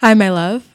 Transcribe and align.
Hi, 0.00 0.14
my 0.14 0.30
love. 0.30 0.69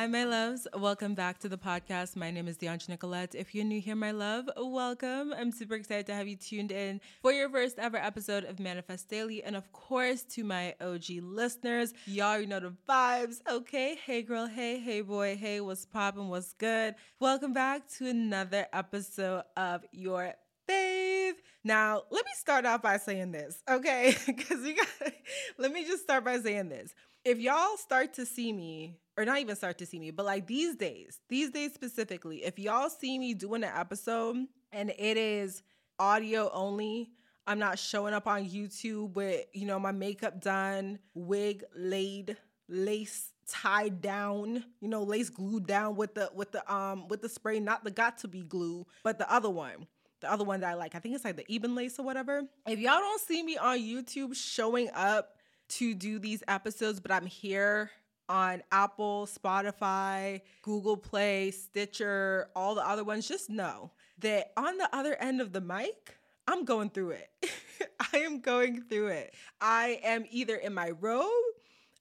Hi, 0.00 0.06
my 0.06 0.24
loves. 0.24 0.66
Welcome 0.74 1.14
back 1.14 1.40
to 1.40 1.48
the 1.50 1.58
podcast. 1.58 2.16
My 2.16 2.30
name 2.30 2.48
is 2.48 2.56
Deantra 2.56 2.88
Nicolette. 2.88 3.34
If 3.34 3.54
you're 3.54 3.66
new 3.66 3.82
here, 3.82 3.94
my 3.94 4.12
love, 4.12 4.48
welcome. 4.56 5.34
I'm 5.36 5.52
super 5.52 5.74
excited 5.74 6.06
to 6.06 6.14
have 6.14 6.26
you 6.26 6.36
tuned 6.36 6.72
in 6.72 7.02
for 7.20 7.32
your 7.32 7.50
first 7.50 7.78
ever 7.78 7.98
episode 7.98 8.44
of 8.44 8.58
Manifest 8.58 9.10
Daily. 9.10 9.42
And 9.42 9.54
of 9.54 9.70
course, 9.72 10.22
to 10.22 10.42
my 10.42 10.74
OG 10.80 11.20
listeners, 11.20 11.92
y'all 12.06 12.28
already 12.28 12.46
know 12.46 12.60
the 12.60 12.72
vibes. 12.88 13.42
Okay. 13.46 13.98
Hey, 14.06 14.22
girl. 14.22 14.46
Hey, 14.46 14.78
hey, 14.78 15.02
boy. 15.02 15.36
Hey, 15.36 15.60
what's 15.60 15.84
poppin'? 15.84 16.30
What's 16.30 16.54
good? 16.54 16.94
Welcome 17.18 17.52
back 17.52 17.86
to 17.98 18.08
another 18.08 18.68
episode 18.72 19.42
of 19.58 19.84
your 19.92 20.32
fave. 20.66 21.34
Now, 21.62 22.04
let 22.10 22.24
me 22.24 22.32
start 22.38 22.64
off 22.64 22.80
by 22.80 22.96
saying 22.96 23.32
this, 23.32 23.62
okay? 23.68 24.16
Because 24.26 24.64
you 24.64 24.76
got, 24.76 25.12
let 25.58 25.70
me 25.72 25.84
just 25.84 26.04
start 26.04 26.24
by 26.24 26.40
saying 26.40 26.70
this. 26.70 26.94
If 27.22 27.38
y'all 27.38 27.76
start 27.76 28.14
to 28.14 28.24
see 28.24 28.50
me 28.50 28.96
or 29.20 29.24
not 29.26 29.38
even 29.38 29.54
start 29.54 29.76
to 29.78 29.86
see 29.86 29.98
me, 29.98 30.10
but 30.10 30.24
like 30.24 30.46
these 30.46 30.76
days, 30.76 31.20
these 31.28 31.50
days 31.50 31.74
specifically, 31.74 32.42
if 32.42 32.58
y'all 32.58 32.88
see 32.88 33.18
me 33.18 33.34
doing 33.34 33.62
an 33.62 33.72
episode 33.74 34.46
and 34.72 34.90
it 34.98 35.16
is 35.18 35.62
audio 35.98 36.50
only, 36.54 37.10
I'm 37.46 37.58
not 37.58 37.78
showing 37.78 38.14
up 38.14 38.26
on 38.26 38.48
YouTube 38.48 39.12
with, 39.12 39.44
you 39.52 39.66
know, 39.66 39.78
my 39.78 39.92
makeup 39.92 40.40
done, 40.40 40.98
wig 41.12 41.64
laid, 41.76 42.38
lace 42.66 43.32
tied 43.46 44.00
down, 44.00 44.64
you 44.80 44.88
know, 44.88 45.02
lace 45.02 45.28
glued 45.28 45.66
down 45.66 45.96
with 45.96 46.14
the 46.14 46.30
with 46.34 46.52
the 46.52 46.72
um 46.72 47.06
with 47.08 47.20
the 47.20 47.28
spray, 47.28 47.60
not 47.60 47.84
the 47.84 47.90
got 47.90 48.16
to 48.18 48.28
be 48.28 48.42
glue, 48.42 48.86
but 49.02 49.18
the 49.18 49.30
other 49.30 49.50
one. 49.50 49.86
The 50.20 50.30
other 50.30 50.44
one 50.44 50.60
that 50.60 50.70
I 50.70 50.74
like, 50.74 50.94
I 50.94 50.98
think 50.98 51.14
it's 51.14 51.24
like 51.24 51.36
the 51.36 51.44
Ebin 51.44 51.74
lace 51.74 51.98
or 51.98 52.04
whatever. 52.04 52.42
If 52.66 52.78
y'all 52.78 52.98
don't 52.98 53.20
see 53.22 53.42
me 53.42 53.56
on 53.56 53.78
YouTube 53.78 54.36
showing 54.36 54.90
up 54.94 55.38
to 55.70 55.94
do 55.94 56.18
these 56.18 56.42
episodes, 56.46 57.00
but 57.00 57.10
I'm 57.10 57.24
here 57.26 57.90
on 58.30 58.62
Apple, 58.70 59.28
Spotify, 59.30 60.40
Google 60.62 60.96
Play, 60.96 61.50
Stitcher, 61.50 62.48
all 62.54 62.76
the 62.76 62.86
other 62.86 63.02
ones, 63.02 63.26
just 63.26 63.50
know 63.50 63.90
that 64.20 64.52
on 64.56 64.78
the 64.78 64.88
other 64.94 65.16
end 65.16 65.40
of 65.40 65.52
the 65.52 65.60
mic, 65.60 66.16
I'm 66.46 66.64
going 66.64 66.90
through 66.90 67.10
it. 67.10 67.30
I 68.12 68.18
am 68.18 68.40
going 68.40 68.82
through 68.82 69.08
it. 69.08 69.34
I 69.60 70.00
am 70.04 70.24
either 70.30 70.54
in 70.54 70.72
my 70.72 70.90
robe, 70.90 71.28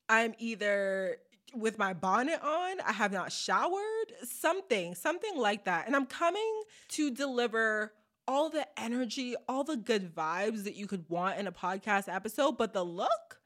I'm 0.07 0.35
either 0.37 1.17
with 1.55 1.79
my 1.79 1.93
bonnet 1.93 2.39
on, 2.43 2.79
I 2.81 2.91
have 2.91 3.11
not 3.11 3.31
showered, 3.31 4.13
something, 4.23 4.93
something 4.93 5.35
like 5.35 5.65
that. 5.65 5.87
And 5.87 5.95
I'm 5.95 6.05
coming 6.05 6.61
to 6.89 7.09
deliver 7.09 7.93
all 8.27 8.51
the 8.51 8.67
energy, 8.79 9.35
all 9.47 9.63
the 9.63 9.77
good 9.77 10.13
vibes 10.13 10.63
that 10.65 10.75
you 10.75 10.85
could 10.85 11.05
want 11.09 11.39
in 11.39 11.47
a 11.47 11.51
podcast 11.51 12.13
episode, 12.13 12.57
but 12.57 12.73
the 12.73 12.83
look, 12.83 13.39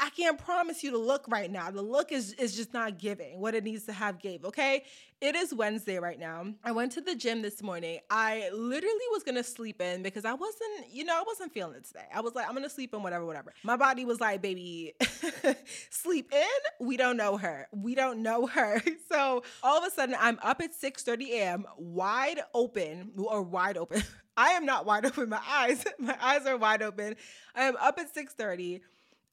I 0.00 0.10
can't 0.10 0.38
promise 0.38 0.84
you 0.84 0.92
to 0.92 0.98
look 0.98 1.26
right 1.28 1.50
now. 1.50 1.70
The 1.70 1.82
look 1.82 2.12
is 2.12 2.32
is 2.34 2.54
just 2.54 2.72
not 2.72 2.98
giving 2.98 3.40
what 3.40 3.54
it 3.54 3.64
needs 3.64 3.84
to 3.86 3.92
have 3.92 4.20
gave, 4.20 4.44
okay? 4.44 4.84
It 5.20 5.34
is 5.34 5.52
Wednesday 5.52 5.98
right 5.98 6.18
now. 6.18 6.46
I 6.62 6.70
went 6.70 6.92
to 6.92 7.00
the 7.00 7.16
gym 7.16 7.42
this 7.42 7.60
morning. 7.62 7.98
I 8.08 8.48
literally 8.52 9.06
was 9.10 9.24
gonna 9.24 9.42
sleep 9.42 9.80
in 9.82 10.04
because 10.04 10.24
I 10.24 10.34
wasn't, 10.34 10.92
you 10.92 11.04
know, 11.04 11.16
I 11.16 11.24
wasn't 11.26 11.52
feeling 11.52 11.74
it 11.74 11.84
today. 11.84 12.06
I 12.14 12.20
was 12.20 12.36
like, 12.36 12.46
I'm 12.48 12.54
gonna 12.54 12.70
sleep 12.70 12.94
in, 12.94 13.02
whatever, 13.02 13.26
whatever. 13.26 13.52
My 13.64 13.76
body 13.76 14.04
was 14.04 14.20
like, 14.20 14.40
baby, 14.40 14.94
sleep 15.90 16.32
in. 16.32 16.86
We 16.86 16.96
don't 16.96 17.16
know 17.16 17.36
her. 17.36 17.66
We 17.72 17.94
don't 17.94 18.22
know 18.22 18.46
her. 18.46 18.82
So 19.08 19.42
all 19.62 19.78
of 19.78 19.84
a 19.84 19.90
sudden, 19.90 20.14
I'm 20.18 20.38
up 20.42 20.60
at 20.60 20.72
6:30 20.78 21.30
a.m., 21.30 21.64
wide 21.78 22.40
open 22.52 23.12
or 23.16 23.42
wide 23.42 23.78
open. 23.78 24.02
I 24.36 24.50
am 24.50 24.66
not 24.66 24.84
wide 24.84 25.06
open. 25.06 25.30
My 25.30 25.40
eyes, 25.48 25.82
my 25.98 26.16
eyes 26.20 26.46
are 26.46 26.58
wide 26.58 26.82
open. 26.82 27.16
I 27.54 27.62
am 27.62 27.76
up 27.76 27.98
at 27.98 28.14
6:30 28.14 28.80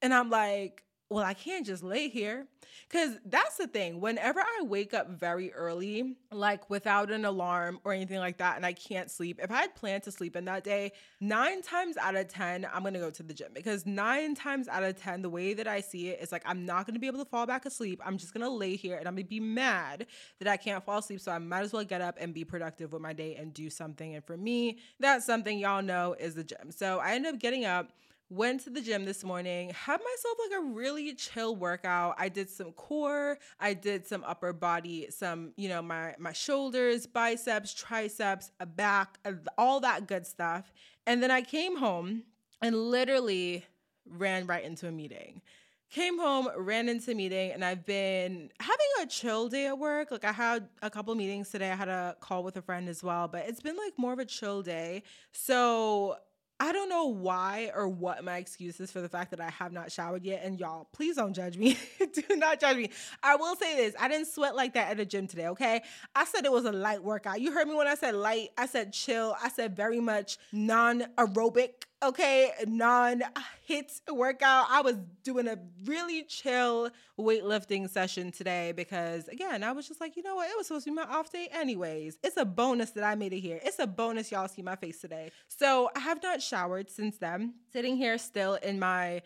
and 0.06 0.14
I'm 0.14 0.30
like, 0.30 0.84
well, 1.10 1.24
I 1.24 1.34
can't 1.34 1.66
just 1.66 1.84
lay 1.84 2.10
here. 2.10 2.46
Because 2.88 3.18
that's 3.26 3.58
the 3.58 3.66
thing. 3.66 4.00
Whenever 4.00 4.40
I 4.40 4.62
wake 4.62 4.94
up 4.94 5.10
very 5.10 5.52
early, 5.52 6.18
like 6.32 6.70
without 6.70 7.10
an 7.10 7.26
alarm 7.26 7.80
or 7.84 7.92
anything 7.92 8.20
like 8.20 8.38
that, 8.38 8.58
and 8.58 8.66
I 8.66 8.74
can't 8.74 9.10
sleep, 9.10 9.40
if 9.42 9.50
I 9.50 9.62
had 9.62 9.74
planned 9.74 10.04
to 10.04 10.12
sleep 10.12 10.36
in 10.36 10.46
that 10.46 10.64
day, 10.64 10.92
nine 11.20 11.64
times 11.64 11.98
out 11.98 12.16
of 12.16 12.28
10, 12.28 12.68
I'm 12.72 12.84
going 12.84 12.94
to 12.94 13.00
go 13.00 13.10
to 13.10 13.24
the 13.24 13.34
gym. 13.34 13.48
Because 13.56 13.88
nine 13.88 14.36
times 14.36 14.68
out 14.68 14.84
of 14.84 15.02
10, 15.02 15.24
the 15.24 15.30
way 15.30 15.56
that 15.56 15.68
I 15.68 15.82
see 15.82 16.10
it 16.10 16.22
is 16.22 16.32
like, 16.32 16.44
I'm 16.46 16.68
not 16.68 16.86
going 16.86 16.94
to 16.94 17.00
be 17.00 17.08
able 17.08 17.20
to 17.20 17.26
fall 17.26 17.48
back 17.48 17.66
asleep. 17.66 18.00
I'm 18.06 18.20
just 18.20 18.32
going 18.32 18.46
to 18.46 18.52
lay 18.52 18.76
here 18.76 18.98
and 18.98 19.08
I'm 19.08 19.16
going 19.16 19.26
to 19.26 19.30
be 19.30 19.40
mad 19.40 20.06
that 20.38 20.48
I 20.48 20.58
can't 20.58 20.86
fall 20.86 21.00
asleep. 21.00 21.22
So 21.22 21.32
I 21.32 21.40
might 21.40 21.62
as 21.62 21.74
well 21.74 21.84
get 21.84 22.02
up 22.02 22.18
and 22.20 22.36
be 22.36 22.46
productive 22.46 22.94
with 22.94 23.02
my 23.02 23.14
day 23.14 23.36
and 23.36 23.52
do 23.52 23.72
something. 23.72 24.14
And 24.14 24.24
for 24.24 24.38
me, 24.38 24.78
that's 25.00 25.26
something 25.26 25.58
y'all 25.58 25.82
know 25.82 26.16
is 26.20 26.36
the 26.36 26.44
gym. 26.44 26.70
So 26.70 27.00
I 27.00 27.16
end 27.16 27.26
up 27.26 27.40
getting 27.40 27.66
up 27.66 27.90
went 28.36 28.62
to 28.62 28.70
the 28.70 28.82
gym 28.82 29.06
this 29.06 29.24
morning 29.24 29.70
had 29.70 30.00
myself 30.00 30.38
like 30.50 30.60
a 30.60 30.64
really 30.64 31.14
chill 31.14 31.56
workout. 31.56 32.16
I 32.18 32.28
did 32.28 32.50
some 32.50 32.74
core 32.74 33.38
i 33.60 33.74
did 33.74 34.06
some 34.06 34.24
upper 34.26 34.52
body 34.52 35.08
some 35.10 35.54
you 35.56 35.70
know 35.70 35.82
my 35.82 36.14
my 36.20 36.34
shoulders 36.34 37.08
biceps 37.08 37.74
triceps 37.74 38.52
a 38.60 38.66
back 38.66 39.18
all 39.58 39.80
that 39.80 40.08
good 40.08 40.26
stuff. 40.28 40.74
And 41.08 41.24
then 41.24 41.32
i 41.32 41.42
came 41.42 41.78
home 41.78 42.24
and 42.62 42.76
literally 42.76 43.66
ran 44.08 44.46
right 44.46 44.64
into 44.64 44.88
a 44.88 44.92
meeting. 44.92 45.42
Came 45.90 46.20
home 46.20 46.50
ran 46.58 46.90
into 46.90 47.12
a 47.12 47.16
meeting 47.16 47.52
and 47.52 47.64
i've 47.64 47.86
been 47.86 48.50
having 48.60 48.92
a 49.02 49.06
chill 49.06 49.48
day 49.48 49.68
at 49.68 49.78
work. 49.80 50.12
Like 50.12 50.26
i 50.26 50.34
had 50.34 50.68
a 50.82 50.90
couple 50.90 51.16
meetings 51.16 51.50
today. 51.50 51.72
I 51.72 51.76
had 51.76 51.90
a 51.90 52.18
call 52.20 52.44
with 52.44 52.58
a 52.58 52.62
friend 52.62 52.90
as 52.90 53.02
well 53.02 53.30
but 53.30 53.48
it's 53.48 53.62
been 53.62 53.78
like 53.78 53.94
more 53.98 54.12
of 54.12 54.20
a 54.20 54.26
chill 54.26 54.62
day. 54.62 55.04
So 55.32 56.18
I 56.60 56.72
don't 56.72 56.88
know 56.88 57.08
why 57.08 57.72
or 57.76 57.88
what 57.90 58.24
my 58.24 58.38
excuse 58.38 58.80
is 58.80 58.90
for 58.90 59.02
the 59.02 59.10
fact 59.10 59.32
that 59.32 59.42
I 59.42 59.50
have 59.50 59.74
not 59.74 59.92
showered 59.92 60.24
yet. 60.24 60.44
And 60.44 60.58
y'all, 60.58 60.88
please 60.94 61.18
don't 61.18 61.34
judge 61.34 61.58
me. 61.58 61.78
Do 62.14 62.36
not 62.36 62.62
judge 62.62 62.78
me. 62.78 62.92
I 63.22 63.36
will 63.36 63.56
say 63.58 63.76
this 63.76 63.94
I 64.00 64.08
didn't 64.08 64.28
sweat 64.28 64.56
like 64.56 64.74
that 64.76 64.92
at 64.92 64.98
the 64.98 65.06
gym 65.06 65.28
today, 65.28 65.48
okay? 65.48 65.82
I 66.16 66.24
said 66.24 66.46
it 66.46 66.52
was 66.52 66.66
a 66.66 66.72
light 66.72 67.04
workout. 67.04 67.42
You 67.42 67.52
heard 67.52 67.68
me 67.68 67.76
when 67.76 67.88
I 67.88 67.96
said 67.96 68.16
light, 68.16 68.50
I 68.58 68.68
said 68.68 68.94
chill, 68.94 69.36
I 69.42 69.50
said 69.50 69.76
very 69.76 70.00
much 70.00 70.38
non 70.54 71.04
aerobic 71.18 71.84
okay, 72.06 72.52
non 72.68 73.24
HIIT 73.70 74.00
workout. 74.12 74.68
I 74.70 74.82
was 74.82 74.96
doing 75.24 75.48
a 75.48 75.58
really 75.86 76.24
chill 76.24 76.90
weightlifting 77.20 77.90
session 77.90 78.32
today 78.32 78.72
because, 78.72 79.28
again, 79.28 79.64
I 79.64 79.72
was 79.72 79.88
just 79.88 80.00
like, 80.00 80.16
you 80.16 80.24
know 80.24 80.36
what? 80.36 80.50
It 80.50 80.58
was 80.58 80.68
supposed 80.68 80.86
to 80.86 80.92
be 80.92 80.96
my 80.96 81.04
off 81.04 81.32
day, 81.32 81.50
anyways. 81.52 82.18
It's 82.24 82.38
a 82.38 82.46
bonus 82.46 82.92
that 82.92 83.04
I 83.04 83.16
made 83.16 83.34
it 83.34 83.40
here. 83.40 83.60
It's 83.64 83.80
a 83.80 83.88
bonus 83.88 84.32
y'all 84.32 84.48
see 84.48 84.62
my 84.62 84.76
face 84.76 85.02
today. 85.02 85.32
So 85.48 85.90
I 85.96 86.00
have 86.00 86.22
not 86.22 86.42
showered 86.42 86.90
since 86.90 87.18
then. 87.18 87.56
Sitting 87.74 87.98
here 87.98 88.18
still 88.18 88.56
in 88.56 88.80
my 88.80 89.22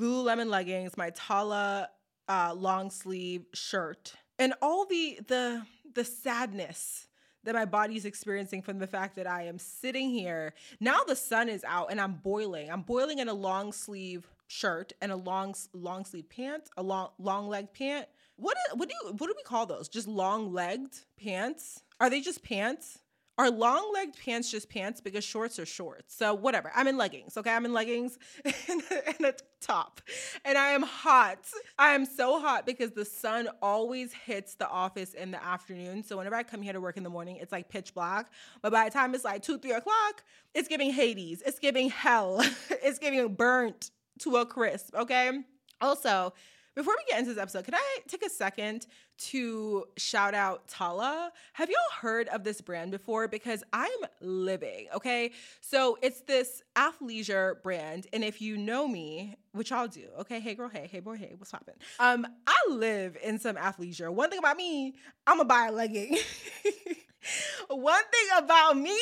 Lululemon 0.00 0.48
leggings, 0.48 0.96
my 0.96 1.10
Tala 1.10 1.88
uh, 2.28 2.54
long 2.56 2.90
sleeve 2.90 3.44
shirt, 3.52 4.14
and 4.38 4.54
all 4.62 4.86
the 4.86 5.20
the 5.28 5.62
the 5.94 6.04
sadness 6.04 7.08
that 7.44 7.54
my 7.54 7.64
body's 7.64 8.04
experiencing 8.04 8.62
from 8.62 8.78
the 8.78 8.86
fact 8.86 9.16
that 9.16 9.26
I 9.26 9.44
am 9.44 9.58
sitting 9.58 10.10
here. 10.10 10.54
Now 10.80 11.00
the 11.06 11.16
sun 11.16 11.48
is 11.48 11.64
out 11.64 11.90
and 11.90 12.00
I'm 12.00 12.14
boiling. 12.14 12.70
I'm 12.70 12.82
boiling 12.82 13.18
in 13.18 13.28
a 13.28 13.34
long 13.34 13.72
sleeve 13.72 14.26
shirt 14.46 14.92
and 15.00 15.10
a 15.10 15.16
long 15.16 15.54
long 15.72 16.04
sleeve 16.04 16.28
pant, 16.28 16.68
a 16.76 16.82
long 16.82 17.10
long 17.18 17.48
leg 17.48 17.72
pant. 17.72 18.06
What 18.36 18.56
what 18.74 18.88
do 18.88 18.94
you 19.02 19.12
what 19.12 19.26
do 19.26 19.34
we 19.36 19.42
call 19.42 19.66
those? 19.66 19.88
Just 19.88 20.08
long 20.08 20.52
legged 20.52 20.98
pants? 21.16 21.82
Are 22.00 22.10
they 22.10 22.20
just 22.20 22.42
pants? 22.42 22.98
Are 23.42 23.50
long 23.50 23.92
legged 23.92 24.16
pants 24.24 24.52
just 24.52 24.68
pants 24.70 25.00
because 25.00 25.24
shorts 25.24 25.58
are 25.58 25.66
shorts? 25.66 26.14
So, 26.14 26.32
whatever. 26.32 26.70
I'm 26.76 26.86
in 26.86 26.96
leggings, 26.96 27.36
okay? 27.36 27.50
I'm 27.50 27.64
in 27.64 27.72
leggings 27.72 28.16
and, 28.44 28.82
and 28.88 29.26
a 29.26 29.34
top. 29.60 30.00
And 30.44 30.56
I 30.56 30.68
am 30.68 30.82
hot. 30.82 31.44
I 31.76 31.88
am 31.88 32.04
so 32.04 32.38
hot 32.38 32.66
because 32.66 32.92
the 32.92 33.04
sun 33.04 33.48
always 33.60 34.12
hits 34.12 34.54
the 34.54 34.68
office 34.68 35.14
in 35.14 35.32
the 35.32 35.44
afternoon. 35.44 36.04
So, 36.04 36.18
whenever 36.18 36.36
I 36.36 36.44
come 36.44 36.62
here 36.62 36.72
to 36.72 36.80
work 36.80 36.96
in 36.96 37.02
the 37.02 37.10
morning, 37.10 37.38
it's 37.40 37.50
like 37.50 37.68
pitch 37.68 37.94
black. 37.94 38.30
But 38.60 38.70
by 38.70 38.84
the 38.84 38.92
time 38.92 39.12
it's 39.12 39.24
like 39.24 39.42
two, 39.42 39.58
three 39.58 39.72
o'clock, 39.72 40.22
it's 40.54 40.68
giving 40.68 40.92
Hades. 40.92 41.42
It's 41.44 41.58
giving 41.58 41.90
hell. 41.90 42.44
it's 42.70 43.00
giving 43.00 43.34
burnt 43.34 43.90
to 44.20 44.36
a 44.36 44.46
crisp, 44.46 44.94
okay? 44.94 45.40
Also, 45.80 46.32
before 46.74 46.94
we 46.96 47.10
get 47.10 47.18
into 47.18 47.34
this 47.34 47.40
episode, 47.40 47.64
can 47.64 47.74
I 47.74 47.98
take 48.08 48.24
a 48.24 48.30
second 48.30 48.86
to 49.18 49.84
shout 49.96 50.34
out 50.34 50.68
Tala? 50.68 51.30
Have 51.52 51.68
y'all 51.68 51.78
heard 52.00 52.28
of 52.28 52.44
this 52.44 52.60
brand 52.60 52.90
before? 52.90 53.28
Because 53.28 53.62
I'm 53.72 53.90
living, 54.20 54.86
okay? 54.94 55.32
So 55.60 55.98
it's 56.02 56.22
this 56.22 56.62
athleisure 56.76 57.62
brand. 57.62 58.06
And 58.12 58.24
if 58.24 58.40
you 58.40 58.56
know 58.56 58.88
me, 58.88 59.36
which 59.52 59.70
y'all 59.70 59.86
do, 59.86 60.06
okay? 60.20 60.40
Hey 60.40 60.54
girl, 60.54 60.68
hey, 60.68 60.88
hey 60.90 61.00
boy, 61.00 61.16
hey, 61.16 61.34
what's 61.36 61.50
poppin'? 61.50 61.74
Um, 62.00 62.26
I 62.46 62.56
live 62.70 63.16
in 63.22 63.38
some 63.38 63.56
athleisure. 63.56 64.12
One 64.12 64.30
thing 64.30 64.38
about 64.38 64.56
me, 64.56 64.94
I'ma 65.26 65.44
buy 65.44 65.66
a 65.66 65.72
legging. 65.72 66.16
One 67.68 68.02
thing 68.02 68.38
about 68.38 68.76
me, 68.76 68.98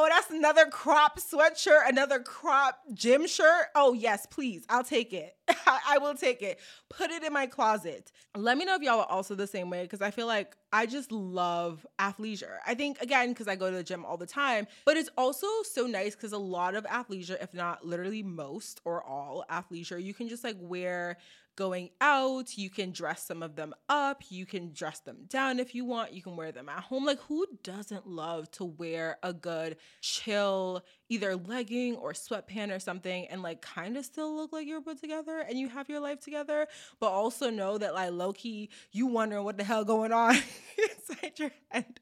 Oh, 0.00 0.06
that's 0.08 0.30
another 0.30 0.66
crop 0.66 1.18
sweatshirt, 1.18 1.88
another 1.88 2.20
crop 2.20 2.78
gym 2.94 3.26
shirt. 3.26 3.66
Oh, 3.74 3.94
yes, 3.94 4.26
please. 4.30 4.64
I'll 4.68 4.84
take 4.84 5.12
it. 5.12 5.34
I 5.66 5.98
will 5.98 6.14
take 6.14 6.40
it. 6.40 6.60
Put 6.88 7.10
it 7.10 7.24
in 7.24 7.32
my 7.32 7.46
closet. 7.46 8.12
Let 8.36 8.56
me 8.56 8.64
know 8.64 8.76
if 8.76 8.82
y'all 8.82 9.00
are 9.00 9.10
also 9.10 9.34
the 9.34 9.48
same 9.48 9.70
way 9.70 9.82
because 9.82 10.00
I 10.00 10.12
feel 10.12 10.28
like 10.28 10.54
I 10.72 10.86
just 10.86 11.10
love 11.10 11.84
athleisure. 11.98 12.58
I 12.64 12.74
think, 12.74 13.00
again, 13.00 13.30
because 13.30 13.48
I 13.48 13.56
go 13.56 13.72
to 13.72 13.76
the 13.76 13.82
gym 13.82 14.04
all 14.04 14.16
the 14.16 14.24
time, 14.24 14.68
but 14.84 14.96
it's 14.96 15.10
also 15.18 15.48
so 15.64 15.88
nice 15.88 16.14
because 16.14 16.30
a 16.30 16.38
lot 16.38 16.76
of 16.76 16.84
athleisure, 16.84 17.42
if 17.42 17.52
not 17.52 17.84
literally 17.84 18.22
most 18.22 18.80
or 18.84 19.02
all 19.02 19.44
athleisure, 19.50 20.00
you 20.00 20.14
can 20.14 20.28
just 20.28 20.44
like 20.44 20.56
wear 20.60 21.18
going 21.58 21.90
out. 22.00 22.56
You 22.56 22.70
can 22.70 22.92
dress 22.92 23.24
some 23.24 23.42
of 23.42 23.56
them 23.56 23.74
up. 23.88 24.22
You 24.28 24.46
can 24.46 24.72
dress 24.72 25.00
them 25.00 25.24
down 25.28 25.58
if 25.58 25.74
you 25.74 25.84
want. 25.84 26.12
You 26.12 26.22
can 26.22 26.36
wear 26.36 26.52
them 26.52 26.68
at 26.68 26.84
home. 26.84 27.04
Like, 27.04 27.18
who 27.22 27.46
doesn't 27.64 28.06
love 28.06 28.48
to 28.52 28.64
wear 28.64 29.18
a 29.24 29.32
good, 29.32 29.76
chill, 30.00 30.84
either 31.08 31.34
legging 31.34 31.96
or 31.96 32.12
sweatpant 32.12 32.74
or 32.74 32.78
something 32.78 33.26
and 33.26 33.42
like 33.42 33.60
kind 33.60 33.96
of 33.96 34.04
still 34.04 34.36
look 34.36 34.52
like 34.52 34.68
you're 34.68 34.80
put 34.80 35.00
together 35.00 35.40
and 35.40 35.58
you 35.58 35.68
have 35.68 35.88
your 35.88 35.98
life 35.98 36.20
together, 36.20 36.68
but 37.00 37.08
also 37.08 37.50
know 37.50 37.76
that 37.76 37.92
like 37.92 38.12
low 38.12 38.32
key, 38.32 38.70
you 38.92 39.08
wondering 39.08 39.42
what 39.42 39.58
the 39.58 39.64
hell 39.64 39.84
going 39.84 40.12
on 40.12 40.36
inside 40.78 41.38
your 41.38 41.50
head. 41.70 41.98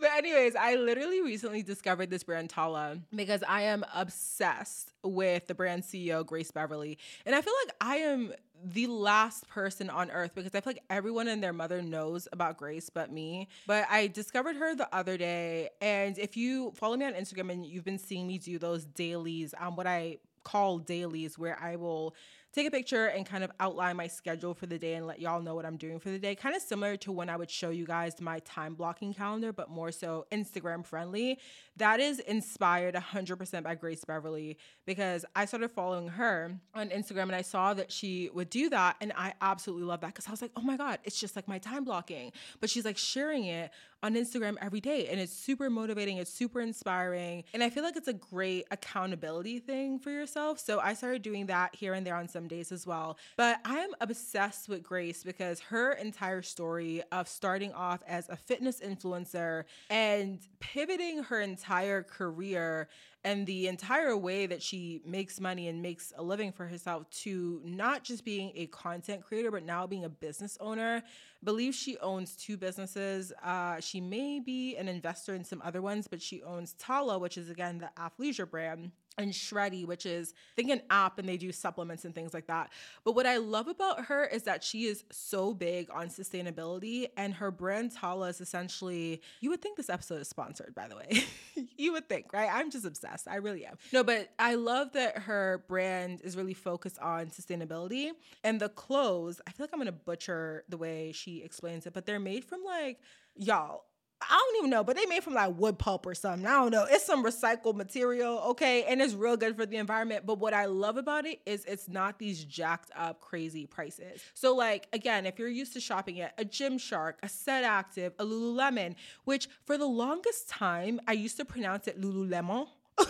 But, 0.00 0.10
anyways, 0.16 0.56
I 0.56 0.76
literally 0.76 1.20
recently 1.20 1.62
discovered 1.62 2.08
this 2.08 2.22
brand 2.22 2.48
Tala 2.48 2.98
because 3.14 3.42
I 3.46 3.62
am 3.62 3.84
obsessed 3.94 4.92
with 5.02 5.46
the 5.46 5.54
brand 5.54 5.82
CEO, 5.82 6.24
Grace 6.24 6.50
Beverley. 6.50 6.98
And 7.26 7.34
I 7.34 7.40
feel 7.40 7.54
like 7.66 7.74
I 7.80 7.96
am 7.96 8.32
the 8.64 8.86
last 8.86 9.48
person 9.48 9.90
on 9.90 10.10
earth 10.10 10.32
because 10.34 10.54
I 10.54 10.60
feel 10.60 10.72
like 10.74 10.82
everyone 10.90 11.28
and 11.28 11.42
their 11.42 11.52
mother 11.52 11.82
knows 11.82 12.28
about 12.32 12.56
Grace 12.56 12.90
but 12.90 13.12
me. 13.12 13.48
But 13.66 13.86
I 13.90 14.08
discovered 14.08 14.56
her 14.56 14.74
the 14.74 14.92
other 14.94 15.16
day. 15.16 15.70
And 15.80 16.18
if 16.18 16.36
you 16.36 16.72
follow 16.72 16.96
me 16.96 17.04
on 17.06 17.14
Instagram 17.14 17.52
and 17.52 17.66
you've 17.66 17.84
been 17.84 17.98
seeing 17.98 18.26
me 18.26 18.38
do 18.38 18.58
those 18.58 18.84
dailies, 18.84 19.54
um, 19.58 19.76
what 19.76 19.86
I 19.86 20.18
call 20.44 20.78
dailies, 20.78 21.38
where 21.38 21.58
I 21.62 21.76
will 21.76 22.14
take 22.52 22.66
a 22.66 22.70
picture 22.70 23.06
and 23.06 23.26
kind 23.26 23.44
of 23.44 23.50
outline 23.60 23.96
my 23.96 24.06
schedule 24.06 24.54
for 24.54 24.66
the 24.66 24.78
day 24.78 24.94
and 24.94 25.06
let 25.06 25.20
y'all 25.20 25.42
know 25.42 25.54
what 25.54 25.66
I'm 25.66 25.76
doing 25.76 25.98
for 25.98 26.10
the 26.10 26.18
day. 26.18 26.34
Kind 26.34 26.56
of 26.56 26.62
similar 26.62 26.96
to 26.98 27.12
when 27.12 27.28
I 27.28 27.36
would 27.36 27.50
show 27.50 27.70
you 27.70 27.84
guys 27.84 28.20
my 28.20 28.38
time 28.40 28.74
blocking 28.74 29.12
calendar, 29.12 29.52
but 29.52 29.70
more 29.70 29.92
so 29.92 30.26
Instagram 30.32 30.84
friendly. 30.84 31.38
That 31.76 32.00
is 32.00 32.18
inspired 32.20 32.94
100% 32.94 33.62
by 33.62 33.74
Grace 33.74 34.04
Beverley 34.04 34.56
because 34.86 35.24
I 35.36 35.44
started 35.44 35.70
following 35.70 36.08
her 36.08 36.52
on 36.74 36.88
Instagram 36.88 37.24
and 37.24 37.36
I 37.36 37.42
saw 37.42 37.74
that 37.74 37.92
she 37.92 38.30
would 38.32 38.50
do 38.50 38.70
that. 38.70 38.96
And 39.00 39.12
I 39.16 39.34
absolutely 39.40 39.84
love 39.86 40.00
that 40.00 40.08
because 40.08 40.26
I 40.26 40.30
was 40.30 40.42
like, 40.42 40.52
oh 40.56 40.62
my 40.62 40.76
God, 40.76 40.98
it's 41.04 41.20
just 41.20 41.36
like 41.36 41.46
my 41.48 41.58
time 41.58 41.84
blocking. 41.84 42.32
But 42.60 42.70
she's 42.70 42.84
like 42.84 42.98
sharing 42.98 43.44
it 43.44 43.70
on 44.02 44.14
Instagram 44.14 44.56
every 44.60 44.80
day. 44.80 45.08
And 45.08 45.20
it's 45.20 45.32
super 45.32 45.68
motivating, 45.70 46.18
it's 46.18 46.32
super 46.32 46.60
inspiring. 46.60 47.44
And 47.52 47.62
I 47.62 47.70
feel 47.70 47.82
like 47.82 47.96
it's 47.96 48.08
a 48.08 48.12
great 48.12 48.66
accountability 48.70 49.58
thing 49.58 49.98
for 49.98 50.10
yourself. 50.10 50.58
So 50.58 50.78
I 50.80 50.94
started 50.94 51.22
doing 51.22 51.46
that 51.46 51.74
here 51.74 51.94
and 51.94 52.06
there 52.06 52.14
on 52.14 52.28
some 52.38 52.46
days 52.46 52.70
as 52.70 52.86
well. 52.86 53.18
But 53.36 53.58
I 53.64 53.78
am 53.78 53.90
obsessed 54.00 54.68
with 54.68 54.84
Grace 54.84 55.24
because 55.24 55.58
her 55.58 55.90
entire 55.92 56.40
story 56.40 57.02
of 57.10 57.26
starting 57.26 57.72
off 57.72 58.00
as 58.06 58.28
a 58.28 58.36
fitness 58.36 58.78
influencer 58.80 59.64
and 59.90 60.38
pivoting 60.60 61.24
her 61.24 61.40
entire 61.40 62.04
career 62.04 62.88
and 63.24 63.44
the 63.44 63.66
entire 63.66 64.16
way 64.16 64.46
that 64.46 64.62
she 64.62 65.02
makes 65.04 65.40
money 65.40 65.66
and 65.66 65.82
makes 65.82 66.12
a 66.16 66.22
living 66.22 66.52
for 66.52 66.64
herself 66.64 67.10
to 67.10 67.60
not 67.64 68.04
just 68.04 68.24
being 68.24 68.52
a 68.54 68.66
content 68.66 69.24
creator 69.24 69.50
but 69.50 69.64
now 69.64 69.84
being 69.84 70.04
a 70.04 70.08
business 70.08 70.56
owner. 70.60 71.02
Believe 71.42 71.74
she 71.74 71.98
owns 71.98 72.36
two 72.36 72.56
businesses. 72.56 73.32
Uh, 73.42 73.80
she 73.80 74.00
may 74.00 74.38
be 74.38 74.76
an 74.76 74.86
investor 74.86 75.34
in 75.34 75.42
some 75.42 75.60
other 75.64 75.82
ones 75.82 76.06
but 76.06 76.22
she 76.22 76.40
owns 76.44 76.74
tala 76.74 77.18
which 77.18 77.36
is 77.36 77.50
again 77.50 77.78
the 77.78 77.90
athleisure 78.00 78.48
brand 78.48 78.92
and 79.18 79.32
Shreddy, 79.32 79.84
which 79.86 80.06
is 80.06 80.32
I 80.52 80.54
think 80.56 80.70
an 80.70 80.82
app 80.90 81.18
and 81.18 81.28
they 81.28 81.36
do 81.36 81.52
supplements 81.52 82.04
and 82.04 82.14
things 82.14 82.32
like 82.32 82.46
that. 82.46 82.70
But 83.04 83.14
what 83.14 83.26
I 83.26 83.38
love 83.38 83.68
about 83.68 84.06
her 84.06 84.24
is 84.24 84.44
that 84.44 84.64
she 84.64 84.84
is 84.84 85.04
so 85.10 85.52
big 85.52 85.88
on 85.92 86.08
sustainability 86.08 87.08
and 87.16 87.34
her 87.34 87.50
brand 87.50 87.92
Tala 87.92 88.28
is 88.28 88.40
essentially 88.40 89.20
you 89.40 89.50
would 89.50 89.60
think 89.60 89.76
this 89.76 89.90
episode 89.90 90.20
is 90.20 90.28
sponsored, 90.28 90.74
by 90.74 90.88
the 90.88 90.96
way. 90.96 91.24
you 91.76 91.92
would 91.92 92.08
think, 92.08 92.32
right? 92.32 92.48
I'm 92.52 92.70
just 92.70 92.84
obsessed. 92.84 93.28
I 93.28 93.36
really 93.36 93.66
am. 93.66 93.76
No, 93.92 94.04
but 94.04 94.30
I 94.38 94.54
love 94.54 94.92
that 94.92 95.18
her 95.18 95.64
brand 95.68 96.20
is 96.22 96.36
really 96.36 96.54
focused 96.54 96.98
on 97.00 97.26
sustainability. 97.26 98.10
And 98.44 98.60
the 98.60 98.68
clothes, 98.68 99.40
I 99.46 99.50
feel 99.50 99.64
like 99.64 99.70
I'm 99.72 99.80
gonna 99.80 99.92
butcher 99.92 100.64
the 100.68 100.76
way 100.76 101.12
she 101.12 101.42
explains 101.42 101.86
it, 101.86 101.92
but 101.92 102.06
they're 102.06 102.20
made 102.20 102.44
from 102.44 102.64
like 102.64 103.00
y'all 103.34 103.84
I 104.20 104.36
don't 104.36 104.58
even 104.58 104.70
know, 104.70 104.82
but 104.82 104.96
they 104.96 105.06
made 105.06 105.22
from 105.22 105.34
like 105.34 105.56
wood 105.56 105.78
pulp 105.78 106.06
or 106.06 106.14
something. 106.14 106.46
I 106.46 106.52
don't 106.52 106.72
know. 106.72 106.86
It's 106.88 107.04
some 107.04 107.24
recycled 107.24 107.76
material, 107.76 108.38
okay? 108.50 108.84
And 108.84 109.00
it's 109.00 109.14
real 109.14 109.36
good 109.36 109.56
for 109.56 109.64
the 109.64 109.76
environment. 109.76 110.26
But 110.26 110.38
what 110.38 110.52
I 110.52 110.66
love 110.66 110.96
about 110.96 111.24
it 111.24 111.40
is 111.46 111.64
it's 111.66 111.88
not 111.88 112.18
these 112.18 112.44
jacked 112.44 112.90
up 112.96 113.20
crazy 113.20 113.66
prices. 113.66 114.22
So, 114.34 114.54
like, 114.54 114.88
again, 114.92 115.24
if 115.24 115.38
you're 115.38 115.48
used 115.48 115.72
to 115.74 115.80
shopping 115.80 116.20
at 116.20 116.34
a 116.36 116.44
Gymshark, 116.44 117.14
a 117.22 117.28
Set 117.28 117.62
Active, 117.64 118.12
a 118.18 118.24
Lululemon, 118.24 118.96
which 119.24 119.48
for 119.64 119.78
the 119.78 119.86
longest 119.86 120.48
time 120.48 121.00
I 121.06 121.12
used 121.12 121.36
to 121.36 121.44
pronounce 121.44 121.86
it 121.86 122.00
Lululemon. 122.00 122.66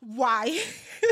Why? 0.00 0.60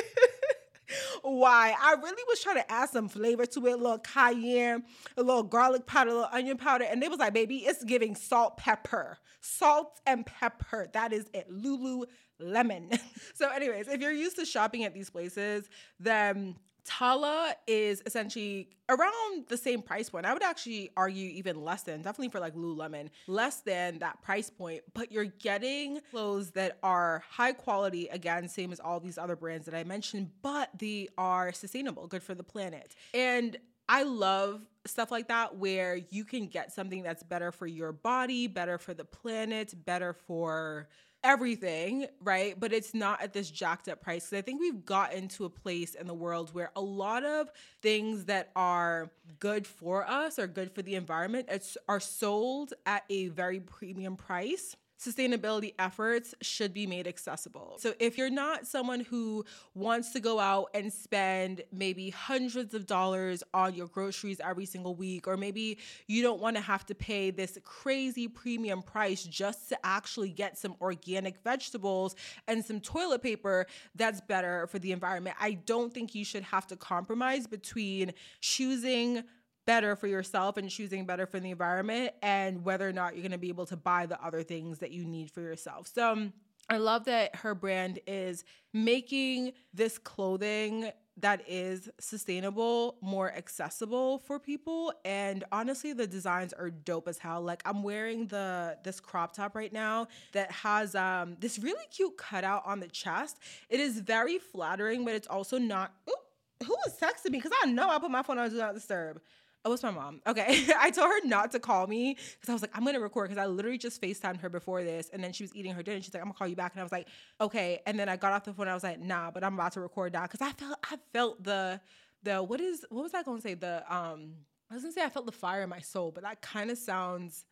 why. 1.22 1.74
I 1.80 1.94
really 1.94 2.22
was 2.28 2.40
trying 2.40 2.56
to 2.56 2.70
add 2.70 2.90
some 2.90 3.08
flavor 3.08 3.46
to 3.46 3.66
it, 3.66 3.72
a 3.72 3.76
little 3.76 3.98
cayenne, 3.98 4.84
a 5.16 5.22
little 5.22 5.42
garlic 5.42 5.86
powder, 5.86 6.10
a 6.10 6.14
little 6.14 6.28
onion 6.32 6.56
powder, 6.56 6.84
and 6.84 7.02
they 7.02 7.08
was 7.08 7.18
like, 7.18 7.34
baby, 7.34 7.58
it's 7.58 7.84
giving 7.84 8.14
salt 8.14 8.56
pepper. 8.56 9.18
Salt 9.40 10.00
and 10.06 10.26
pepper. 10.26 10.88
That 10.92 11.12
is 11.12 11.26
it. 11.32 11.50
Lulu 11.50 12.06
lemon. 12.38 12.90
so, 13.34 13.50
anyways, 13.50 13.88
if 13.88 14.00
you're 14.00 14.12
used 14.12 14.36
to 14.36 14.44
shopping 14.44 14.84
at 14.84 14.94
these 14.94 15.10
places, 15.10 15.68
then 15.98 16.56
Tala 16.84 17.54
is 17.66 18.02
essentially 18.06 18.70
around 18.88 19.46
the 19.48 19.56
same 19.56 19.82
price 19.82 20.10
point. 20.10 20.26
I 20.26 20.32
would 20.32 20.42
actually 20.42 20.90
argue 20.96 21.28
even 21.30 21.62
less 21.62 21.82
than, 21.82 22.02
definitely 22.02 22.28
for 22.28 22.40
like 22.40 22.54
Lululemon, 22.54 23.10
less 23.26 23.60
than 23.60 23.98
that 24.00 24.20
price 24.22 24.50
point. 24.50 24.82
But 24.94 25.12
you're 25.12 25.24
getting 25.24 26.00
clothes 26.10 26.50
that 26.52 26.78
are 26.82 27.22
high 27.30 27.52
quality, 27.52 28.08
again, 28.08 28.48
same 28.48 28.72
as 28.72 28.80
all 28.80 29.00
these 29.00 29.18
other 29.18 29.36
brands 29.36 29.66
that 29.66 29.74
I 29.74 29.84
mentioned, 29.84 30.30
but 30.42 30.70
they 30.78 31.08
are 31.16 31.52
sustainable, 31.52 32.06
good 32.06 32.22
for 32.22 32.34
the 32.34 32.44
planet. 32.44 32.94
And 33.14 33.56
I 33.88 34.04
love 34.04 34.62
stuff 34.86 35.10
like 35.10 35.28
that 35.28 35.56
where 35.56 35.96
you 36.10 36.24
can 36.24 36.46
get 36.46 36.72
something 36.72 37.02
that's 37.02 37.22
better 37.22 37.50
for 37.50 37.66
your 37.66 37.92
body, 37.92 38.46
better 38.46 38.78
for 38.78 38.94
the 38.94 39.04
planet, 39.04 39.74
better 39.84 40.12
for 40.12 40.88
everything, 41.22 42.06
right? 42.22 42.58
But 42.58 42.72
it's 42.72 42.94
not 42.94 43.22
at 43.22 43.32
this 43.32 43.50
jacked 43.50 43.88
up 43.88 44.00
price. 44.00 44.26
Because 44.26 44.38
I 44.38 44.42
think 44.42 44.60
we've 44.60 44.84
gotten 44.84 45.28
to 45.28 45.44
a 45.44 45.50
place 45.50 45.94
in 45.94 46.06
the 46.06 46.14
world 46.14 46.54
where 46.54 46.70
a 46.76 46.80
lot 46.80 47.24
of 47.24 47.50
things 47.82 48.24
that 48.26 48.50
are 48.56 49.10
good 49.38 49.66
for 49.66 50.08
us 50.08 50.38
or 50.38 50.46
good 50.46 50.72
for 50.72 50.82
the 50.82 50.94
environment 50.94 51.48
are 51.88 52.00
sold 52.00 52.74
at 52.86 53.04
a 53.10 53.28
very 53.28 53.60
premium 53.60 54.16
price 54.16 54.76
sustainability 55.00 55.74
efforts 55.78 56.34
should 56.42 56.74
be 56.74 56.86
made 56.86 57.06
accessible. 57.06 57.76
So 57.78 57.94
if 57.98 58.18
you're 58.18 58.28
not 58.28 58.66
someone 58.66 59.00
who 59.00 59.44
wants 59.74 60.12
to 60.12 60.20
go 60.20 60.38
out 60.38 60.68
and 60.74 60.92
spend 60.92 61.62
maybe 61.72 62.10
hundreds 62.10 62.74
of 62.74 62.86
dollars 62.86 63.42
on 63.54 63.74
your 63.74 63.86
groceries 63.86 64.40
every 64.44 64.66
single 64.66 64.94
week, 64.94 65.26
or 65.26 65.36
maybe 65.36 65.78
you 66.06 66.22
don't 66.22 66.40
want 66.40 66.56
to 66.56 66.62
have 66.62 66.84
to 66.86 66.94
pay 66.94 67.30
this 67.30 67.58
crazy 67.64 68.28
premium 68.28 68.82
price 68.82 69.24
just 69.24 69.70
to 69.70 69.78
actually 69.84 70.30
get 70.30 70.58
some 70.58 70.76
organic 70.80 71.42
vegetables 71.42 72.14
and 72.46 72.62
some 72.64 72.80
toilet 72.80 73.22
paper 73.22 73.66
that's 73.94 74.20
better 74.20 74.66
for 74.66 74.78
the 74.78 74.92
environment, 74.92 75.36
I 75.40 75.52
don't 75.52 75.92
think 75.92 76.14
you 76.14 76.24
should 76.24 76.42
have 76.42 76.66
to 76.66 76.76
compromise 76.76 77.46
between 77.46 78.12
choosing 78.40 79.24
better 79.70 79.94
for 79.94 80.08
yourself 80.08 80.56
and 80.56 80.68
choosing 80.68 81.04
better 81.06 81.26
for 81.26 81.38
the 81.38 81.48
environment 81.48 82.12
and 82.22 82.64
whether 82.64 82.88
or 82.88 82.92
not 82.92 83.14
you're 83.14 83.22
going 83.22 83.30
to 83.30 83.38
be 83.38 83.50
able 83.50 83.64
to 83.64 83.76
buy 83.76 84.04
the 84.04 84.20
other 84.20 84.42
things 84.42 84.80
that 84.80 84.90
you 84.90 85.04
need 85.04 85.30
for 85.30 85.40
yourself. 85.40 85.86
So 85.86 86.32
I 86.68 86.78
love 86.78 87.04
that 87.04 87.36
her 87.36 87.54
brand 87.54 88.00
is 88.04 88.42
making 88.74 89.52
this 89.72 89.96
clothing 89.96 90.90
that 91.18 91.42
is 91.46 91.88
sustainable, 92.00 92.96
more 93.00 93.32
accessible 93.32 94.18
for 94.18 94.40
people. 94.40 94.92
And 95.04 95.44
honestly, 95.52 95.92
the 95.92 96.08
designs 96.08 96.52
are 96.52 96.70
dope 96.70 97.06
as 97.06 97.18
hell. 97.18 97.40
Like 97.40 97.62
I'm 97.64 97.84
wearing 97.84 98.26
the 98.26 98.76
this 98.82 98.98
crop 98.98 99.36
top 99.36 99.54
right 99.54 99.72
now 99.72 100.08
that 100.32 100.50
has 100.50 100.96
um 100.96 101.36
this 101.38 101.60
really 101.60 101.86
cute 101.92 102.18
cutout 102.18 102.62
on 102.66 102.80
the 102.80 102.88
chest. 102.88 103.38
It 103.68 103.78
is 103.78 104.00
very 104.00 104.38
flattering, 104.40 105.04
but 105.04 105.14
it's 105.14 105.28
also 105.28 105.58
not. 105.58 105.92
Ooh, 106.08 106.66
who 106.66 106.74
was 106.84 106.98
texting 106.98 107.30
me? 107.30 107.38
Because 107.38 107.52
I 107.62 107.66
know 107.66 107.88
I 107.88 108.00
put 108.00 108.10
my 108.10 108.24
phone 108.24 108.38
on 108.38 108.50
do 108.50 108.56
not 108.56 108.74
disturb. 108.74 109.20
Oh, 109.64 109.72
it's 109.72 109.82
my 109.82 109.90
mom. 109.90 110.22
Okay. 110.26 110.66
I 110.78 110.90
told 110.90 111.08
her 111.08 111.26
not 111.26 111.50
to 111.52 111.60
call 111.60 111.86
me 111.86 112.14
because 112.14 112.48
I 112.48 112.52
was 112.52 112.62
like, 112.62 112.70
I'm 112.74 112.82
going 112.82 112.94
to 112.94 113.00
record 113.00 113.28
because 113.28 113.42
I 113.42 113.46
literally 113.46 113.76
just 113.78 114.00
FaceTimed 114.00 114.40
her 114.40 114.48
before 114.48 114.82
this. 114.82 115.10
And 115.12 115.22
then 115.22 115.32
she 115.32 115.44
was 115.44 115.54
eating 115.54 115.74
her 115.74 115.82
dinner. 115.82 116.00
She's 116.00 116.14
like, 116.14 116.22
I'm 116.22 116.28
going 116.28 116.34
to 116.34 116.38
call 116.38 116.48
you 116.48 116.56
back. 116.56 116.72
And 116.72 116.80
I 116.80 116.82
was 116.82 116.92
like, 116.92 117.08
okay. 117.40 117.80
And 117.86 117.98
then 117.98 118.08
I 118.08 118.16
got 118.16 118.32
off 118.32 118.44
the 118.44 118.54
phone. 118.54 118.68
I 118.68 118.74
was 118.74 118.82
like, 118.82 119.00
nah, 119.00 119.30
but 119.30 119.44
I'm 119.44 119.54
about 119.54 119.72
to 119.72 119.80
record 119.80 120.14
now 120.14 120.22
because 120.22 120.40
I 120.40 120.52
felt, 120.52 120.78
I 120.90 120.96
felt 121.12 121.44
the, 121.44 121.80
the, 122.22 122.42
what 122.42 122.60
is, 122.60 122.86
what 122.88 123.02
was 123.02 123.12
I 123.12 123.22
going 123.22 123.38
to 123.38 123.42
say? 123.42 123.54
The, 123.54 123.84
um, 123.94 124.32
I 124.70 124.74
was 124.74 124.82
going 124.82 124.94
to 124.94 125.00
say 125.00 125.04
I 125.04 125.10
felt 125.10 125.26
the 125.26 125.32
fire 125.32 125.62
in 125.62 125.68
my 125.68 125.80
soul, 125.80 126.10
but 126.10 126.22
that 126.24 126.40
kind 126.40 126.70
of 126.70 126.78
sounds 126.78 127.44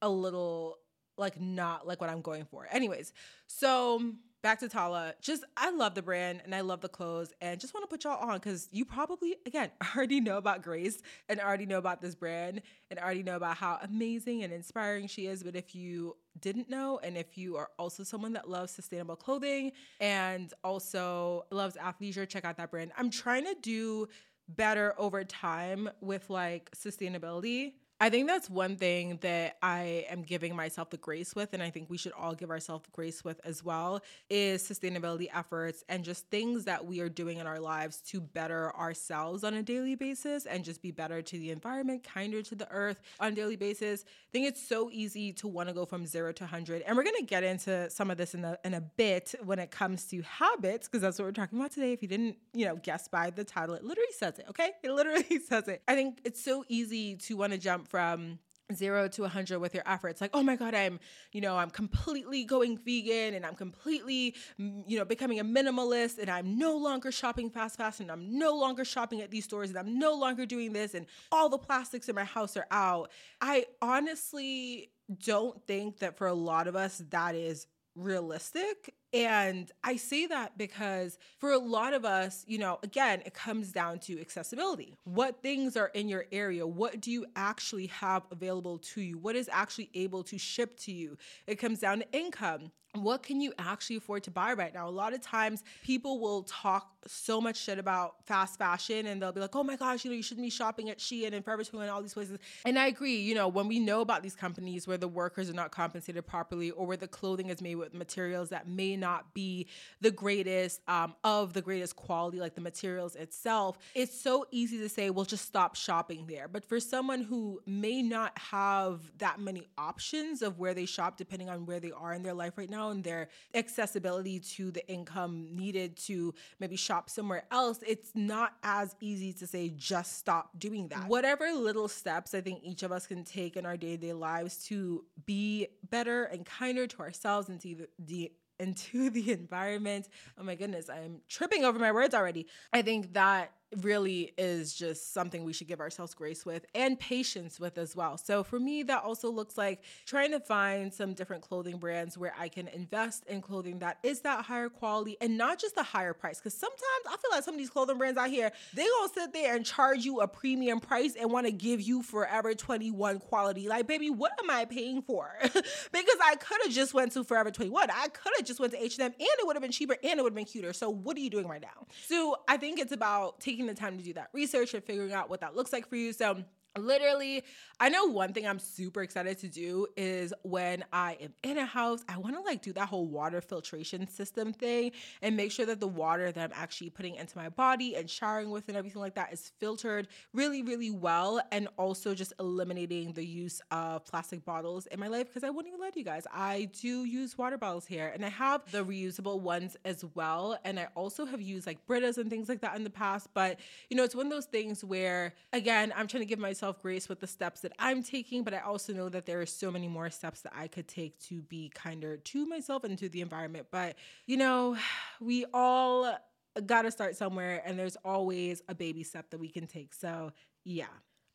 a 0.00 0.08
little 0.08 0.78
like 1.18 1.40
not 1.40 1.86
like 1.86 2.00
what 2.00 2.10
I'm 2.10 2.22
going 2.22 2.46
for. 2.46 2.66
Anyways, 2.70 3.12
so 3.46 4.02
back 4.42 4.60
to 4.60 4.68
Tala. 4.68 5.14
Just 5.20 5.44
I 5.56 5.70
love 5.70 5.94
the 5.94 6.02
brand 6.02 6.40
and 6.44 6.54
I 6.54 6.62
love 6.62 6.80
the 6.80 6.88
clothes 6.88 7.32
and 7.40 7.60
just 7.60 7.74
want 7.74 7.84
to 7.84 7.88
put 7.88 8.04
y'all 8.04 8.18
on 8.18 8.38
because 8.38 8.68
you 8.72 8.84
probably 8.84 9.36
again 9.46 9.70
already 9.96 10.20
know 10.20 10.38
about 10.38 10.62
Grace 10.62 11.02
and 11.28 11.40
already 11.40 11.66
know 11.66 11.78
about 11.78 12.00
this 12.00 12.14
brand 12.14 12.62
and 12.90 12.98
already 12.98 13.22
know 13.22 13.36
about 13.36 13.56
how 13.56 13.78
amazing 13.82 14.42
and 14.42 14.52
inspiring 14.52 15.06
she 15.06 15.26
is. 15.26 15.42
But 15.42 15.56
if 15.56 15.74
you 15.74 16.16
didn't 16.40 16.70
know 16.70 16.98
and 17.02 17.16
if 17.16 17.36
you 17.36 17.56
are 17.56 17.68
also 17.78 18.02
someone 18.02 18.32
that 18.34 18.48
loves 18.48 18.72
sustainable 18.72 19.16
clothing 19.16 19.72
and 20.00 20.52
also 20.64 21.44
loves 21.50 21.76
athleisure, 21.76 22.28
check 22.28 22.44
out 22.44 22.56
that 22.56 22.70
brand. 22.70 22.92
I'm 22.96 23.10
trying 23.10 23.44
to 23.44 23.54
do 23.60 24.08
better 24.48 24.94
over 24.98 25.22
time 25.24 25.88
with 26.00 26.28
like 26.28 26.70
sustainability 26.72 27.74
I 28.02 28.08
think 28.08 28.28
that's 28.28 28.48
one 28.48 28.76
thing 28.76 29.18
that 29.20 29.58
I 29.62 30.06
am 30.08 30.22
giving 30.22 30.56
myself 30.56 30.88
the 30.88 30.96
grace 30.96 31.34
with, 31.34 31.52
and 31.52 31.62
I 31.62 31.68
think 31.68 31.90
we 31.90 31.98
should 31.98 32.12
all 32.12 32.34
give 32.34 32.48
ourselves 32.48 32.88
grace 32.92 33.22
with 33.22 33.38
as 33.44 33.62
well, 33.62 34.00
is 34.30 34.62
sustainability 34.66 35.28
efforts 35.34 35.84
and 35.86 36.02
just 36.02 36.26
things 36.30 36.64
that 36.64 36.86
we 36.86 37.00
are 37.00 37.10
doing 37.10 37.36
in 37.36 37.46
our 37.46 37.60
lives 37.60 38.00
to 38.06 38.22
better 38.22 38.74
ourselves 38.74 39.44
on 39.44 39.52
a 39.52 39.62
daily 39.62 39.96
basis 39.96 40.46
and 40.46 40.64
just 40.64 40.80
be 40.80 40.90
better 40.90 41.20
to 41.20 41.38
the 41.38 41.50
environment, 41.50 42.02
kinder 42.02 42.40
to 42.40 42.54
the 42.54 42.66
earth 42.70 43.02
on 43.20 43.34
a 43.34 43.36
daily 43.36 43.56
basis. 43.56 44.06
I 44.06 44.32
think 44.32 44.48
it's 44.48 44.66
so 44.66 44.88
easy 44.90 45.34
to 45.34 45.46
want 45.46 45.68
to 45.68 45.74
go 45.74 45.84
from 45.84 46.06
zero 46.06 46.32
to 46.32 46.44
100. 46.44 46.80
And 46.80 46.96
we're 46.96 47.04
going 47.04 47.16
to 47.18 47.26
get 47.26 47.44
into 47.44 47.90
some 47.90 48.10
of 48.10 48.16
this 48.16 48.32
in, 48.32 48.40
the, 48.40 48.58
in 48.64 48.72
a 48.72 48.80
bit 48.80 49.34
when 49.44 49.58
it 49.58 49.70
comes 49.70 50.06
to 50.06 50.22
habits, 50.22 50.88
because 50.88 51.02
that's 51.02 51.18
what 51.18 51.26
we're 51.26 51.32
talking 51.32 51.58
about 51.58 51.72
today. 51.72 51.92
If 51.92 52.00
you 52.00 52.08
didn't, 52.08 52.38
you 52.54 52.64
know, 52.64 52.76
guess 52.76 53.08
by 53.08 53.28
the 53.28 53.44
title, 53.44 53.74
it 53.74 53.84
literally 53.84 54.12
says 54.18 54.38
it, 54.38 54.46
okay? 54.48 54.70
It 54.82 54.90
literally 54.90 55.38
says 55.46 55.68
it. 55.68 55.82
I 55.86 55.94
think 55.94 56.20
it's 56.24 56.42
so 56.42 56.64
easy 56.66 57.16
to 57.16 57.36
want 57.36 57.52
to 57.52 57.58
jump 57.58 57.89
from 57.90 58.38
zero 58.72 59.08
to 59.08 59.22
100 59.22 59.58
with 59.58 59.74
your 59.74 59.82
efforts. 59.86 60.20
Like 60.20 60.30
oh 60.32 60.42
my 60.42 60.56
god 60.56 60.74
i'm 60.74 61.00
you 61.32 61.40
know 61.40 61.56
i'm 61.56 61.70
completely 61.70 62.44
going 62.44 62.78
vegan 62.78 63.34
and 63.34 63.44
i'm 63.44 63.54
completely 63.54 64.34
you 64.58 64.96
know 64.96 65.04
becoming 65.04 65.40
a 65.40 65.44
minimalist 65.44 66.18
and 66.18 66.30
i'm 66.30 66.56
no 66.56 66.76
longer 66.76 67.10
shopping 67.10 67.50
fast 67.50 67.76
fast 67.76 68.00
and 68.00 68.10
i'm 68.10 68.38
no 68.38 68.54
longer 68.54 68.84
shopping 68.84 69.20
at 69.22 69.30
these 69.30 69.44
stores 69.44 69.70
and 69.70 69.78
i'm 69.78 69.98
no 69.98 70.14
longer 70.14 70.46
doing 70.46 70.72
this 70.72 70.94
and 70.94 71.06
all 71.32 71.48
the 71.48 71.58
plastics 71.58 72.08
in 72.08 72.14
my 72.14 72.24
house 72.24 72.56
are 72.56 72.66
out. 72.70 73.10
I 73.40 73.66
honestly 73.82 74.90
don't 75.24 75.60
think 75.66 75.98
that 75.98 76.16
for 76.16 76.28
a 76.28 76.34
lot 76.34 76.68
of 76.68 76.76
us 76.76 77.02
that 77.10 77.34
is 77.34 77.66
realistic. 78.02 78.94
And 79.12 79.70
I 79.82 79.96
say 79.96 80.26
that 80.26 80.56
because 80.56 81.18
for 81.38 81.52
a 81.52 81.58
lot 81.58 81.94
of 81.94 82.04
us, 82.04 82.44
you 82.46 82.58
know, 82.58 82.78
again, 82.82 83.22
it 83.26 83.34
comes 83.34 83.72
down 83.72 83.98
to 84.00 84.20
accessibility. 84.20 84.96
What 85.04 85.42
things 85.42 85.76
are 85.76 85.88
in 85.88 86.08
your 86.08 86.26
area? 86.30 86.66
What 86.66 87.00
do 87.00 87.10
you 87.10 87.26
actually 87.36 87.86
have 87.86 88.22
available 88.30 88.78
to 88.78 89.00
you? 89.00 89.18
What 89.18 89.36
is 89.36 89.48
actually 89.52 89.90
able 89.94 90.22
to 90.24 90.38
ship 90.38 90.78
to 90.80 90.92
you? 90.92 91.16
It 91.46 91.56
comes 91.56 91.80
down 91.80 92.00
to 92.00 92.12
income 92.12 92.70
what 92.94 93.22
can 93.22 93.40
you 93.40 93.52
actually 93.58 93.96
afford 93.96 94.24
to 94.24 94.30
buy 94.30 94.52
right 94.52 94.74
now? 94.74 94.88
A 94.88 94.90
lot 94.90 95.14
of 95.14 95.20
times 95.20 95.62
people 95.84 96.18
will 96.18 96.42
talk 96.42 96.99
so 97.06 97.40
much 97.40 97.56
shit 97.56 97.78
about 97.78 98.16
fast 98.26 98.58
fashion 98.58 99.06
and 99.06 99.22
they'll 99.22 99.32
be 99.32 99.40
like, 99.40 99.56
oh 99.56 99.64
my 99.64 99.76
gosh, 99.76 100.04
you 100.04 100.10
know, 100.10 100.16
you 100.16 100.22
shouldn't 100.22 100.44
be 100.44 100.50
shopping 100.50 100.90
at 100.90 100.98
Shein 100.98 101.32
and 101.32 101.44
Forever 101.44 101.64
21 101.64 101.86
and 101.86 101.94
all 101.94 102.02
these 102.02 102.14
places. 102.14 102.38
And 102.64 102.78
I 102.78 102.86
agree, 102.86 103.16
you 103.16 103.34
know, 103.34 103.48
when 103.48 103.68
we 103.68 103.78
know 103.78 104.00
about 104.00 104.22
these 104.22 104.34
companies 104.34 104.86
where 104.86 104.98
the 104.98 105.08
workers 105.08 105.48
are 105.48 105.54
not 105.54 105.70
compensated 105.70 106.26
properly 106.26 106.70
or 106.70 106.86
where 106.86 106.96
the 106.96 107.08
clothing 107.08 107.48
is 107.48 107.62
made 107.62 107.76
with 107.76 107.94
materials 107.94 108.50
that 108.50 108.68
may 108.68 108.96
not 108.96 109.32
be 109.34 109.66
the 110.00 110.10
greatest 110.10 110.80
um, 110.88 111.14
of 111.24 111.52
the 111.52 111.62
greatest 111.62 111.96
quality, 111.96 112.38
like 112.38 112.54
the 112.54 112.60
materials 112.60 113.16
itself, 113.16 113.78
it's 113.94 114.18
so 114.18 114.46
easy 114.50 114.78
to 114.78 114.88
say, 114.88 115.10
well, 115.10 115.24
just 115.24 115.46
stop 115.46 115.76
shopping 115.76 116.26
there. 116.26 116.48
But 116.48 116.64
for 116.64 116.80
someone 116.80 117.22
who 117.22 117.60
may 117.66 118.02
not 118.02 118.38
have 118.38 119.00
that 119.18 119.40
many 119.40 119.66
options 119.78 120.42
of 120.42 120.58
where 120.58 120.74
they 120.74 120.86
shop, 120.86 121.16
depending 121.16 121.48
on 121.48 121.66
where 121.66 121.80
they 121.80 121.92
are 121.92 122.12
in 122.12 122.22
their 122.22 122.34
life 122.34 122.58
right 122.58 122.70
now, 122.70 122.90
and 122.90 123.02
their 123.02 123.28
accessibility 123.54 124.40
to 124.40 124.70
the 124.70 124.86
income 124.88 125.48
needed 125.52 125.96
to 125.96 126.34
maybe 126.58 126.76
shop 126.76 126.89
somewhere 127.10 127.44
else, 127.50 127.78
it's 127.86 128.10
not 128.14 128.54
as 128.62 128.96
easy 129.00 129.32
to 129.34 129.46
say 129.46 129.70
just 129.70 130.18
stop 130.18 130.50
doing 130.58 130.88
that. 130.88 131.06
Whatever 131.06 131.52
little 131.52 131.88
steps 131.88 132.34
I 132.34 132.40
think 132.40 132.60
each 132.64 132.82
of 132.82 132.90
us 132.90 133.06
can 133.06 133.24
take 133.24 133.56
in 133.56 133.64
our 133.64 133.76
day 133.76 133.96
to 133.96 133.96
day 133.96 134.12
lives 134.12 134.64
to 134.66 135.04
be 135.26 135.68
better 135.88 136.24
and 136.24 136.44
kinder 136.44 136.86
to 136.86 137.00
ourselves 137.00 137.48
and 137.48 137.60
to 137.60 137.86
the, 137.98 138.32
into 138.58 139.10
the 139.10 139.32
environment. 139.40 140.08
Oh 140.38 140.42
my 140.42 140.54
goodness, 140.54 140.88
I'm 140.90 141.20
tripping 141.28 141.64
over 141.64 141.78
my 141.78 141.92
words 141.92 142.14
already. 142.14 142.46
I 142.72 142.82
think 142.82 143.12
that 143.14 143.52
really 143.82 144.32
is 144.36 144.74
just 144.74 145.12
something 145.12 145.44
we 145.44 145.52
should 145.52 145.68
give 145.68 145.80
ourselves 145.80 146.14
grace 146.14 146.44
with 146.44 146.66
and 146.74 146.98
patience 146.98 147.60
with 147.60 147.78
as 147.78 147.94
well. 147.94 148.16
So 148.16 148.42
for 148.42 148.58
me, 148.58 148.82
that 148.84 149.02
also 149.02 149.30
looks 149.30 149.56
like 149.56 149.82
trying 150.06 150.32
to 150.32 150.40
find 150.40 150.92
some 150.92 151.14
different 151.14 151.42
clothing 151.42 151.78
brands 151.78 152.18
where 152.18 152.34
I 152.38 152.48
can 152.48 152.68
invest 152.68 153.24
in 153.26 153.40
clothing 153.40 153.78
that 153.80 153.98
is 154.02 154.20
that 154.22 154.44
higher 154.44 154.68
quality 154.68 155.16
and 155.20 155.38
not 155.38 155.58
just 155.58 155.76
a 155.76 155.82
higher 155.82 156.12
price. 156.12 156.38
Because 156.38 156.54
sometimes 156.54 156.80
I 157.06 157.16
feel 157.16 157.30
like 157.30 157.44
some 157.44 157.54
of 157.54 157.58
these 157.58 157.70
clothing 157.70 157.98
brands 157.98 158.18
out 158.18 158.30
here, 158.30 158.50
they 158.74 158.84
gonna 158.84 159.12
sit 159.12 159.32
there 159.32 159.54
and 159.54 159.64
charge 159.64 160.04
you 160.04 160.20
a 160.20 160.28
premium 160.28 160.80
price 160.80 161.14
and 161.18 161.30
want 161.30 161.46
to 161.46 161.52
give 161.52 161.80
you 161.80 162.02
Forever 162.02 162.54
21 162.54 163.20
quality. 163.20 163.68
Like, 163.68 163.86
baby, 163.86 164.10
what 164.10 164.32
am 164.42 164.50
I 164.50 164.64
paying 164.64 165.02
for? 165.02 165.30
because 165.42 166.18
I 166.24 166.36
could 166.36 166.58
have 166.64 166.72
just 166.72 166.94
went 166.94 167.12
to 167.12 167.24
Forever 167.24 167.50
21. 167.50 167.90
I 167.90 168.08
could 168.08 168.32
have 168.36 168.46
just 168.46 168.60
went 168.60 168.72
to 168.72 168.82
H&M 168.82 169.04
and 169.06 169.14
it 169.18 169.46
would 169.46 169.56
have 169.56 169.62
been 169.62 169.72
cheaper 169.72 169.96
and 170.02 170.18
it 170.18 170.22
would 170.22 170.30
have 170.32 170.36
been 170.36 170.44
cuter. 170.44 170.72
So 170.72 170.90
what 170.90 171.16
are 171.16 171.20
you 171.20 171.30
doing 171.30 171.46
right 171.46 171.62
now? 171.62 171.86
So 172.06 172.36
I 172.48 172.56
think 172.56 172.78
it's 172.78 172.92
about 172.92 173.40
taking 173.40 173.59
taking 173.60 173.74
the 173.74 173.78
time 173.78 173.98
to 173.98 174.04
do 174.04 174.14
that 174.14 174.30
research 174.32 174.74
and 174.74 174.82
figuring 174.82 175.12
out 175.12 175.28
what 175.28 175.40
that 175.40 175.54
looks 175.54 175.72
like 175.72 175.86
for 175.86 175.96
you. 175.96 176.12
So 176.12 176.42
Literally, 176.78 177.42
I 177.80 177.88
know 177.88 178.04
one 178.04 178.32
thing 178.32 178.46
I'm 178.46 178.60
super 178.60 179.02
excited 179.02 179.38
to 179.38 179.48
do 179.48 179.88
is 179.96 180.32
when 180.42 180.84
I 180.92 181.16
am 181.20 181.32
in 181.42 181.58
a 181.58 181.64
house, 181.66 182.04
I 182.08 182.16
want 182.18 182.36
to 182.36 182.42
like 182.42 182.62
do 182.62 182.72
that 182.74 182.88
whole 182.88 183.08
water 183.08 183.40
filtration 183.40 184.06
system 184.06 184.52
thing 184.52 184.92
and 185.20 185.36
make 185.36 185.50
sure 185.50 185.66
that 185.66 185.80
the 185.80 185.88
water 185.88 186.30
that 186.30 186.44
I'm 186.44 186.52
actually 186.54 186.90
putting 186.90 187.16
into 187.16 187.36
my 187.36 187.48
body 187.48 187.96
and 187.96 188.08
showering 188.08 188.50
with 188.50 188.68
and 188.68 188.76
everything 188.76 189.02
like 189.02 189.16
that 189.16 189.32
is 189.32 189.50
filtered 189.58 190.06
really, 190.32 190.62
really 190.62 190.92
well. 190.92 191.40
And 191.50 191.66
also 191.76 192.14
just 192.14 192.34
eliminating 192.38 193.14
the 193.14 193.26
use 193.26 193.60
of 193.72 194.04
plastic 194.04 194.44
bottles 194.44 194.86
in 194.86 195.00
my 195.00 195.08
life 195.08 195.26
because 195.26 195.42
I 195.42 195.50
wouldn't 195.50 195.74
even 195.74 195.84
lie 195.84 195.90
to 195.90 195.98
you 195.98 196.04
guys. 196.04 196.24
I 196.32 196.68
do 196.80 197.04
use 197.04 197.36
water 197.36 197.58
bottles 197.58 197.84
here 197.84 198.12
and 198.14 198.24
I 198.24 198.28
have 198.28 198.70
the 198.70 198.84
reusable 198.84 199.40
ones 199.40 199.76
as 199.84 200.04
well. 200.14 200.56
And 200.64 200.78
I 200.78 200.86
also 200.94 201.24
have 201.24 201.40
used 201.40 201.66
like 201.66 201.84
Britas 201.88 202.16
and 202.16 202.30
things 202.30 202.48
like 202.48 202.60
that 202.60 202.76
in 202.76 202.84
the 202.84 202.90
past. 202.90 203.28
But, 203.34 203.58
you 203.88 203.96
know, 203.96 204.04
it's 204.04 204.14
one 204.14 204.26
of 204.26 204.32
those 204.32 204.46
things 204.46 204.84
where, 204.84 205.34
again, 205.52 205.92
I'm 205.96 206.06
trying 206.06 206.22
to 206.22 206.26
give 206.26 206.38
myself 206.38 206.59
myself 206.60 206.82
grace 206.82 207.08
with 207.08 207.20
the 207.20 207.26
steps 207.26 207.60
that 207.60 207.72
I'm 207.78 208.02
taking, 208.02 208.44
but 208.44 208.52
I 208.52 208.58
also 208.58 208.92
know 208.92 209.08
that 209.08 209.24
there 209.24 209.40
are 209.40 209.46
so 209.46 209.70
many 209.70 209.88
more 209.88 210.10
steps 210.10 210.42
that 210.42 210.52
I 210.54 210.68
could 210.68 210.86
take 210.86 211.18
to 211.20 211.40
be 211.40 211.70
kinder 211.74 212.18
to 212.18 212.46
myself 212.46 212.84
and 212.84 212.98
to 212.98 213.08
the 213.08 213.22
environment. 213.22 213.68
But, 213.70 213.96
you 214.26 214.36
know, 214.36 214.76
we 215.20 215.46
all 215.54 216.18
got 216.66 216.82
to 216.82 216.90
start 216.90 217.16
somewhere, 217.16 217.62
and 217.64 217.78
there's 217.78 217.96
always 218.04 218.62
a 218.68 218.74
baby 218.74 219.04
step 219.04 219.30
that 219.30 219.38
we 219.38 219.48
can 219.48 219.66
take. 219.66 219.94
So, 219.94 220.32
yeah. 220.64 220.84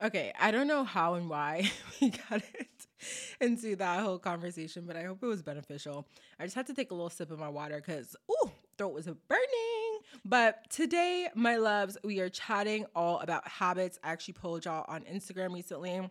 Okay, 0.03 0.31
I 0.39 0.51
don't 0.51 0.67
know 0.67 0.83
how 0.83 1.15
and 1.15 1.27
why 1.27 1.71
we 2.01 2.11
got 2.11 2.43
it 2.59 2.85
into 3.41 3.75
that 3.77 4.01
whole 4.01 4.19
conversation, 4.19 4.83
but 4.85 4.95
I 4.95 5.05
hope 5.05 5.23
it 5.23 5.27
was 5.27 5.41
beneficial. 5.41 6.07
I 6.39 6.43
just 6.43 6.55
had 6.55 6.67
to 6.67 6.75
take 6.75 6.91
a 6.91 6.93
little 6.93 7.09
sip 7.09 7.31
of 7.31 7.39
my 7.39 7.49
water 7.49 7.81
because, 7.83 8.15
ooh, 8.29 8.51
throat 8.77 8.93
was 8.93 9.05
burning. 9.05 9.54
But 10.27 10.67
today, 10.71 11.29
my 11.35 11.57
loves, 11.57 11.99
we 12.03 12.19
are 12.19 12.29
chatting 12.29 12.87
all 12.95 13.19
about 13.19 13.47
habits. 13.47 13.99
I 14.03 14.11
actually 14.11 14.33
polled 14.33 14.65
y'all 14.65 14.83
on 14.87 15.01
Instagram 15.03 15.53
recently. 15.53 16.01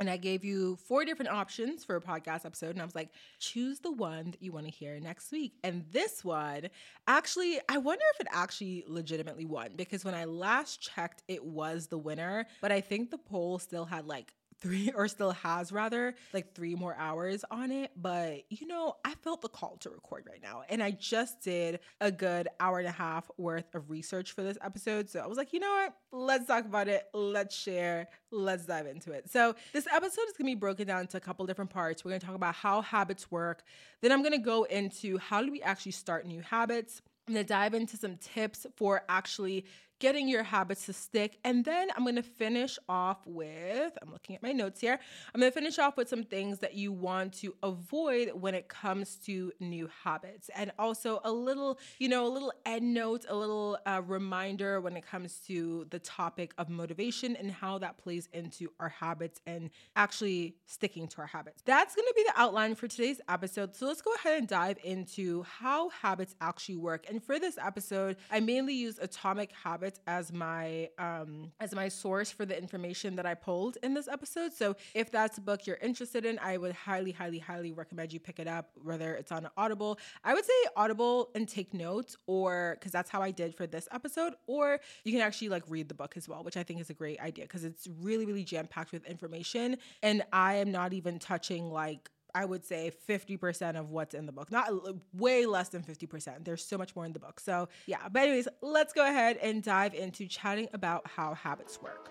And 0.00 0.08
I 0.08 0.16
gave 0.16 0.42
you 0.44 0.76
four 0.76 1.04
different 1.04 1.32
options 1.32 1.84
for 1.84 1.96
a 1.96 2.00
podcast 2.00 2.46
episode. 2.46 2.70
And 2.70 2.80
I 2.80 2.84
was 2.84 2.94
like, 2.94 3.10
choose 3.40 3.80
the 3.80 3.90
one 3.90 4.30
that 4.30 4.42
you 4.42 4.52
want 4.52 4.64
to 4.66 4.72
hear 4.72 4.98
next 5.00 5.32
week. 5.32 5.54
And 5.64 5.84
this 5.90 6.24
one, 6.24 6.68
actually, 7.06 7.58
I 7.68 7.78
wonder 7.78 8.04
if 8.14 8.20
it 8.20 8.28
actually 8.30 8.84
legitimately 8.86 9.44
won 9.44 9.70
because 9.76 10.04
when 10.04 10.14
I 10.14 10.24
last 10.24 10.80
checked, 10.80 11.24
it 11.28 11.44
was 11.44 11.88
the 11.88 11.98
winner. 11.98 12.46
But 12.62 12.72
I 12.72 12.80
think 12.80 13.10
the 13.10 13.18
poll 13.18 13.58
still 13.58 13.84
had 13.84 14.06
like 14.06 14.32
three 14.60 14.90
or 14.96 15.08
still 15.08 15.32
has 15.32 15.72
rather 15.72 16.14
like 16.32 16.54
three 16.54 16.74
more 16.74 16.94
hours 16.98 17.44
on 17.50 17.70
it 17.70 17.90
but 17.96 18.44
you 18.50 18.66
know 18.66 18.94
i 19.04 19.14
felt 19.22 19.40
the 19.42 19.48
call 19.48 19.76
to 19.78 19.90
record 19.90 20.24
right 20.28 20.42
now 20.42 20.62
and 20.68 20.82
i 20.82 20.90
just 20.90 21.40
did 21.40 21.80
a 22.00 22.10
good 22.10 22.48
hour 22.60 22.78
and 22.78 22.88
a 22.88 22.92
half 22.92 23.30
worth 23.36 23.74
of 23.74 23.90
research 23.90 24.32
for 24.32 24.42
this 24.42 24.58
episode 24.62 25.08
so 25.08 25.20
i 25.20 25.26
was 25.26 25.36
like 25.36 25.52
you 25.52 25.60
know 25.60 25.70
what? 25.70 25.94
Let's 26.10 26.46
talk 26.46 26.64
about 26.64 26.88
it. 26.88 27.06
Let's 27.12 27.54
share. 27.54 28.08
Let's 28.30 28.64
dive 28.64 28.86
into 28.86 29.12
it. 29.12 29.30
So 29.30 29.54
this 29.72 29.86
episode 29.92 30.22
is 30.28 30.36
going 30.36 30.44
to 30.44 30.44
be 30.44 30.54
broken 30.54 30.86
down 30.86 31.02
into 31.02 31.18
a 31.18 31.20
couple 31.20 31.44
different 31.46 31.70
parts. 31.70 32.04
We're 32.04 32.10
going 32.10 32.20
to 32.20 32.26
talk 32.26 32.34
about 32.34 32.54
how 32.54 32.80
habits 32.80 33.30
work 33.30 33.62
then 34.00 34.12
i'm 34.12 34.22
going 34.22 34.32
to 34.32 34.38
go 34.38 34.64
into 34.64 35.18
how 35.18 35.42
do 35.42 35.50
we 35.50 35.62
actually 35.62 35.92
start 35.92 36.26
new 36.26 36.40
habits 36.40 37.02
I'm 37.26 37.34
gonna 37.34 37.44
dive 37.44 37.74
into 37.74 37.98
some 37.98 38.16
tips 38.16 38.66
for 38.76 39.02
actually 39.08 39.66
getting 39.98 40.28
your 40.28 40.42
habits 40.42 40.86
to 40.86 40.92
stick. 40.92 41.38
And 41.44 41.64
then 41.64 41.88
I'm 41.96 42.04
gonna 42.04 42.22
finish 42.22 42.78
off 42.88 43.18
with, 43.26 43.92
I'm 44.00 44.12
looking 44.12 44.36
at 44.36 44.42
my 44.42 44.52
notes 44.52 44.80
here, 44.80 44.98
I'm 45.34 45.40
gonna 45.40 45.50
finish 45.50 45.78
off 45.78 45.96
with 45.96 46.08
some 46.08 46.22
things 46.22 46.58
that 46.60 46.74
you 46.74 46.92
want 46.92 47.32
to 47.34 47.54
avoid 47.62 48.30
when 48.34 48.54
it 48.54 48.68
comes 48.68 49.16
to 49.26 49.52
new 49.60 49.88
habits. 50.04 50.50
And 50.54 50.72
also 50.78 51.20
a 51.24 51.32
little, 51.32 51.78
you 51.98 52.08
know, 52.08 52.26
a 52.26 52.32
little 52.32 52.52
end 52.64 52.94
note, 52.94 53.24
a 53.28 53.34
little 53.34 53.78
uh, 53.86 54.02
reminder 54.04 54.80
when 54.80 54.96
it 54.96 55.06
comes 55.06 55.40
to 55.46 55.86
the 55.90 55.98
topic 55.98 56.54
of 56.58 56.68
motivation 56.68 57.36
and 57.36 57.50
how 57.50 57.78
that 57.78 57.98
plays 57.98 58.28
into 58.32 58.68
our 58.78 58.88
habits 58.88 59.40
and 59.46 59.70
actually 59.96 60.56
sticking 60.66 61.08
to 61.08 61.20
our 61.20 61.26
habits. 61.26 61.62
That's 61.64 61.94
gonna 61.94 62.12
be 62.14 62.24
the 62.24 62.40
outline 62.40 62.74
for 62.74 62.88
today's 62.88 63.20
episode. 63.28 63.74
So 63.74 63.86
let's 63.86 64.02
go 64.02 64.12
ahead 64.14 64.38
and 64.38 64.48
dive 64.48 64.78
into 64.84 65.42
how 65.42 65.88
habits 65.90 66.34
actually 66.40 66.76
work. 66.76 67.06
And 67.08 67.22
for 67.22 67.38
this 67.38 67.58
episode, 67.58 68.16
I 68.30 68.40
mainly 68.40 68.74
use 68.74 68.98
Atomic 69.00 69.52
Habits 69.52 69.87
As 70.06 70.32
my 70.32 70.88
um, 70.98 71.52
as 71.60 71.74
my 71.74 71.88
source 71.88 72.30
for 72.30 72.44
the 72.44 72.56
information 72.56 73.16
that 73.16 73.26
I 73.26 73.34
pulled 73.34 73.78
in 73.82 73.94
this 73.94 74.08
episode. 74.08 74.52
So 74.52 74.76
if 74.94 75.10
that's 75.10 75.38
a 75.38 75.40
book 75.40 75.66
you're 75.66 75.78
interested 75.82 76.24
in, 76.24 76.38
I 76.40 76.56
would 76.56 76.72
highly, 76.72 77.12
highly, 77.12 77.38
highly 77.38 77.72
recommend 77.72 78.12
you 78.12 78.20
pick 78.20 78.38
it 78.38 78.48
up, 78.48 78.70
whether 78.82 79.14
it's 79.14 79.32
on 79.32 79.48
Audible. 79.56 79.98
I 80.24 80.34
would 80.34 80.44
say 80.44 80.52
Audible 80.76 81.30
and 81.34 81.48
take 81.48 81.74
notes, 81.74 82.16
or 82.26 82.76
because 82.78 82.92
that's 82.92 83.10
how 83.10 83.22
I 83.22 83.30
did 83.30 83.54
for 83.54 83.66
this 83.66 83.88
episode, 83.92 84.34
or 84.46 84.80
you 85.04 85.12
can 85.12 85.20
actually 85.20 85.48
like 85.48 85.64
read 85.68 85.88
the 85.88 85.94
book 85.94 86.16
as 86.16 86.28
well, 86.28 86.42
which 86.42 86.56
I 86.56 86.62
think 86.62 86.80
is 86.80 86.90
a 86.90 86.94
great 86.94 87.20
idea 87.20 87.44
because 87.44 87.64
it's 87.64 87.88
really, 88.00 88.26
really 88.26 88.44
jam 88.44 88.66
packed 88.66 88.92
with 88.92 89.04
information. 89.06 89.76
And 90.02 90.22
I 90.32 90.54
am 90.56 90.70
not 90.70 90.92
even 90.92 91.18
touching 91.18 91.70
like 91.70 92.10
I 92.34 92.44
would 92.44 92.64
say 92.64 92.92
50% 93.08 93.78
of 93.78 93.90
what's 93.90 94.14
in 94.14 94.26
the 94.26 94.32
book. 94.32 94.50
Not 94.50 94.70
way 95.14 95.46
less 95.46 95.68
than 95.68 95.82
50%. 95.82 96.44
There's 96.44 96.64
so 96.64 96.78
much 96.78 96.94
more 96.94 97.04
in 97.04 97.12
the 97.12 97.18
book. 97.18 97.40
So, 97.40 97.68
yeah. 97.86 98.08
But, 98.10 98.22
anyways, 98.22 98.48
let's 98.60 98.92
go 98.92 99.06
ahead 99.06 99.38
and 99.38 99.62
dive 99.62 99.94
into 99.94 100.26
chatting 100.26 100.68
about 100.72 101.06
how 101.06 101.34
habits 101.34 101.80
work. 101.80 102.10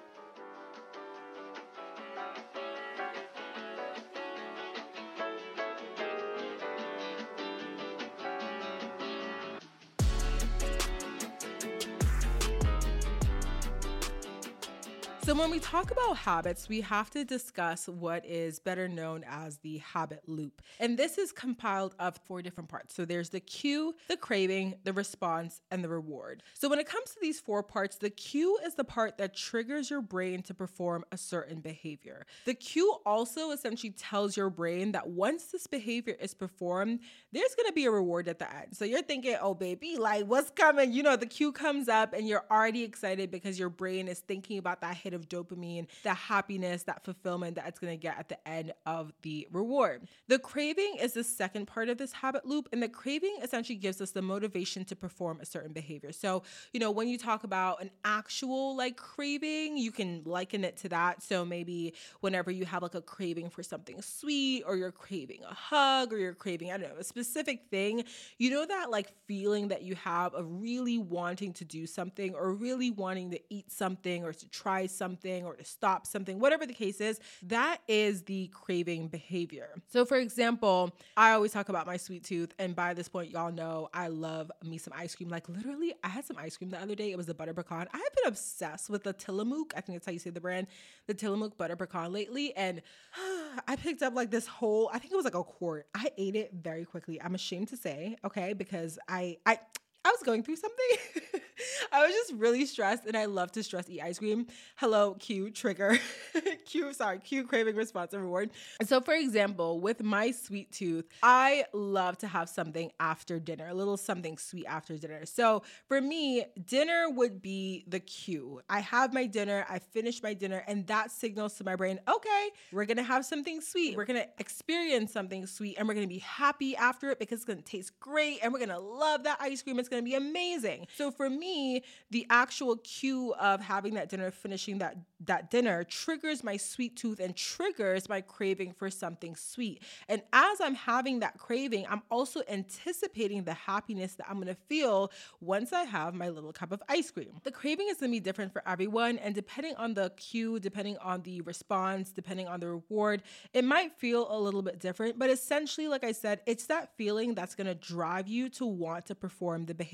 So, 15.27 15.35
when 15.35 15.51
we 15.51 15.59
talk 15.59 15.91
about 15.91 16.15
habits, 16.15 16.69
we 16.69 16.79
have 16.79 17.09
to 17.09 17.25
discuss 17.25 17.89
what 17.89 18.25
is 18.25 18.59
better 18.59 18.87
known 18.87 19.25
as 19.27 19.57
the 19.57 19.79
habit 19.79 20.21
loop. 20.25 20.61
And 20.79 20.97
this 20.97 21.17
is 21.17 21.33
compiled 21.33 21.95
of 21.99 22.15
four 22.23 22.41
different 22.41 22.69
parts. 22.69 22.95
So, 22.95 23.03
there's 23.03 23.27
the 23.27 23.41
cue, 23.41 23.93
the 24.07 24.15
craving, 24.15 24.75
the 24.85 24.93
response, 24.93 25.59
and 25.69 25.83
the 25.83 25.89
reward. 25.89 26.43
So, 26.53 26.69
when 26.69 26.79
it 26.79 26.87
comes 26.87 27.09
to 27.09 27.17
these 27.21 27.41
four 27.41 27.61
parts, 27.61 27.97
the 27.97 28.09
cue 28.09 28.57
is 28.65 28.75
the 28.75 28.85
part 28.85 29.17
that 29.17 29.35
triggers 29.35 29.89
your 29.89 29.99
brain 29.99 30.43
to 30.43 30.53
perform 30.53 31.03
a 31.11 31.17
certain 31.17 31.59
behavior. 31.59 32.25
The 32.45 32.53
cue 32.53 32.95
also 33.05 33.51
essentially 33.51 33.91
tells 33.91 34.37
your 34.37 34.49
brain 34.49 34.93
that 34.93 35.09
once 35.09 35.47
this 35.47 35.67
behavior 35.67 36.15
is 36.21 36.33
performed, 36.33 37.01
there's 37.33 37.53
gonna 37.53 37.73
be 37.73 37.83
a 37.83 37.91
reward 37.91 38.29
at 38.29 38.39
the 38.39 38.49
end. 38.55 38.77
So, 38.77 38.85
you're 38.85 39.01
thinking, 39.01 39.35
oh, 39.41 39.55
baby, 39.55 39.97
like 39.97 40.25
what's 40.25 40.51
coming? 40.51 40.93
You 40.93 41.03
know, 41.03 41.17
the 41.17 41.25
cue 41.25 41.51
comes 41.51 41.89
up 41.89 42.13
and 42.13 42.25
you're 42.29 42.45
already 42.49 42.85
excited 42.85 43.29
because 43.29 43.59
your 43.59 43.69
brain 43.69 44.07
is 44.07 44.19
thinking 44.19 44.57
about 44.57 44.79
that 44.79 44.95
hit 44.95 45.16
of 45.17 45.27
dopamine, 45.27 45.87
that 46.03 46.15
happiness, 46.15 46.83
that 46.83 47.03
fulfillment 47.03 47.55
that 47.55 47.67
it's 47.67 47.79
going 47.79 47.91
to 47.91 48.01
get 48.01 48.17
at 48.17 48.29
the 48.29 48.47
end 48.47 48.73
of 48.85 49.11
the 49.23 49.47
reward. 49.51 50.07
The 50.27 50.39
craving 50.39 50.97
is 51.01 51.13
the 51.13 51.23
second 51.23 51.65
part 51.65 51.89
of 51.89 51.97
this 51.97 52.13
habit 52.13 52.45
loop, 52.45 52.69
and 52.71 52.81
the 52.81 52.87
craving 52.87 53.37
essentially 53.43 53.75
gives 53.75 53.99
us 53.99 54.11
the 54.11 54.21
motivation 54.21 54.85
to 54.85 54.95
perform 54.95 55.39
a 55.41 55.45
certain 55.45 55.73
behavior. 55.73 56.11
So, 56.11 56.43
you 56.71 56.79
know, 56.79 56.91
when 56.91 57.07
you 57.07 57.17
talk 57.17 57.43
about 57.43 57.81
an 57.81 57.89
actual 58.05 58.77
like 58.77 58.95
craving, 58.95 59.77
you 59.77 59.91
can 59.91 60.21
liken 60.25 60.63
it 60.63 60.77
to 60.77 60.89
that. 60.89 61.23
So, 61.23 61.43
maybe 61.43 61.93
whenever 62.21 62.51
you 62.51 62.65
have 62.65 62.83
like 62.83 62.95
a 62.95 63.01
craving 63.01 63.49
for 63.49 63.63
something 63.63 64.01
sweet, 64.01 64.63
or 64.67 64.75
you're 64.75 64.91
craving 64.91 65.41
a 65.49 65.53
hug, 65.53 66.13
or 66.13 66.17
you're 66.19 66.33
craving, 66.33 66.71
I 66.71 66.77
don't 66.77 66.89
know, 66.93 66.99
a 66.99 67.03
specific 67.03 67.63
thing, 67.71 68.03
you 68.37 68.51
know, 68.51 68.65
that 68.65 68.91
like 68.91 69.11
feeling 69.27 69.69
that 69.69 69.81
you 69.81 69.95
have 69.95 70.33
of 70.33 70.45
really 70.61 70.97
wanting 70.97 71.53
to 71.53 71.65
do 71.65 71.87
something, 71.87 72.35
or 72.35 72.53
really 72.53 72.91
wanting 72.91 73.31
to 73.31 73.39
eat 73.49 73.71
something, 73.71 74.23
or 74.23 74.33
to 74.33 74.49
try 74.49 74.85
something 74.85 75.06
something 75.07 75.45
or 75.45 75.55
to 75.55 75.63
stop 75.63 76.05
something, 76.05 76.37
whatever 76.37 76.65
the 76.65 76.73
case 76.73 76.99
is, 76.99 77.19
that 77.43 77.77
is 77.87 78.23
the 78.23 78.47
craving 78.47 79.07
behavior. 79.07 79.69
So, 79.87 80.03
for 80.03 80.17
example, 80.17 80.93
I 81.15 81.31
always 81.31 81.53
talk 81.53 81.69
about 81.69 81.87
my 81.87 81.95
sweet 81.95 82.25
tooth, 82.25 82.53
and 82.59 82.75
by 82.75 82.93
this 82.93 83.07
point, 83.07 83.31
y'all 83.31 83.51
know 83.51 83.87
I 83.93 84.09
love 84.09 84.51
me 84.63 84.77
some 84.77 84.93
ice 84.95 85.15
cream. 85.15 85.29
Like, 85.29 85.47
literally, 85.47 85.93
I 86.03 86.09
had 86.09 86.25
some 86.25 86.37
ice 86.37 86.57
cream 86.57 86.69
the 86.69 86.81
other 86.81 86.93
day. 86.93 87.11
It 87.11 87.17
was 87.17 87.25
the 87.25 87.33
butter 87.33 87.53
pecan. 87.53 87.87
I 87.93 87.97
have 87.97 88.15
been 88.15 88.27
obsessed 88.27 88.89
with 88.89 89.03
the 89.03 89.13
Tillamook. 89.13 89.73
I 89.77 89.81
think 89.81 89.97
that's 89.97 90.05
how 90.05 90.11
you 90.11 90.19
say 90.19 90.29
the 90.29 90.41
brand, 90.41 90.67
the 91.07 91.13
Tillamook 91.13 91.57
butter 91.57 91.77
pecan 91.77 92.11
lately. 92.11 92.53
And 92.57 92.81
I 93.67 93.77
picked 93.77 94.03
up 94.03 94.13
like 94.13 94.29
this 94.29 94.45
whole, 94.45 94.89
I 94.93 94.99
think 94.99 95.13
it 95.13 95.15
was 95.15 95.25
like 95.25 95.35
a 95.35 95.43
quart. 95.43 95.87
I 95.95 96.11
ate 96.17 96.35
it 96.35 96.51
very 96.53 96.83
quickly. 96.83 97.21
I'm 97.21 97.35
ashamed 97.35 97.69
to 97.69 97.77
say, 97.77 98.17
okay, 98.25 98.51
because 98.51 98.99
I, 99.07 99.37
I, 99.45 99.59
I 100.07 100.11
was 100.11 100.23
going 100.23 100.41
through 100.41 100.55
something. 100.55 101.41
I 101.91 102.05
was 102.05 102.13
just 102.13 102.33
really 102.33 102.65
stressed 102.65 103.05
and 103.05 103.17
I 103.17 103.25
love 103.25 103.51
to 103.53 103.63
stress 103.63 103.89
eat 103.89 104.01
ice 104.01 104.19
cream. 104.19 104.47
Hello, 104.77 105.15
cue 105.19 105.49
trigger. 105.49 105.97
cue 106.65 106.93
sorry, 106.93 107.19
cue 107.19 107.43
craving 107.43 107.75
response 107.75 108.13
and 108.13 108.23
reward. 108.23 108.51
So, 108.85 109.01
for 109.01 109.13
example, 109.13 109.81
with 109.81 110.01
my 110.01 110.31
sweet 110.31 110.71
tooth, 110.71 111.05
I 111.21 111.65
love 111.73 112.17
to 112.19 112.27
have 112.27 112.47
something 112.47 112.91
after 113.01 113.37
dinner, 113.39 113.67
a 113.67 113.73
little 113.73 113.97
something 113.97 114.37
sweet 114.37 114.65
after 114.65 114.97
dinner. 114.97 115.25
So, 115.25 115.63
for 115.87 115.99
me, 115.99 116.45
dinner 116.65 117.09
would 117.09 117.41
be 117.41 117.83
the 117.87 117.99
cue. 117.99 118.61
I 118.69 118.79
have 118.79 119.13
my 119.13 119.25
dinner, 119.25 119.65
I 119.69 119.79
finish 119.79 120.23
my 120.23 120.33
dinner, 120.33 120.63
and 120.67 120.87
that 120.87 121.11
signals 121.11 121.55
to 121.55 121.63
my 121.65 121.75
brain, 121.75 121.99
okay, 122.07 122.49
we're 122.71 122.85
gonna 122.85 123.03
have 123.03 123.25
something 123.25 123.59
sweet. 123.59 123.97
We're 123.97 124.05
gonna 124.05 124.27
experience 124.37 125.11
something 125.11 125.45
sweet 125.47 125.75
and 125.77 125.87
we're 125.87 125.95
gonna 125.95 126.07
be 126.07 126.19
happy 126.19 126.75
after 126.77 127.09
it 127.09 127.19
because 127.19 127.39
it's 127.39 127.45
gonna 127.45 127.61
taste 127.61 127.99
great 127.99 128.39
and 128.41 128.53
we're 128.53 128.59
gonna 128.59 128.79
love 128.79 129.23
that 129.23 129.37
ice 129.41 129.61
cream. 129.61 129.79
It's 129.79 129.89
gonna 129.89 129.96
be 130.03 130.15
amazing. 130.15 130.87
So 130.95 131.11
for 131.11 131.29
me, 131.29 131.83
the 132.11 132.25
actual 132.29 132.77
cue 132.77 133.33
of 133.39 133.61
having 133.61 133.95
that 133.95 134.09
dinner, 134.09 134.31
finishing 134.31 134.79
that 134.79 134.97
that 135.25 135.49
dinner 135.49 135.83
triggers 135.83 136.43
my 136.43 136.57
sweet 136.57 136.95
tooth 136.95 137.19
and 137.19 137.35
triggers 137.35 138.07
my 138.07 138.21
craving 138.21 138.71
for 138.73 138.89
something 138.89 139.35
sweet. 139.35 139.81
And 140.07 140.21
as 140.31 140.61
I'm 140.61 140.75
having 140.75 141.19
that 141.21 141.37
craving, 141.37 141.85
I'm 141.89 142.03
also 142.11 142.41
anticipating 142.47 143.43
the 143.43 143.53
happiness 143.53 144.13
that 144.15 144.27
I'm 144.29 144.35
going 144.35 144.47
to 144.47 144.55
feel 144.69 145.11
once 145.41 145.73
I 145.73 145.83
have 145.83 146.13
my 146.13 146.29
little 146.29 146.53
cup 146.53 146.71
of 146.71 146.83
ice 146.87 147.09
cream. 147.09 147.39
The 147.43 147.51
craving 147.51 147.87
is 147.89 147.97
going 147.97 148.11
to 148.11 148.15
be 148.15 148.19
different 148.19 148.53
for 148.53 148.61
everyone 148.67 149.17
and 149.17 149.33
depending 149.33 149.75
on 149.75 149.95
the 149.95 150.11
cue, 150.17 150.59
depending 150.59 150.97
on 150.99 151.21
the 151.23 151.41
response, 151.41 152.11
depending 152.11 152.47
on 152.47 152.59
the 152.59 152.67
reward, 152.67 153.23
it 153.53 153.63
might 153.63 153.93
feel 153.93 154.27
a 154.29 154.37
little 154.39 154.61
bit 154.61 154.79
different, 154.79 155.17
but 155.17 155.29
essentially 155.29 155.87
like 155.87 156.03
I 156.03 156.11
said, 156.11 156.41
it's 156.45 156.65
that 156.67 156.95
feeling 156.97 157.33
that's 157.33 157.55
going 157.55 157.67
to 157.67 157.75
drive 157.75 158.27
you 158.27 158.49
to 158.49 158.65
want 158.65 159.07
to 159.07 159.15
perform 159.15 159.65
the 159.65 159.73
behavior. 159.73 159.86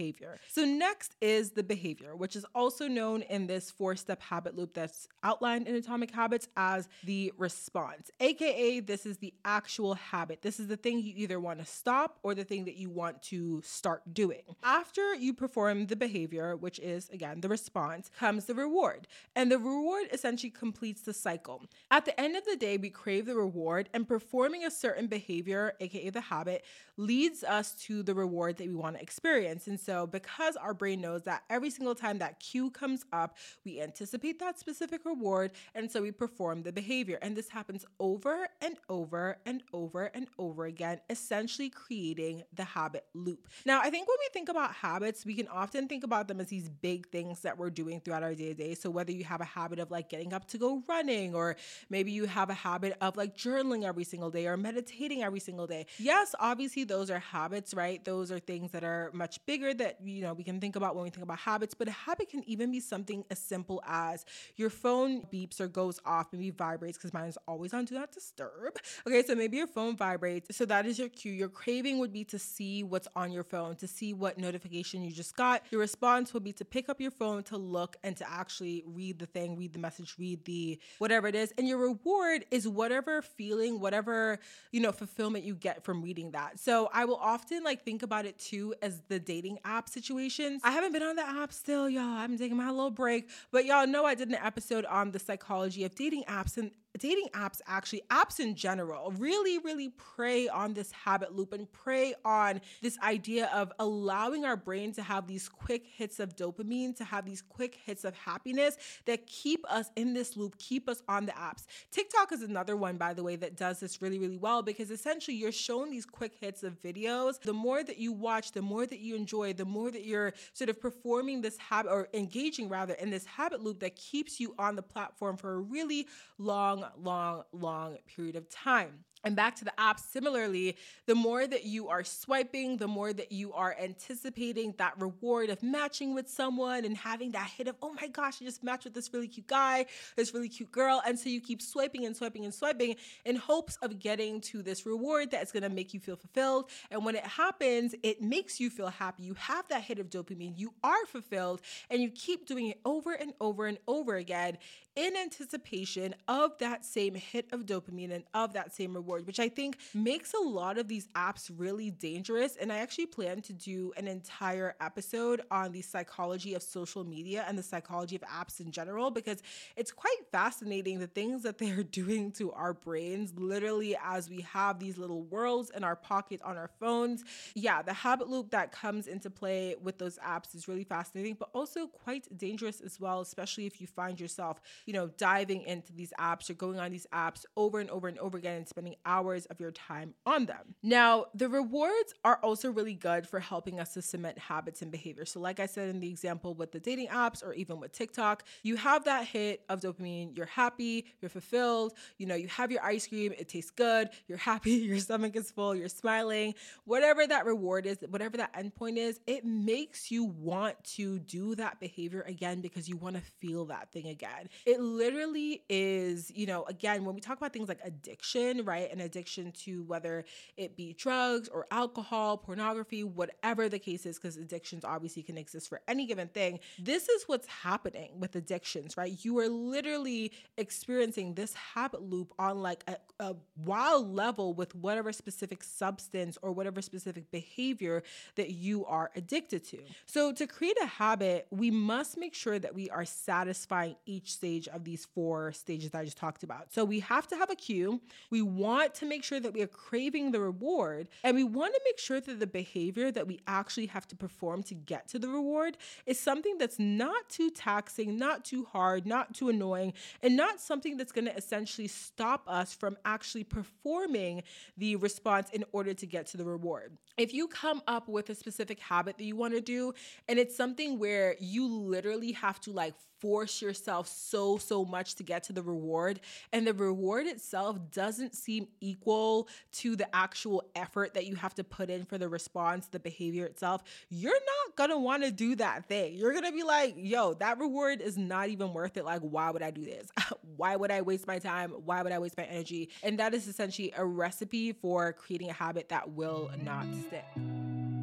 So 0.49 0.65
next 0.65 1.15
is 1.21 1.51
the 1.51 1.63
behavior, 1.63 2.15
which 2.15 2.36
is 2.36 2.45
also 2.53 2.88
known 2.88 3.21
in 3.23 3.47
this 3.47 3.71
four-step 3.71 4.21
habit 4.21 4.58
loop 4.58 4.73
that's 4.73 5.08
outlined 5.23 5.67
in 5.67 5.75
Atomic 5.75 6.12
Habits 6.12 6.47
as 6.58 6.88
the 7.03 7.32
response, 7.38 8.12
aka 8.19 8.79
this 8.79 9.06
is 9.06 9.17
the 9.17 9.34
actual 9.45 9.93
habit. 9.93 10.41
This 10.41 10.60
is 10.60 10.67
the 10.67 10.77
thing 10.77 10.99
you 10.99 11.13
either 11.15 11.39
want 11.39 11.60
to 11.60 11.65
stop 11.65 12.19
or 12.23 12.36
the 12.36 12.43
thing 12.43 12.65
that 12.65 12.75
you 12.75 12.89
want 12.89 13.21
to 13.23 13.62
start 13.63 14.13
doing. 14.13 14.41
After 14.63 15.15
you 15.15 15.34
perform 15.34 15.88
the 15.88 15.95
behavior, 15.95 16.56
which 16.56 16.79
is 16.79 17.10
again 17.10 17.41
the 17.41 17.49
response, 17.49 18.10
comes 18.17 18.45
the 18.45 18.56
reward. 18.56 19.08
And 19.36 19.51
the 19.51 19.58
reward 19.58 20.08
essentially 20.12 20.49
completes 20.49 21.01
the 21.01 21.13
cycle. 21.13 21.63
At 21.91 22.06
the 22.06 22.19
end 22.19 22.36
of 22.36 22.45
the 22.45 22.56
day, 22.56 22.77
we 22.77 22.89
crave 22.89 23.25
the 23.25 23.36
reward, 23.36 23.89
and 23.93 24.08
performing 24.08 24.65
a 24.65 24.71
certain 24.71 25.08
behavior, 25.08 25.73
aka 25.79 26.10
the 26.10 26.21
habit, 26.21 26.65
leads 26.97 27.43
us 27.43 27.73
to 27.73 28.03
the 28.03 28.13
reward 28.13 28.58
that 28.58 28.67
we 28.67 28.75
want 28.75 28.95
to 28.95 29.01
experience. 29.01 29.67
And 29.67 29.79
so, 29.84 30.08
because 30.08 30.56
our 30.56 30.74
brain 30.74 31.02
knows 31.02 31.24
that 31.24 31.43
every 31.50 31.69
single 31.69 31.96
time 31.96 32.19
that 32.19 32.39
cue 32.39 32.69
comes 32.72 33.06
up, 33.12 33.38
we 33.65 33.82
anticipate 33.82 34.39
that 34.39 34.60
specific 34.60 35.06
reward. 35.06 35.52
And 35.76 35.91
so 35.91 36.02
we 36.02 36.12
perform 36.12 36.63
the 36.63 36.72
behavior. 36.72 37.19
And 37.22 37.36
this 37.36 37.50
happens 37.50 37.86
over 38.00 38.48
and 38.62 38.78
over 38.89 39.38
and 39.46 39.63
over 39.74 40.06
and 40.06 40.28
over 40.38 40.65
again, 40.65 41.00
essentially 41.10 41.69
creating 41.69 42.43
the 42.54 42.63
habit 42.63 43.06
loop. 43.13 43.48
Now, 43.65 43.80
I 43.82 43.89
think 43.89 44.08
when 44.08 44.17
we 44.19 44.30
think 44.34 44.50
about 44.50 44.74
habits, 44.74 45.26
we 45.26 45.36
can 45.36 45.48
often 45.48 45.88
think 45.88 46.04
about 46.04 46.28
them 46.28 46.39
as 46.39 46.48
these 46.48 46.69
big 46.69 47.10
things 47.10 47.41
that 47.41 47.58
we're 47.58 47.69
doing 47.69 48.00
throughout 48.00 48.24
our 48.24 48.34
day 48.34 48.50
to 48.50 48.54
day. 48.54 48.76
So, 48.76 48.89
whether 48.89 49.12
you 49.12 49.24
have 49.24 49.41
a 49.41 49.46
habit 49.46 49.80
of 49.80 49.91
like 49.91 50.10
getting 50.10 50.34
up 50.34 50.48
to 50.50 50.58
go 50.58 50.84
running, 50.88 51.36
or 51.36 51.56
maybe 51.89 52.12
you 52.12 52.26
have 52.26 52.50
a 52.50 52.54
habit 52.54 52.98
of 53.02 53.17
like 53.17 53.36
journaling 53.38 53.84
every 53.84 54.04
single 54.04 54.30
day 54.32 54.48
or 54.48 54.58
meditating 54.58 55.24
every 55.24 55.39
single 55.39 55.67
day. 55.67 55.86
Yes, 55.98 56.36
obviously, 56.39 56.84
those 56.84 57.10
are 57.10 57.19
habits, 57.19 57.74
right? 57.74 58.04
Those 58.04 58.32
are 58.32 58.39
things 58.39 58.72
that 58.72 58.84
are 58.84 59.12
much 59.13 59.43
bigger 59.46 59.62
that, 59.71 59.99
you 60.04 60.23
know, 60.23 60.34
we 60.34 60.43
can 60.43 60.60
think 60.60 60.76
about 60.76 60.95
when 60.95 61.04
we 61.04 61.12
think 61.12 61.21
about 61.23 61.38
habits, 61.38 61.76
but 61.76 61.88
a 61.88 61.91
habit 61.91 62.30
can 62.30 62.43
even 62.49 62.71
be 62.71 62.80
something 62.80 63.23
as 63.30 63.38
simple 63.38 63.84
as 63.88 64.26
your 64.56 64.71
phone 64.71 65.21
beeps 65.32 65.62
or 65.62 65.67
goes 65.67 65.99
off, 66.08 66.30
maybe 66.34 66.49
vibrates, 66.49 66.97
because 66.97 67.13
mine 67.13 67.28
is 67.28 67.38
always 67.47 67.71
on 67.71 67.86
do 67.86 67.93
not 67.93 68.12
disturb. 68.12 68.78
Okay, 69.06 69.21
so 69.21 69.36
maybe 69.36 69.58
your 69.58 69.67
phone 69.67 69.95
vibrates. 69.95 70.56
So 70.58 70.65
that 70.65 70.88
is 70.88 70.97
your 70.97 71.10
cue. 71.10 71.32
Your 71.32 71.49
craving 71.49 71.99
would 71.99 72.13
be 72.13 72.23
to 72.26 72.39
see 72.39 72.84
what's 72.84 73.08
on 73.15 73.32
your 73.32 73.43
phone, 73.43 73.76
to 73.76 73.88
see 73.88 74.13
what 74.13 74.38
notification 74.38 75.04
you 75.04 75.12
just 75.12 75.36
got. 75.36 75.63
Your 75.69 75.82
response 75.82 76.34
would 76.34 76.43
be 76.43 76.54
to 76.54 76.65
pick 76.65 76.89
up 76.89 76.99
your 76.99 77.12
phone, 77.12 77.43
to 77.43 77.58
look, 77.58 77.97
and 78.04 78.17
to 78.17 78.30
actually 78.30 78.84
read 78.88 79.19
the 79.19 79.26
thing, 79.26 79.58
read 79.58 79.73
the 79.73 79.80
message, 79.80 80.15
read 80.17 80.43
the 80.45 80.80
whatever 80.97 81.28
it 81.28 81.36
is. 81.36 81.54
And 81.58 81.67
your 81.67 81.78
reward 81.78 82.45
is 82.49 82.67
whatever 82.67 83.21
feeling, 83.21 83.80
whatever, 83.80 84.39
you 84.71 84.80
know, 84.80 84.91
fulfillment 84.91 85.43
you 85.43 85.56
get 85.56 85.84
from 85.84 86.02
reading 86.02 86.32
that. 86.32 86.60
So 86.60 86.89
I 86.93 87.06
will 87.06 87.17
often 87.17 87.63
like 87.63 87.84
think 87.84 88.04
about 88.04 88.26
it 88.26 88.38
too 88.39 88.73
as 88.82 89.02
the 89.10 89.19
dating 89.19 89.53
app 89.63 89.89
situations. 89.89 90.62
I 90.63 90.72
haven't 90.72 90.94
been 90.94 91.04
on 91.04 91.16
the 91.16 91.28
app 91.28 91.54
still, 91.54 91.89
y'all. 91.89 92.04
I'm 92.04 92.38
taking 92.38 92.58
my 92.58 92.70
little 92.70 92.92
break, 92.92 93.30
but 93.52 93.66
y'all 93.66 93.88
know 93.88 94.06
I 94.06 94.16
did 94.16 94.30
an 94.30 94.36
episode 94.36 94.86
on 94.86 95.12
the 95.12 95.20
psychology 95.20 95.84
of 95.84 95.96
dating 95.96 96.24
apps 96.24 96.58
and 96.58 96.72
dating 96.99 97.27
apps 97.34 97.60
actually 97.67 98.01
apps 98.10 98.39
in 98.39 98.56
general 98.56 99.12
really 99.17 99.58
really 99.60 99.89
prey 99.89 100.47
on 100.47 100.73
this 100.73 100.91
habit 100.91 101.34
loop 101.36 101.53
and 101.53 101.71
prey 101.71 102.13
on 102.23 102.62
this 102.82 102.97
idea 102.99 103.49
of 103.53 103.71
allowing 103.79 104.45
our 104.45 104.56
brain 104.56 104.91
to 104.91 105.01
have 105.01 105.27
these 105.27 105.49
quick 105.49 105.86
hits 105.86 106.19
of 106.19 106.36
dopamine 106.36 106.95
to 106.95 107.03
have 107.03 107.25
these 107.25 107.41
quick 107.41 107.77
hits 107.86 108.03
of 108.03 108.15
happiness 108.15 108.77
that 109.06 109.25
keep 109.25 109.65
us 109.69 109.89
in 109.95 110.13
this 110.13 110.38
loop 110.38 110.58
keep 110.60 110.88
us 110.88 111.01
on 111.08 111.25
the 111.25 111.32
apps. 111.34 111.65
Tiktok 111.91 112.32
is 112.32 112.41
another 112.41 112.75
one 112.75 112.97
by 112.97 113.13
the 113.13 113.23
way 113.23 113.36
that 113.36 113.56
does 113.58 113.79
this 113.79 114.01
really 114.01 114.19
really 114.19 114.38
well 114.38 114.62
because 114.62 114.91
essentially 114.91 115.36
you're 115.36 115.51
shown 115.51 115.89
these 115.89 116.06
quick 116.06 116.34
hits 116.39 116.63
of 116.63 116.82
videos. 116.82 117.39
The 117.41 117.53
more 117.53 117.84
that 117.84 117.97
you 117.97 118.12
watch 118.12 118.51
the 118.51 118.62
more 118.62 118.86
that 118.86 118.99
you 118.99 119.15
enjoy 119.15 119.53
the 119.53 119.65
more 119.65 119.89
that 119.91 120.06
you're 120.06 120.34
sort 120.53 120.69
of 120.69 120.79
performing 120.79 121.41
this 121.41 121.58
habit 121.58 121.91
or 121.91 122.08
engaging 122.13 122.69
rather 122.69 122.93
in 122.93 123.10
this 123.10 123.25
habit 123.25 123.62
loop 123.62 123.79
that 123.79 123.95
keeps 123.95 124.39
you 124.39 124.53
on 124.60 124.75
the 124.75 124.82
platform 124.82 125.38
for 125.38 125.53
a 125.56 125.58
really 125.58 126.08
long 126.38 126.83
long, 126.98 127.43
long, 127.52 127.98
period 128.08 128.36
of 128.36 128.50
time. 128.50 129.06
And 129.26 129.38
back 129.38 129.56
to 129.58 129.65
the 129.65 129.80
app, 129.80 130.00
similarly, 130.00 130.76
the 131.06 131.15
more 131.15 131.48
that 131.48 131.63
you 131.63 131.88
are 131.88 132.04
swiping, 132.04 132.76
the 132.76 132.89
more 132.89 133.13
that 133.13 133.32
you 133.32 133.54
are 133.54 133.74
anticipating 133.82 134.74
that 134.78 135.00
reward 135.00 135.50
of 135.50 135.63
matching 135.63 136.13
with 136.13 136.30
someone 136.30 136.84
and 136.84 136.98
having 136.98 137.32
that 137.32 137.50
hit 137.50 137.69
of, 137.69 137.78
oh 137.82 137.93
my 137.93 138.08
gosh, 138.08 138.41
I 138.41 138.46
just 138.46 138.63
matched 138.63 138.84
with 138.84 138.93
this 138.93 139.13
really 139.13 139.30
cute 139.30 139.48
guy, 139.48 139.86
this 140.17 140.34
really 140.34 140.50
cute 140.50 140.72
girl. 140.72 141.02
And 141.06 141.17
so 141.17 141.30
you 141.30 141.39
keep 141.39 141.62
swiping 141.62 142.06
and 142.06 142.15
swiping 142.15 142.43
and 142.43 142.54
swiping 142.54 142.98
in 143.24 143.38
hopes 143.38 143.78
of 143.82 143.98
getting 143.98 144.41
to 144.41 144.62
this 144.62 144.86
reward 144.86 145.32
that's 145.32 145.54
gonna 145.54 145.69
make 145.69 145.93
you 145.93 146.02
feel 146.02 146.17
fulfilled. 146.17 146.69
And 146.91 147.06
when 147.06 147.15
it 147.15 147.26
happens, 147.26 147.96
it 148.04 148.22
makes 148.22 148.60
you 148.60 148.69
feel 148.69 148.89
happy. 148.89 149.24
You 149.24 149.36
have 149.36 149.65
that 149.69 149.84
hit 149.84 150.00
of 150.00 150.10
dopamine, 150.10 150.60
you 150.60 150.74
are 150.84 151.06
fulfilled, 151.06 151.62
and 151.89 152.02
you 152.02 152.10
keep 152.10 152.46
doing 152.46 152.67
it 152.67 152.82
over 152.84 153.13
and 153.13 153.34
over 153.39 153.67
and 153.67 153.78
over 153.88 154.17
again 154.17 154.58
in 154.95 155.15
anticipation 155.15 156.13
of 156.27 156.58
that 156.60 156.86
same 156.86 157.15
hit 157.15 157.47
of 157.51 157.65
dopamine 157.65 158.12
and 158.12 158.23
of 158.34 158.53
that 158.53 158.73
same 158.73 158.93
reward, 158.93 159.25
which 159.25 159.39
I 159.39 159.49
think 159.49 159.77
makes 159.93 160.34
a 160.34 160.39
lot 160.39 160.77
of 160.77 160.88
these 160.88 161.08
apps 161.15 161.51
really 161.56 161.89
dangerous. 161.89 162.56
And 162.56 162.71
I 162.71 162.77
actually 162.77 163.08
plan 163.08 163.41
to 163.43 163.53
do 163.53 163.91
an 163.97 164.08
entire 164.08 164.75
episode 164.79 165.41
on 165.49 165.71
the 165.71 165.82
psychology 165.82 166.53
of 166.53 166.62
social 166.62 167.03
media 167.03 167.45
and 167.47 167.58
the 167.58 167.63
psychology 167.63 168.15
of 168.15 168.21
apps 168.21 168.60
in 168.60 168.71
general, 168.71 169.10
because 169.10 169.41
it's 169.75 169.91
quite 169.91 170.15
fascinating 170.32 170.99
the 170.99 171.08
things 171.08 171.43
that 171.43 171.58
they're 171.58 171.84
doing 171.93 172.32
to 172.34 172.51
our 172.51 172.73
brains, 172.73 173.34
literally, 173.36 173.97
as 174.03 174.29
we 174.29 174.41
have 174.41 174.79
these 174.79 174.97
little 174.97 175.23
worlds 175.23 175.71
in 175.75 175.84
our 175.84 175.95
pocket 175.95 176.41
on 176.43 176.58
our 176.58 176.69
phones. 176.79 177.23
Yeah, 177.56 177.82
the 177.82 177.93
habit 177.93 178.29
loop 178.29 178.51
that 178.51 178.71
comes 178.71 179.08
into 179.08 179.29
play 179.29 179.75
with 179.82 179.97
those 179.97 180.17
apps 180.19 180.56
is 180.56 180.67
really 180.67 180.84
fascinating, 180.84 181.36
but 181.39 181.49
also 181.53 181.88
quite 181.88 182.27
dangerous 182.38 182.82
as 182.82 182.99
well, 182.99 183.21
especially 183.21 183.65
if 183.65 183.82
you 183.82 183.88
find 183.88 184.19
yourself 184.19 184.62
you 184.86 184.93
know, 184.93 185.10
diving 185.17 185.63
into 185.63 185.93
these 185.93 186.13
apps 186.19 186.50
or 186.50 186.54
going 186.54 186.80
on 186.80 186.91
these 186.91 187.08
apps 187.13 187.46
over 187.56 187.80
and 187.80 187.89
over 187.89 188.08
and 188.08 188.17
over 188.19 188.38
again 188.38 188.58
and 188.58 188.67
spending 188.67 188.96
hours 189.06 189.46
of 189.48 189.60
your 189.60 189.72
time 189.72 190.13
on 190.26 190.46
them. 190.46 190.76
Now, 190.82 191.26
the 191.34 191.50
rewards 191.50 192.13
are 192.24 192.39
also 192.43 192.72
really 192.72 192.93
good 192.93 193.28
for 193.28 193.39
helping 193.39 193.80
us 193.80 193.93
to 193.93 194.02
cement 194.02 194.38
habits 194.38 194.82
and 194.82 194.91
behavior. 194.91 195.26
So, 195.26 195.39
like 195.39 195.60
I 195.60 195.65
said 195.65 195.89
in 195.89 196.00
the 196.00 196.10
example 196.10 196.54
with 196.54 196.72
the 196.72 196.80
dating 196.80 197.08
apps 197.08 197.46
or 197.46 197.54
even 197.54 197.80
with 197.80 197.91
TikTok, 197.91 198.43
you 198.63 198.76
have 198.76 199.06
that 199.06 199.26
hit 199.26 199.63
of 199.69 199.82
dopamine, 199.82 200.36
you're 200.36 200.46
happy, 200.46 201.06
you're 201.22 201.30
fulfilled, 201.30 201.93
you 202.17 202.26
know, 202.26 202.36
you 202.36 202.48
have 202.48 202.72
your 202.72 202.84
ice 202.84 203.08
cream, 203.08 203.34
it 203.38 203.50
tastes 203.50 203.72
good, 203.72 204.10
you're 204.28 204.38
happy, 204.38 204.72
your 204.72 205.00
stomach 205.00 205.36
is 205.36 205.52
full, 205.52 205.76
you're 205.76 205.89
smiling, 205.89 206.54
whatever 206.86 207.26
that 207.26 207.46
reward 207.46 207.86
is, 207.86 207.98
whatever 208.10 208.38
that 208.38 208.54
endpoint 208.54 208.98
is, 208.98 209.19
it 209.28 209.46
makes 209.46 210.12
you 210.12 210.26
want 210.26 210.82
to 210.84 211.19
do 211.19 211.56
that 211.56 211.80
behavior 211.80 212.22
again 212.28 212.62
because 212.62 212.88
you 212.88 212.98
want 212.98 213.15
to 213.15 213.22
feel 213.39 213.65
that 213.65 213.91
thing 213.91 214.08
again. 214.08 214.50
It 214.65 214.72
it 214.73 214.81
literally 214.81 215.62
is, 215.69 216.31
you 216.31 216.47
know, 216.47 216.63
again, 216.63 217.05
when 217.05 217.13
we 217.13 217.21
talk 217.21 217.38
about 217.38 217.53
things 217.53 217.69
like 217.69 217.79
addiction, 217.83 218.65
right? 218.65 218.91
An 218.91 219.01
addiction 219.01 219.51
to 219.63 219.83
whether 219.83 220.25
it 220.57 220.75
be 220.75 220.93
drugs 220.93 221.47
or 221.47 221.67
alcohol, 221.69 222.38
pornography, 222.38 223.03
whatever 223.03 223.69
the 223.69 223.77
case 223.77 224.07
is, 224.07 224.17
because 224.17 224.36
addictions 224.36 224.83
obviously 224.83 225.21
can 225.21 225.38
exist 225.38 225.69
for 225.69 225.79
any 225.88 226.07
given 226.07 226.27
thing. 226.27 226.59
This 226.79 227.07
is 227.07 227.23
what's 227.27 227.45
happening 227.47 228.19
with 228.19 228.36
addictions, 228.36 228.97
right? 228.97 229.13
You 229.23 229.38
are 229.39 229.47
literally 229.47 230.31
experiencing 230.57 231.36
this 231.36 231.53
habit 231.53 232.01
loop 232.01 232.33
on 232.39 232.63
like 232.63 232.83
a, 232.88 232.97
a 233.23 233.36
wild 233.55 234.12
level 234.12 234.55
with 234.55 234.73
whatever 234.73 235.13
specific 235.13 235.63
substance 235.63 236.36
or 236.41 236.51
whatever 236.51 236.81
specific 236.81 237.29
behavior 237.29 238.01
that 238.36 238.49
you 238.49 238.86
are 238.86 239.12
addicted 239.15 239.63
to. 239.65 239.77
So, 240.07 240.31
to 240.33 240.47
create 240.47 240.77
a 240.81 240.88
habit, 240.88 241.45
we 241.51 241.69
must 241.69 242.17
make 242.17 242.33
sure 242.33 242.57
that 242.57 242.73
we 242.73 242.89
are 242.89 243.05
satisfying 243.05 243.95
each 244.07 244.33
stage 244.33 244.62
stage 244.63 244.76
of 244.76 244.84
these 244.84 245.06
four 245.06 245.52
stages 245.52 245.91
that 245.91 245.99
I 245.99 246.06
just 246.06 246.17
talked 246.17 246.43
about. 246.43 246.73
So 246.73 246.86
we 246.86 246.99
have 247.02 247.28
to 247.28 247.36
have 247.36 247.49
a 247.49 247.56
cue. 247.56 248.02
We 248.30 248.41
want 248.41 248.95
to 248.95 249.06
make 249.06 249.23
sure 249.23 249.39
that 249.39 249.54
we 249.54 249.62
are 249.62 249.67
craving 249.67 250.32
the 250.32 250.39
reward, 250.39 251.08
and 251.23 251.36
we 251.36 251.43
want 251.43 251.73
to 251.73 251.82
make 251.86 251.99
sure 251.99 252.19
that 252.19 252.39
the 252.39 252.47
behavior 252.47 253.12
that 253.12 253.28
we 253.28 253.39
actually 253.47 253.88
have 253.88 254.08
to 254.08 254.15
perform 254.15 254.63
to 254.63 254.76
get 254.76 255.08
to 255.10 255.19
the 255.19 255.28
reward 255.28 255.78
is 256.06 256.19
something 256.19 256.58
that's 256.58 256.80
not 256.80 257.30
too 257.30 257.49
taxing, 257.49 258.17
not 258.17 258.45
too 258.45 258.65
hard, 258.65 259.06
not 259.06 259.34
too 259.34 259.49
annoying, 259.49 259.93
and 260.21 260.36
not 260.36 260.60
something 260.60 260.97
that's 260.97 261.12
going 261.12 261.26
to 261.26 261.36
essentially 261.36 261.88
stop 261.88 262.43
us 262.47 262.73
from 262.73 262.97
actually 263.06 263.43
performing 263.43 264.43
the 264.78 264.95
response 264.95 265.49
in 265.52 265.63
order 265.71 265.93
to 265.93 266.06
get 266.06 266.26
to 266.28 266.38
the 266.38 266.45
reward. 266.45 266.97
If 267.17 267.34
you 267.34 267.47
come 267.47 267.82
up 267.88 268.08
with 268.08 268.30
a 268.30 268.36
specific 268.36 268.80
habit 268.80 269.17
that 269.17 269.23
you 269.23 269.36
want 269.36 269.54
to 269.54 269.62
do, 269.62 269.93
and 270.28 270.39
it's 270.39 270.56
something 270.56 270.99
where 270.99 271.36
you 271.39 271.67
literally 271.67 272.32
have 272.32 272.60
to 272.62 272.71
like 272.71 272.93
force 273.23 273.62
yourself 273.62 274.09
so, 274.09 274.57
so 274.57 274.83
much 274.83 275.15
to 275.15 275.23
get 275.23 275.43
to 275.43 275.53
the 275.53 275.63
reward. 275.63 276.19
And 276.51 276.67
the 276.67 276.73
reward 276.73 277.25
itself 277.25 277.79
doesn't 277.89 278.36
seem 278.36 278.67
equal 278.81 279.47
to 279.75 279.95
the 279.95 280.13
actual 280.13 280.62
effort 280.75 281.13
that 281.13 281.25
you 281.25 281.36
have 281.36 281.55
to 281.55 281.63
put 281.63 281.89
in 281.89 282.03
for 282.03 282.17
the 282.17 282.27
response, 282.27 282.88
the 282.88 282.99
behavior 282.99 283.45
itself. 283.45 283.81
You're 284.09 284.33
not 284.33 284.75
gonna 284.75 284.99
wanna 284.99 285.31
do 285.31 285.55
that 285.55 285.86
thing. 285.86 286.15
You're 286.15 286.33
gonna 286.33 286.51
be 286.51 286.63
like, 286.63 286.95
yo, 286.97 287.33
that 287.36 287.59
reward 287.59 288.01
is 288.01 288.17
not 288.17 288.49
even 288.49 288.73
worth 288.73 288.97
it. 288.97 289.05
Like, 289.05 289.21
why 289.21 289.51
would 289.51 289.63
I 289.63 289.71
do 289.71 289.86
this? 289.86 290.09
why 290.57 290.75
would 290.75 290.91
I 290.91 291.01
waste 291.01 291.25
my 291.25 291.39
time? 291.39 291.71
Why 291.71 292.01
would 292.01 292.12
I 292.12 292.19
waste 292.19 292.38
my 292.38 292.43
energy? 292.43 292.89
And 293.03 293.17
that 293.19 293.33
is 293.33 293.47
essentially 293.47 293.93
a 293.95 294.03
recipe 294.03 294.73
for 294.73 295.13
creating 295.13 295.49
a 295.49 295.53
habit 295.53 295.88
that 295.89 296.12
will 296.12 296.51
not 296.62 296.86
stick. 297.07 298.03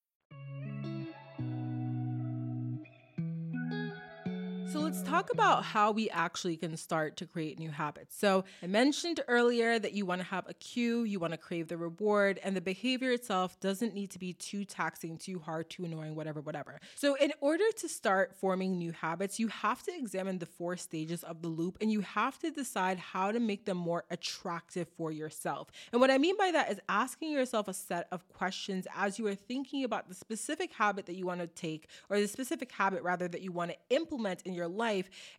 Let's 4.91 5.03
talk 5.03 5.31
about 5.31 5.63
how 5.63 5.89
we 5.89 6.09
actually 6.09 6.57
can 6.57 6.75
start 6.75 7.15
to 7.15 7.25
create 7.25 7.57
new 7.57 7.69
habits. 7.69 8.13
So 8.17 8.43
I 8.61 8.67
mentioned 8.67 9.21
earlier 9.29 9.79
that 9.79 9.93
you 9.93 10.05
want 10.05 10.19
to 10.19 10.27
have 10.27 10.49
a 10.49 10.53
cue, 10.55 11.03
you 11.03 11.17
want 11.17 11.31
to 11.31 11.37
crave 11.37 11.69
the 11.69 11.77
reward, 11.77 12.41
and 12.43 12.57
the 12.57 12.61
behavior 12.61 13.11
itself 13.11 13.57
doesn't 13.61 13.93
need 13.93 14.09
to 14.09 14.19
be 14.19 14.33
too 14.33 14.65
taxing, 14.65 15.17
too 15.17 15.39
hard, 15.39 15.69
too 15.69 15.85
annoying, 15.85 16.13
whatever, 16.13 16.41
whatever. 16.41 16.77
So 16.95 17.15
in 17.15 17.31
order 17.39 17.63
to 17.77 17.87
start 17.87 18.35
forming 18.35 18.77
new 18.77 18.91
habits, 18.91 19.39
you 19.39 19.47
have 19.47 19.81
to 19.83 19.97
examine 19.97 20.39
the 20.39 20.45
four 20.45 20.75
stages 20.75 21.23
of 21.23 21.41
the 21.41 21.47
loop 21.47 21.77
and 21.79 21.89
you 21.89 22.01
have 22.01 22.37
to 22.39 22.51
decide 22.51 22.99
how 22.99 23.31
to 23.31 23.39
make 23.39 23.63
them 23.63 23.77
more 23.77 24.03
attractive 24.11 24.89
for 24.97 25.09
yourself. 25.13 25.69
And 25.93 26.01
what 26.01 26.11
I 26.11 26.17
mean 26.17 26.35
by 26.35 26.51
that 26.51 26.69
is 26.69 26.81
asking 26.89 27.31
yourself 27.31 27.69
a 27.69 27.73
set 27.73 28.09
of 28.11 28.27
questions 28.27 28.87
as 28.93 29.17
you 29.17 29.25
are 29.27 29.35
thinking 29.35 29.85
about 29.85 30.09
the 30.09 30.15
specific 30.15 30.73
habit 30.73 31.05
that 31.05 31.15
you 31.15 31.25
want 31.25 31.39
to 31.39 31.47
take 31.47 31.87
or 32.09 32.19
the 32.19 32.27
specific 32.27 32.73
habit 32.73 33.03
rather 33.03 33.29
that 33.29 33.41
you 33.41 33.53
want 33.53 33.71
to 33.71 33.77
implement 33.89 34.41
in 34.41 34.53
your 34.53 34.67
life 34.67 34.80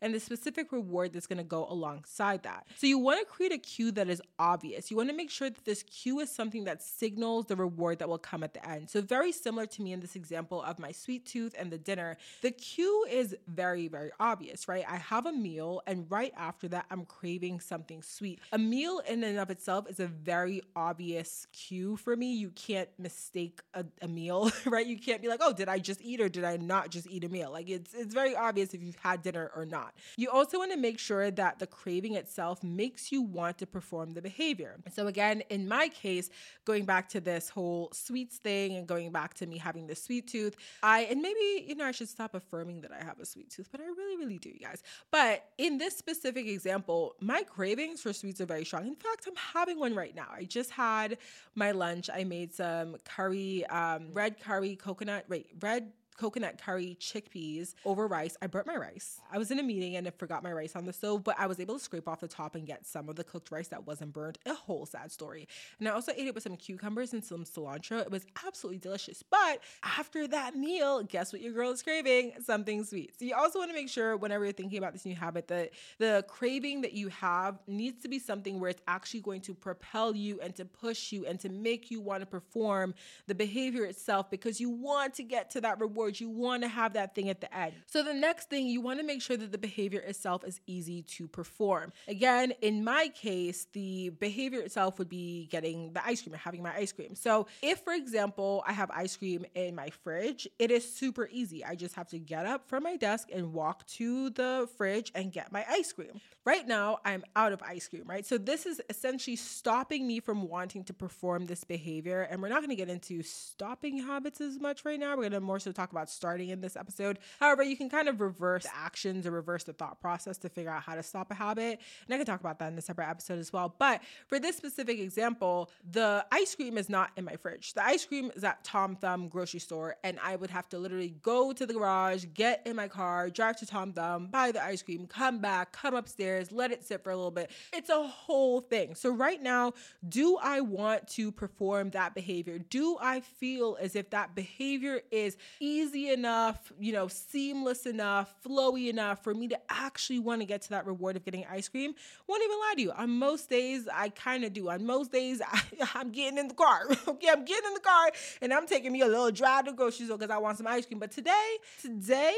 and 0.01 0.15
the 0.15 0.21
specific 0.21 0.73
reward 0.73 1.13
that's 1.13 1.27
going 1.27 1.39
to 1.39 1.45
go 1.45 1.67
alongside 1.69 2.43
that. 2.43 2.67
So 2.77 2.87
you 2.87 2.99
want 2.99 3.21
to 3.21 3.27
create 3.27 3.53
a 3.53 3.59
cue 3.59 3.91
that 3.93 4.09
is 4.09 4.21
obvious. 4.39 4.91
You 4.91 4.97
want 4.97 5.09
to 5.09 5.17
make 5.17 5.31
sure 5.31 5.49
that 5.49 5.65
this 5.65 5.83
cue 5.85 6.21
is 6.21 6.31
something 6.31 6.65
that 6.65 6.83
signals 6.83 7.47
the 7.47 7.57
reward 7.57 7.99
that 8.01 8.09
will 8.09 8.19
come 8.19 8.43
at 8.43 8.55
the 8.55 8.69
end. 8.69 8.91
So 8.91 9.01
very 9.01 9.33
similar 9.33 9.67
to 9.67 9.83
me 9.83 9.93
in 9.93 10.01
this 10.01 10.17
example 10.17 10.63
of 10.63 10.79
my 10.79 10.93
sweet 10.93 11.27
tooth 11.27 11.55
and 11.59 11.71
the 11.71 11.79
dinner, 11.79 12.17
the 12.43 12.51
cue 12.51 13.07
is 13.11 13.35
very 13.47 13.89
very 13.89 14.11
obvious, 14.21 14.69
right? 14.69 14.85
I 14.89 14.97
have 14.97 15.27
a 15.27 15.33
meal 15.33 15.83
and 15.87 16.07
right 16.11 16.33
after 16.37 16.69
that 16.69 16.87
I'm 16.91 17.05
craving 17.05 17.61
something 17.61 18.03
sweet. 18.03 18.41
A 18.53 18.59
meal 18.59 19.01
in 19.09 19.23
and 19.25 19.39
of 19.39 19.51
itself 19.51 19.89
is 19.89 20.01
a 20.01 20.07
very 20.07 20.63
obvious 20.77 21.47
cue 21.53 21.97
for 21.97 22.17
me. 22.17 22.35
You 22.35 22.51
can't 22.51 22.89
mistake 22.99 23.61
a, 23.75 23.85
a 24.01 24.09
meal, 24.09 24.51
right? 24.67 24.87
You 24.87 24.99
can't 24.99 25.23
be 25.23 25.29
like, 25.29 25.41
"Oh, 25.43 25.53
did 25.53 25.69
I 25.69 25.79
just 25.79 26.01
eat 26.03 26.21
or 26.21 26.29
did 26.29 26.45
I 26.45 26.57
not 26.57 26.91
just 26.91 27.07
eat 27.09 27.25
a 27.25 27.29
meal?" 27.29 27.51
Like 27.53 27.69
it's 27.69 27.95
it's 27.95 28.15
very 28.15 28.35
obvious 28.35 28.75
if 28.75 28.83
you've 28.83 28.97
had 28.97 29.13
had 29.13 29.23
or 29.37 29.67
not. 29.67 29.95
You 30.17 30.31
also 30.31 30.59
want 30.59 30.73
to 30.73 30.79
make 30.79 30.99
sure 30.99 31.31
that 31.31 31.59
the 31.59 31.67
craving 31.67 32.15
itself 32.15 32.63
makes 32.63 33.13
you 33.13 33.23
want 33.23 33.59
to 33.59 33.67
perform 33.67 34.13
the 34.13 34.23
behavior. 34.23 34.77
So, 34.93 35.07
again, 35.07 35.43
in 35.51 35.69
my 35.69 35.89
case, 35.89 36.31
going 36.65 36.85
back 36.85 37.09
to 37.11 37.21
this 37.21 37.49
whole 37.49 37.91
sweets 37.93 38.39
thing 38.39 38.77
and 38.77 38.87
going 38.87 39.11
back 39.13 39.35
to 39.35 39.47
me 39.47 39.59
having 39.59 39.87
the 39.87 39.97
sweet 39.97 40.29
tooth, 40.29 40.57
I, 40.83 41.01
and 41.03 41.21
maybe, 41.21 41.65
you 41.67 41.75
know, 41.75 41.85
I 41.85 41.93
should 41.93 42.09
stop 42.09 42.35
affirming 42.35 42.81
that 42.83 42.93
I 42.93 43.03
have 43.05 43.21
a 43.21 43.27
sweet 43.27 43.51
tooth, 43.51 43.69
but 43.71 43.81
I 43.81 43.85
really, 43.85 44.17
really 44.17 44.39
do, 44.39 44.51
you 44.51 44.61
guys. 44.61 44.83
But 45.11 45.45
in 45.59 45.79
this 45.79 45.97
specific 45.97 46.47
example, 46.47 47.15
my 47.21 47.43
cravings 47.43 48.03
for 48.03 48.13
sweets 48.13 48.41
are 48.41 48.47
very 48.47 48.65
strong. 48.65 48.87
In 48.87 48.95
fact, 48.95 49.27
I'm 49.27 49.37
having 49.37 49.79
one 49.79 49.95
right 49.95 50.15
now. 50.15 50.29
I 50.33 50.45
just 50.45 50.71
had 50.71 51.19
my 51.55 51.73
lunch. 51.73 52.09
I 52.13 52.25
made 52.25 52.53
some 52.53 52.97
curry, 53.05 53.67
um, 53.67 54.09
red 54.13 54.41
curry 54.41 54.77
coconut, 54.77 55.25
wait, 55.29 55.51
red 55.61 55.93
coconut 56.17 56.61
curry 56.61 56.97
chickpeas 57.01 57.75
over 57.85 58.07
rice. 58.07 58.37
I 58.43 58.47
burnt 58.47 58.67
my 58.67 58.77
rice. 58.77 59.21
I 59.33 59.39
was 59.39 59.51
in 59.51 59.59
a 59.59 59.63
meeting 59.63 59.97
and 59.97 60.07
I 60.07 60.11
forgot 60.11 60.43
my 60.43 60.53
rice 60.53 60.77
on 60.77 60.85
the 60.85 60.93
stove, 60.93 61.25
but 61.25 61.37
I 61.39 61.47
was 61.47 61.61
able 61.61 61.79
to 61.79 61.81
scrape 61.83 62.09
off 62.09 62.21
the 62.21 62.29
top 62.29 62.55
and 62.55 62.67
get 62.67 62.87
some 62.87 63.09
of 63.09 63.17
the 63.17 63.25
cooked 63.25 63.51
rice 63.51 63.69
that 63.69 63.87
wasn't 63.87 64.13
burnt. 64.13 64.39
A 64.47 64.55
whole 64.55 64.87
sad 64.87 65.11
story. 65.11 65.49
And 65.79 65.89
I 65.89 65.93
also 65.93 66.13
ate 66.17 66.27
it 66.27 66.35
with 66.35 66.43
some 66.43 66.57
cucumbers 66.57 67.13
and 67.13 67.25
some 67.25 67.45
cilantro. 67.45 68.01
It 68.01 68.11
was 68.11 68.27
absolutely 68.47 68.79
delicious. 68.79 69.23
But 69.23 69.61
after 69.83 70.29
that 70.29 70.55
meal, 70.57 71.03
guess 71.03 71.33
what 71.33 71.43
your 71.43 71.53
girl 71.53 71.71
is 71.71 71.83
craving? 71.83 72.33
Something 72.45 72.85
sweet. 72.85 73.13
So 73.19 73.25
you 73.25 73.35
also 73.35 73.59
want 73.59 73.71
to 73.71 73.75
make 73.75 73.89
sure 73.89 74.17
whenever 74.17 74.45
you're 74.45 74.53
thinking 74.53 74.79
about 74.79 74.93
this 74.93 75.05
new 75.05 75.15
habit 75.15 75.49
that 75.49 75.71
the 75.99 76.25
craving 76.29 76.83
that 76.83 76.93
you 76.93 77.09
have 77.09 77.59
needs 77.67 78.03
to 78.03 78.09
be 78.09 78.19
something 78.19 78.61
where 78.61 78.71
it's 78.71 78.83
actually 78.87 79.21
going 79.21 79.41
to 79.43 79.55
propel 79.55 80.15
you 80.15 80.41
and 80.41 80.55
to 80.57 80.65
push 80.65 81.13
you 81.13 81.27
and 81.27 81.41
to 81.41 81.49
make 81.49 81.91
you 81.91 82.01
want 82.01 82.21
to 82.21 82.27
perform 82.27 82.95
the 83.27 83.35
behavior 83.35 83.85
itself 83.85 84.31
because 84.31 84.61
you 84.61 84.71
want 84.71 85.15
to 85.15 85.23
get 85.23 85.51
to 85.51 85.61
that 85.61 85.81
reward 85.81 86.02
you 86.09 86.29
want 86.29 86.63
to 86.63 86.69
have 86.69 86.95
that 86.95 87.15
thing 87.15 87.29
at 87.29 87.41
the 87.41 87.55
end. 87.55 87.75
So 87.87 88.03
the 88.03 88.15
next 88.15 88.49
thing, 88.51 88.67
you 88.67 88.81
want 88.81 89.01
to 89.01 89.07
make 89.07 89.23
sure 89.23 89.37
that 89.37 89.53
the 89.53 89.59
behavior 89.59 90.01
itself 90.01 90.45
is 90.45 90.61
easy 90.67 91.03
to 91.03 91.29
perform. 91.29 91.93
Again, 92.09 92.53
in 92.63 92.85
my 92.85 93.09
case, 93.09 93.67
the 93.73 94.11
behavior 94.11 94.61
itself 94.61 94.99
would 94.99 95.09
be 95.09 95.47
getting 95.47 95.93
the 95.93 96.05
ice 96.05 96.23
cream 96.23 96.35
or 96.35 96.39
having 96.39 96.63
my 96.63 96.75
ice 96.75 96.93
cream. 96.93 97.15
So 97.15 97.47
if, 97.63 97.81
for 97.81 97.93
example, 97.93 98.63
I 98.67 98.73
have 98.73 98.91
ice 98.91 99.17
cream 99.17 99.45
in 99.55 99.75
my 99.75 99.91
fridge, 99.91 100.49
it 100.59 100.71
is 100.71 100.91
super 100.91 101.29
easy. 101.31 101.65
I 101.65 101.75
just 101.75 101.95
have 101.95 102.09
to 102.09 102.19
get 102.19 102.47
up 102.47 102.69
from 102.69 102.83
my 102.83 102.97
desk 102.97 103.29
and 103.33 103.53
walk 103.53 103.87
to 103.89 104.31
the 104.31 104.69
fridge 104.77 105.13
and 105.15 105.33
get 105.33 105.53
my 105.53 105.65
ice 105.69 105.93
cream. 105.93 106.21
Right 106.45 106.67
now, 106.67 106.99
I'm 107.05 107.23
out 107.37 107.53
of 107.53 107.63
ice 107.63 107.87
cream, 107.87 108.05
right? 108.07 108.27
So 108.27 108.37
this 108.37 108.67
is 108.67 108.81
essentially 108.91 109.37
stopping 109.37 110.07
me 110.07 110.19
from 110.19 110.49
wanting 110.49 110.83
to 110.85 110.93
perform 110.93 111.47
this 111.47 111.63
behavior. 111.63 112.23
And 112.23 112.43
we're 112.43 112.49
not 112.49 112.59
going 112.59 112.71
to 112.71 112.77
get 112.77 112.89
into 112.89 113.23
stopping 113.23 113.99
habits 113.99 114.41
as 114.41 114.59
much 114.59 114.85
right 114.85 114.99
now. 114.99 115.11
We're 115.11 115.23
going 115.23 115.33
to 115.33 115.41
more 115.41 115.61
so 115.61 115.71
talk 115.71 115.92
about 115.93 116.11
starting 116.11 116.49
in 116.49 116.61
this 116.61 116.77
episode. 116.77 117.19
However, 117.41 117.63
you 117.63 117.77
can 117.77 117.89
kind 117.89 118.09
of 118.09 118.21
reverse 118.21 118.65
the 118.65 118.75
actions 118.75 119.27
or 119.27 119.31
reverse 119.31 119.65
the 119.65 119.73
thought 119.73 120.01
process 120.01 120.39
to 120.39 120.49
figure 120.49 120.71
out 120.71 120.83
how 120.83 120.95
to 120.95 121.03
stop 121.03 121.31
a 121.31 121.35
habit. 121.35 121.81
And 122.07 122.15
I 122.15 122.17
can 122.17 122.27
talk 122.27 122.41
about 122.41 122.59
that 122.61 122.73
in 122.73 122.79
a 122.79 122.83
separate 122.83 123.09
episode 123.09 123.39
as 123.39 123.53
well. 123.53 123.75
But 123.79 124.03
for 124.27 124.39
this 124.39 124.57
specific 124.57 124.99
example, 124.99 125.71
the 125.91 126.25
ice 126.31 126.55
cream 126.55 126.79
is 126.79 126.89
not 126.89 127.11
in 127.17 127.25
my 127.25 127.37
fridge. 127.37 127.75
The 127.75 127.85
ice 127.85 128.05
cream 128.05 128.31
is 128.35 128.45
at 128.45 128.65
Tom 128.65 128.97
Thumb 128.97 129.29
grocery 129.29 129.61
store, 129.61 129.97
and 130.05 130.19
I 130.23 130.37
would 130.37 130.51
have 130.51 130.69
to 130.71 130.79
literally 130.79 131.15
go 131.23 131.53
to 131.53 131.67
the 131.67 131.75
garage, 131.75 132.25
get 132.35 132.63
in 132.67 132.77
my 132.77 132.89
car, 132.89 133.31
drive 133.31 133.57
to 133.59 133.67
Tom 133.67 133.93
Thumb, 133.93 134.29
buy 134.29 134.53
the 134.53 134.63
ice 134.63 134.83
cream, 134.83 135.07
come 135.07 135.39
back, 135.39 135.73
come 135.73 135.95
upstairs 135.95 136.53
let 136.53 136.73
it 136.73 136.85
sit 136.85 137.03
for 137.03 137.11
a 137.11 137.17
little 137.17 137.31
bit. 137.31 137.51
It's 137.73 137.91
a 137.91 138.03
whole 138.07 138.61
thing. 138.61 138.95
So, 138.95 139.11
right 139.11 139.43
now, 139.43 139.73
do 140.09 140.39
I 140.41 140.61
want 140.61 141.09
to 141.09 141.33
perform 141.33 141.91
that 141.91 142.15
behavior? 142.15 142.59
Do 142.59 142.97
I 143.01 143.21
feel 143.21 143.77
as 143.81 143.97
if 143.97 144.11
that 144.11 144.35
behavior 144.35 145.01
is 145.11 145.37
easy 145.61 145.82
enough, 145.95 146.73
you 146.79 146.93
know, 146.93 147.09
seamless 147.09 147.87
enough, 147.87 148.35
flowy 148.45 148.89
enough 148.89 149.23
for 149.23 149.35
me 149.35 149.49
to 149.49 149.59
actually 149.69 150.19
want 150.19 150.41
to 150.41 150.47
get 150.47 150.63
to 150.63 150.71
that 150.71 150.87
reward 150.87 151.17
of 151.17 151.25
getting 151.25 151.45
ice 151.51 151.69
cream? 151.69 151.95
Won't 152.27 152.43
even 152.43 152.57
lie 152.59 152.75
to 152.77 152.83
you. 152.83 152.93
On 152.93 153.11
most 153.11 153.51
days, 153.51 153.89
I 153.93 154.11
kind 154.11 154.45
of 154.45 154.53
do. 154.53 154.71
On 154.71 154.85
most 154.85 155.13
days, 155.13 155.43
I, 155.47 155.63
am 155.97 156.13
getting 156.13 156.39
in 156.39 156.49
the 156.49 156.55
car. 156.55 156.83
okay, 157.09 157.29
I'm 157.29 157.45
getting 157.45 157.67
in 157.69 157.75
the 157.75 157.81
car 157.81 158.13
and 158.41 158.53
I'm 158.53 158.67
taking 158.67 158.93
me 158.93 159.01
a 159.03 159.07
little 159.07 159.31
drive 159.31 159.67
to 159.67 159.73
grocery 159.73 160.07
store 160.07 160.19
because 160.19 160.35
I 160.35 160.39
want 160.39 160.59
some 160.59 160.67
ice 160.67 160.87
cream. 160.87 160.99
But 160.99 161.11
today, 161.11 161.57
today, 161.81 162.35